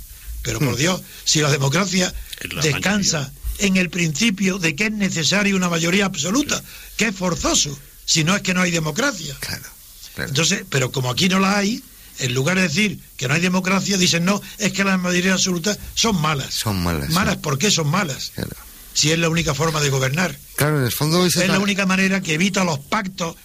Pero 0.43 0.59
por 0.59 0.75
hmm. 0.75 0.79
Dios, 0.79 1.01
si 1.25 1.41
la 1.41 1.51
democracia 1.51 2.13
descansa 2.63 3.33
en 3.63 3.77
el 3.77 3.91
principio 3.91 4.59
de 4.59 4.75
que 4.75 4.87
es 4.87 4.93
necesaria 4.93 5.55
una 5.55 5.69
mayoría 5.69 6.05
absoluta, 6.05 6.63
que 6.97 7.09
es 7.09 7.17
forzoso, 7.17 7.79
si 8.05 8.25
no 8.25 8.35
es 8.35 8.43
que 8.43 8.55
no 8.55 8.61
hay 8.61 8.73
democracia. 8.73 9.37
Claro, 9.39 9.65
Entonces, 10.17 10.65
pero 10.69 10.91
como 10.91 11.11
aquí 11.11 11.29
no 11.29 11.39
la 11.39 11.57
hay, 11.57 11.83
en 12.19 12.35
lugar 12.35 12.57
de 12.57 12.63
decir 12.63 12.99
que 13.17 13.29
no 13.29 13.35
hay 13.35 13.41
democracia, 13.41 13.97
dicen 13.97 14.25
no, 14.25 14.43
es 14.59 14.73
que 14.73 14.83
las 14.83 14.99
mayorías 14.99 15.35
absolutas 15.35 15.79
son 15.95 16.21
malas. 16.21 16.55
Son 16.55 16.83
malas. 16.83 17.11
Malas, 17.11 17.37
¿por 17.37 17.57
qué 17.57 17.71
son 17.71 17.89
malas? 17.89 18.33
Si 18.95 19.13
es 19.13 19.19
la 19.19 19.29
única 19.29 19.55
forma 19.55 19.81
de 19.81 19.91
gobernar. 19.91 20.37
Claro, 20.57 20.81
en 20.81 20.85
el 20.85 20.93
fondo 20.93 21.25
es, 21.25 21.37
la 21.37 21.61
única 21.61 21.87
manera 21.87 22.21
que 22.21 22.35
evita 22.35 22.65
los 22.65 22.81
pactos 22.81 23.37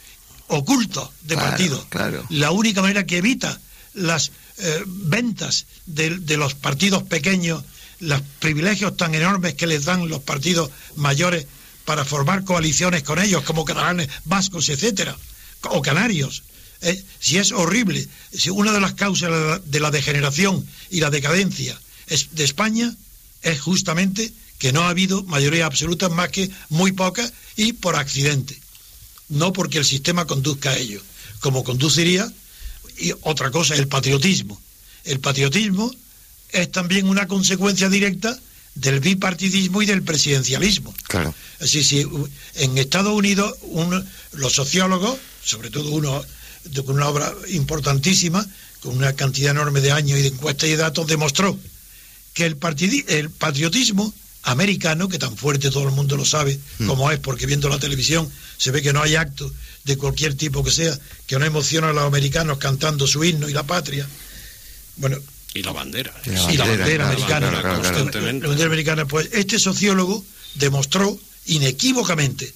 ocultos 0.47 1.09
de 1.21 1.35
partido. 1.35 1.85
Claro. 1.89 2.25
La 2.29 2.49
única 2.51 2.81
manera 2.81 3.05
que 3.05 3.17
evita 3.17 3.59
las 3.93 4.31
eh, 4.57 4.83
ventas 4.87 5.67
de, 5.85 6.17
de 6.17 6.37
los 6.37 6.55
partidos 6.55 7.03
pequeños 7.03 7.63
los 7.99 8.21
privilegios 8.39 8.95
tan 8.97 9.15
enormes 9.15 9.55
que 9.55 9.67
les 9.67 9.85
dan 9.85 10.07
los 10.07 10.21
partidos 10.21 10.69
mayores 10.95 11.45
para 11.85 12.05
formar 12.05 12.43
coaliciones 12.43 13.03
con 13.03 13.19
ellos, 13.19 13.43
como 13.43 13.65
catalanes, 13.65 14.09
vascos, 14.25 14.69
etcétera, 14.69 15.17
o 15.63 15.81
canarios. 15.81 16.43
Eh, 16.81 17.03
si 17.19 17.37
es 17.37 17.51
horrible, 17.51 18.07
si 18.31 18.49
una 18.49 18.71
de 18.71 18.81
las 18.81 18.93
causas 18.93 19.61
de 19.65 19.79
la 19.79 19.89
degeneración 19.89 20.67
y 20.91 20.99
la 20.99 21.09
decadencia 21.09 21.79
es 22.07 22.35
de 22.35 22.43
España 22.43 22.93
es 23.41 23.59
justamente 23.61 24.31
que 24.59 24.73
no 24.73 24.81
ha 24.83 24.89
habido 24.89 25.23
mayoría 25.23 25.65
absoluta 25.65 26.09
más 26.09 26.29
que 26.29 26.49
muy 26.69 26.91
pocas 26.91 27.33
y 27.55 27.73
por 27.73 27.95
accidente, 27.95 28.59
no 29.29 29.53
porque 29.53 29.77
el 29.77 29.85
sistema 29.85 30.25
conduzca 30.25 30.71
a 30.71 30.77
ello, 30.77 31.01
como 31.39 31.63
conduciría 31.63 32.31
y 32.97 33.13
otra 33.21 33.51
cosa, 33.51 33.75
el 33.75 33.87
patriotismo. 33.87 34.59
El 35.03 35.19
patriotismo 35.19 35.93
es 36.49 36.71
también 36.71 37.07
una 37.09 37.27
consecuencia 37.27 37.89
directa 37.89 38.37
del 38.75 38.99
bipartidismo 38.99 39.81
y 39.81 39.85
del 39.85 40.03
presidencialismo. 40.03 40.93
Claro. 41.07 41.33
Así, 41.59 41.83
si 41.83 42.05
en 42.55 42.77
Estados 42.77 43.13
Unidos 43.13 43.55
los 44.33 44.53
sociólogos, 44.53 45.17
sobre 45.43 45.69
todo 45.69 45.91
uno 45.91 46.23
con 46.85 46.95
una 46.95 47.07
obra 47.07 47.33
importantísima, 47.49 48.45
con 48.81 48.95
una 48.95 49.13
cantidad 49.13 49.51
enorme 49.51 49.81
de 49.81 49.91
años 49.91 50.19
y 50.19 50.21
de 50.21 50.27
encuestas 50.27 50.67
y 50.67 50.71
de 50.71 50.77
datos, 50.77 51.07
demostró 51.07 51.57
que 52.33 52.45
el, 52.45 52.57
el 53.07 53.29
patriotismo 53.31 54.13
americano, 54.43 55.09
que 55.09 55.17
tan 55.17 55.35
fuerte 55.35 55.71
todo 55.71 55.83
el 55.87 55.91
mundo 55.91 56.15
lo 56.15 56.25
sabe, 56.25 56.59
hmm. 56.79 56.87
como 56.87 57.11
es, 57.11 57.19
porque 57.19 57.45
viendo 57.45 57.69
la 57.69 57.79
televisión 57.79 58.29
se 58.57 58.71
ve 58.71 58.81
que 58.81 58.93
no 58.93 59.01
hay 59.01 59.15
acto 59.15 59.51
de 59.85 59.97
cualquier 59.97 60.35
tipo 60.35 60.63
que 60.63 60.71
sea, 60.71 60.97
que 61.25 61.39
no 61.39 61.45
emociona 61.45 61.89
a 61.89 61.93
los 61.93 62.03
americanos 62.03 62.57
cantando 62.57 63.07
su 63.07 63.23
himno 63.23 63.49
y 63.49 63.53
la 63.53 63.63
patria. 63.63 64.07
Bueno. 64.97 65.17
Y 65.57 65.63
la 65.63 65.71
bandera. 65.71 66.13
Y 66.25 66.55
la 66.55 66.65
bandera, 66.65 67.07
americana. 67.07 67.51
la 67.51 67.61
bandera 68.47 68.65
americana. 68.65 69.05
Pues 69.07 69.29
este 69.31 69.57
sociólogo 69.57 70.23
demostró 70.53 71.19
inequívocamente 71.47 72.53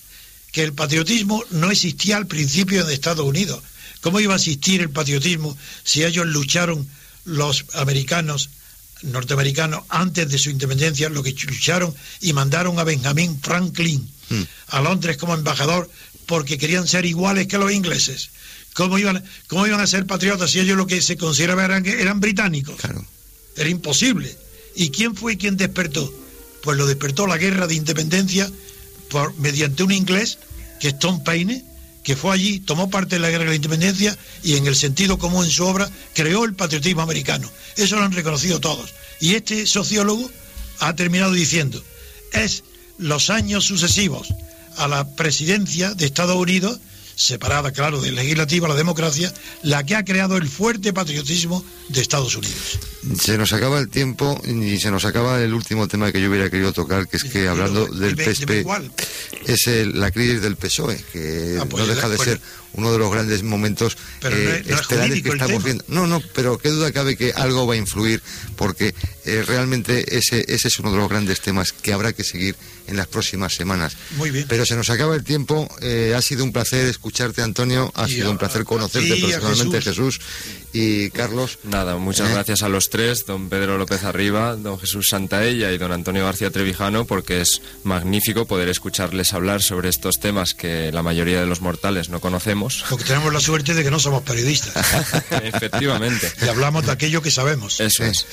que 0.51 0.63
el 0.63 0.73
patriotismo 0.73 1.43
no 1.49 1.71
existía 1.71 2.17
al 2.17 2.27
principio 2.27 2.83
en 2.83 2.91
Estados 2.91 3.25
Unidos. 3.25 3.63
¿Cómo 4.01 4.19
iba 4.19 4.33
a 4.33 4.37
existir 4.37 4.81
el 4.81 4.91
patriotismo 4.91 5.57
si 5.83 6.03
ellos 6.03 6.27
lucharon 6.27 6.87
los 7.25 7.65
americanos 7.73 8.49
norteamericanos 9.01 9.83
antes 9.89 10.29
de 10.29 10.37
su 10.37 10.51
independencia, 10.51 11.09
lo 11.09 11.23
que 11.23 11.33
lucharon 11.47 11.95
y 12.19 12.33
mandaron 12.33 12.77
a 12.77 12.83
Benjamin 12.83 13.39
Franklin 13.41 14.07
hmm. 14.29 14.41
a 14.67 14.81
Londres 14.81 15.17
como 15.17 15.33
embajador 15.33 15.89
porque 16.27 16.59
querían 16.59 16.87
ser 16.87 17.05
iguales 17.05 17.47
que 17.47 17.57
los 17.57 17.71
ingleses? 17.71 18.29
¿Cómo 18.73 18.97
iban, 18.97 19.23
cómo 19.47 19.67
iban 19.67 19.81
a 19.81 19.87
ser 19.87 20.05
patriotas 20.05 20.51
si 20.51 20.59
ellos 20.59 20.77
lo 20.77 20.87
que 20.87 21.01
se 21.01 21.17
consideraban 21.17 21.65
eran, 21.65 21.85
eran 21.85 22.19
británicos? 22.19 22.75
Era 23.55 23.69
imposible. 23.69 24.35
¿Y 24.75 24.89
quién 24.89 25.15
fue 25.15 25.37
quien 25.37 25.57
despertó? 25.57 26.11
Pues 26.63 26.77
lo 26.77 26.87
despertó 26.87 27.27
la 27.27 27.37
guerra 27.37 27.67
de 27.67 27.75
independencia 27.75 28.49
por, 29.09 29.37
mediante 29.37 29.83
un 29.83 29.91
inglés 29.91 30.37
que 30.79 30.89
es 30.89 30.99
Tom 30.99 31.23
Paine, 31.23 31.63
que 32.03 32.15
fue 32.15 32.33
allí, 32.33 32.59
tomó 32.59 32.89
parte 32.89 33.15
de 33.15 33.19
la 33.19 33.29
guerra 33.29 33.43
de 33.43 33.49
la 33.51 33.55
independencia 33.55 34.17
y 34.41 34.55
en 34.55 34.65
el 34.65 34.75
sentido 34.75 35.17
común 35.17 35.45
en 35.45 35.51
su 35.51 35.65
obra 35.65 35.89
creó 36.13 36.45
el 36.45 36.55
patriotismo 36.55 37.01
americano. 37.01 37.51
Eso 37.75 37.97
lo 37.97 38.03
han 38.03 38.13
reconocido 38.13 38.59
todos. 38.59 38.91
Y 39.19 39.35
este 39.35 39.67
sociólogo 39.67 40.29
ha 40.79 40.95
terminado 40.95 41.33
diciendo, 41.33 41.83
es 42.31 42.63
los 42.97 43.29
años 43.29 43.65
sucesivos 43.65 44.33
a 44.77 44.87
la 44.87 45.07
presidencia 45.15 45.93
de 45.93 46.05
Estados 46.05 46.37
Unidos 46.37 46.79
separada, 47.15 47.71
claro, 47.71 48.01
del 48.01 48.15
legislativo 48.15 48.65
a 48.65 48.69
la 48.69 48.75
democracia, 48.75 49.33
la 49.63 49.85
que 49.85 49.95
ha 49.95 50.03
creado 50.03 50.37
el 50.37 50.47
fuerte 50.47 50.93
patriotismo 50.93 51.63
de 51.89 52.01
Estados 52.01 52.35
Unidos. 52.35 52.79
Se 53.19 53.37
nos 53.37 53.53
acaba 53.53 53.79
el 53.79 53.89
tiempo 53.89 54.39
y 54.45 54.77
se 54.79 54.91
nos 54.91 55.05
acaba 55.05 55.41
el 55.41 55.53
último 55.53 55.87
tema 55.87 56.11
que 56.11 56.21
yo 56.21 56.29
hubiera 56.29 56.49
querido 56.49 56.73
tocar, 56.73 57.07
que 57.07 57.17
es 57.17 57.23
que 57.23 57.47
hablando 57.47 57.85
del 57.87 58.15
PSP, 58.15 58.65
es 59.45 59.87
la 59.93 60.11
crisis 60.11 60.41
del 60.41 60.55
PSOE, 60.55 61.03
que 61.11 61.57
ah, 61.59 61.65
pues 61.69 61.87
no 61.87 61.93
deja 61.93 62.09
de 62.09 62.17
ser 62.17 62.41
uno 62.73 62.91
de 62.91 62.99
los 62.99 63.11
grandes 63.11 63.43
momentos 63.43 63.97
eh, 64.23 64.63
estelares 64.65 65.21
que 65.21 65.29
estamos 65.29 65.63
viendo. 65.63 65.83
No, 65.87 66.07
no, 66.07 66.21
pero 66.33 66.57
qué 66.57 66.69
duda 66.69 66.91
cabe 66.91 67.17
que 67.17 67.33
algo 67.33 67.67
va 67.67 67.73
a 67.73 67.77
influir, 67.77 68.21
porque 68.55 68.93
eh, 69.25 69.43
realmente 69.45 70.17
ese, 70.17 70.45
ese 70.47 70.67
es 70.67 70.79
uno 70.79 70.91
de 70.91 70.97
los 70.97 71.09
grandes 71.09 71.41
temas 71.41 71.73
que 71.73 71.93
habrá 71.93 72.13
que 72.13 72.23
seguir 72.23 72.55
en 72.87 72.97
las 72.97 73.07
próximas 73.07 73.53
semanas. 73.53 73.95
Muy 74.17 74.31
bien. 74.31 74.45
Pero 74.47 74.65
se 74.65 74.75
nos 74.75 74.89
acaba 74.89 75.15
el 75.15 75.23
tiempo. 75.23 75.67
Eh, 75.81 76.13
ha 76.15 76.21
sido 76.21 76.43
un 76.43 76.51
placer 76.51 76.85
escucharte, 76.85 77.41
Antonio. 77.41 77.91
Ha 77.95 78.07
sido 78.07 78.29
un 78.29 78.37
placer 78.37 78.63
conocerte 78.65 79.15
personalmente, 79.15 79.81
Jesús. 79.81 80.19
Y 80.73 81.09
Carlos. 81.09 81.59
Nada, 81.63 81.97
muchas 81.97 82.29
eh. 82.29 82.33
gracias 82.33 82.63
a 82.63 82.69
los 82.69 82.89
tres, 82.89 83.25
don 83.25 83.49
Pedro 83.49 83.77
López 83.77 84.03
Arriba, 84.03 84.55
don 84.55 84.79
Jesús 84.79 85.07
Santaella 85.09 85.71
y 85.71 85.77
don 85.77 85.91
Antonio 85.91 86.25
García 86.25 86.51
Trevijano, 86.51 87.05
porque 87.05 87.41
es 87.41 87.61
magnífico 87.83 88.45
poder 88.45 88.69
escucharles 88.69 89.33
hablar 89.33 89.61
sobre 89.61 89.89
estos 89.89 90.19
temas 90.19 90.53
que 90.53 90.91
la 90.91 91.03
mayoría 91.03 91.39
de 91.41 91.45
los 91.45 91.61
mortales 91.61 92.09
no 92.09 92.19
conocemos. 92.19 92.60
Porque 92.89 93.05
tenemos 93.05 93.33
la 93.33 93.39
suerte 93.39 93.73
de 93.73 93.83
que 93.83 93.91
no 93.91 93.99
somos 93.99 94.23
periodistas. 94.23 94.73
Efectivamente. 95.43 96.31
y 96.41 96.47
hablamos 96.47 96.85
de 96.85 96.91
aquello 96.91 97.21
que 97.21 97.31
sabemos. 97.31 97.79
Eso 97.79 98.03
es. 98.03 98.25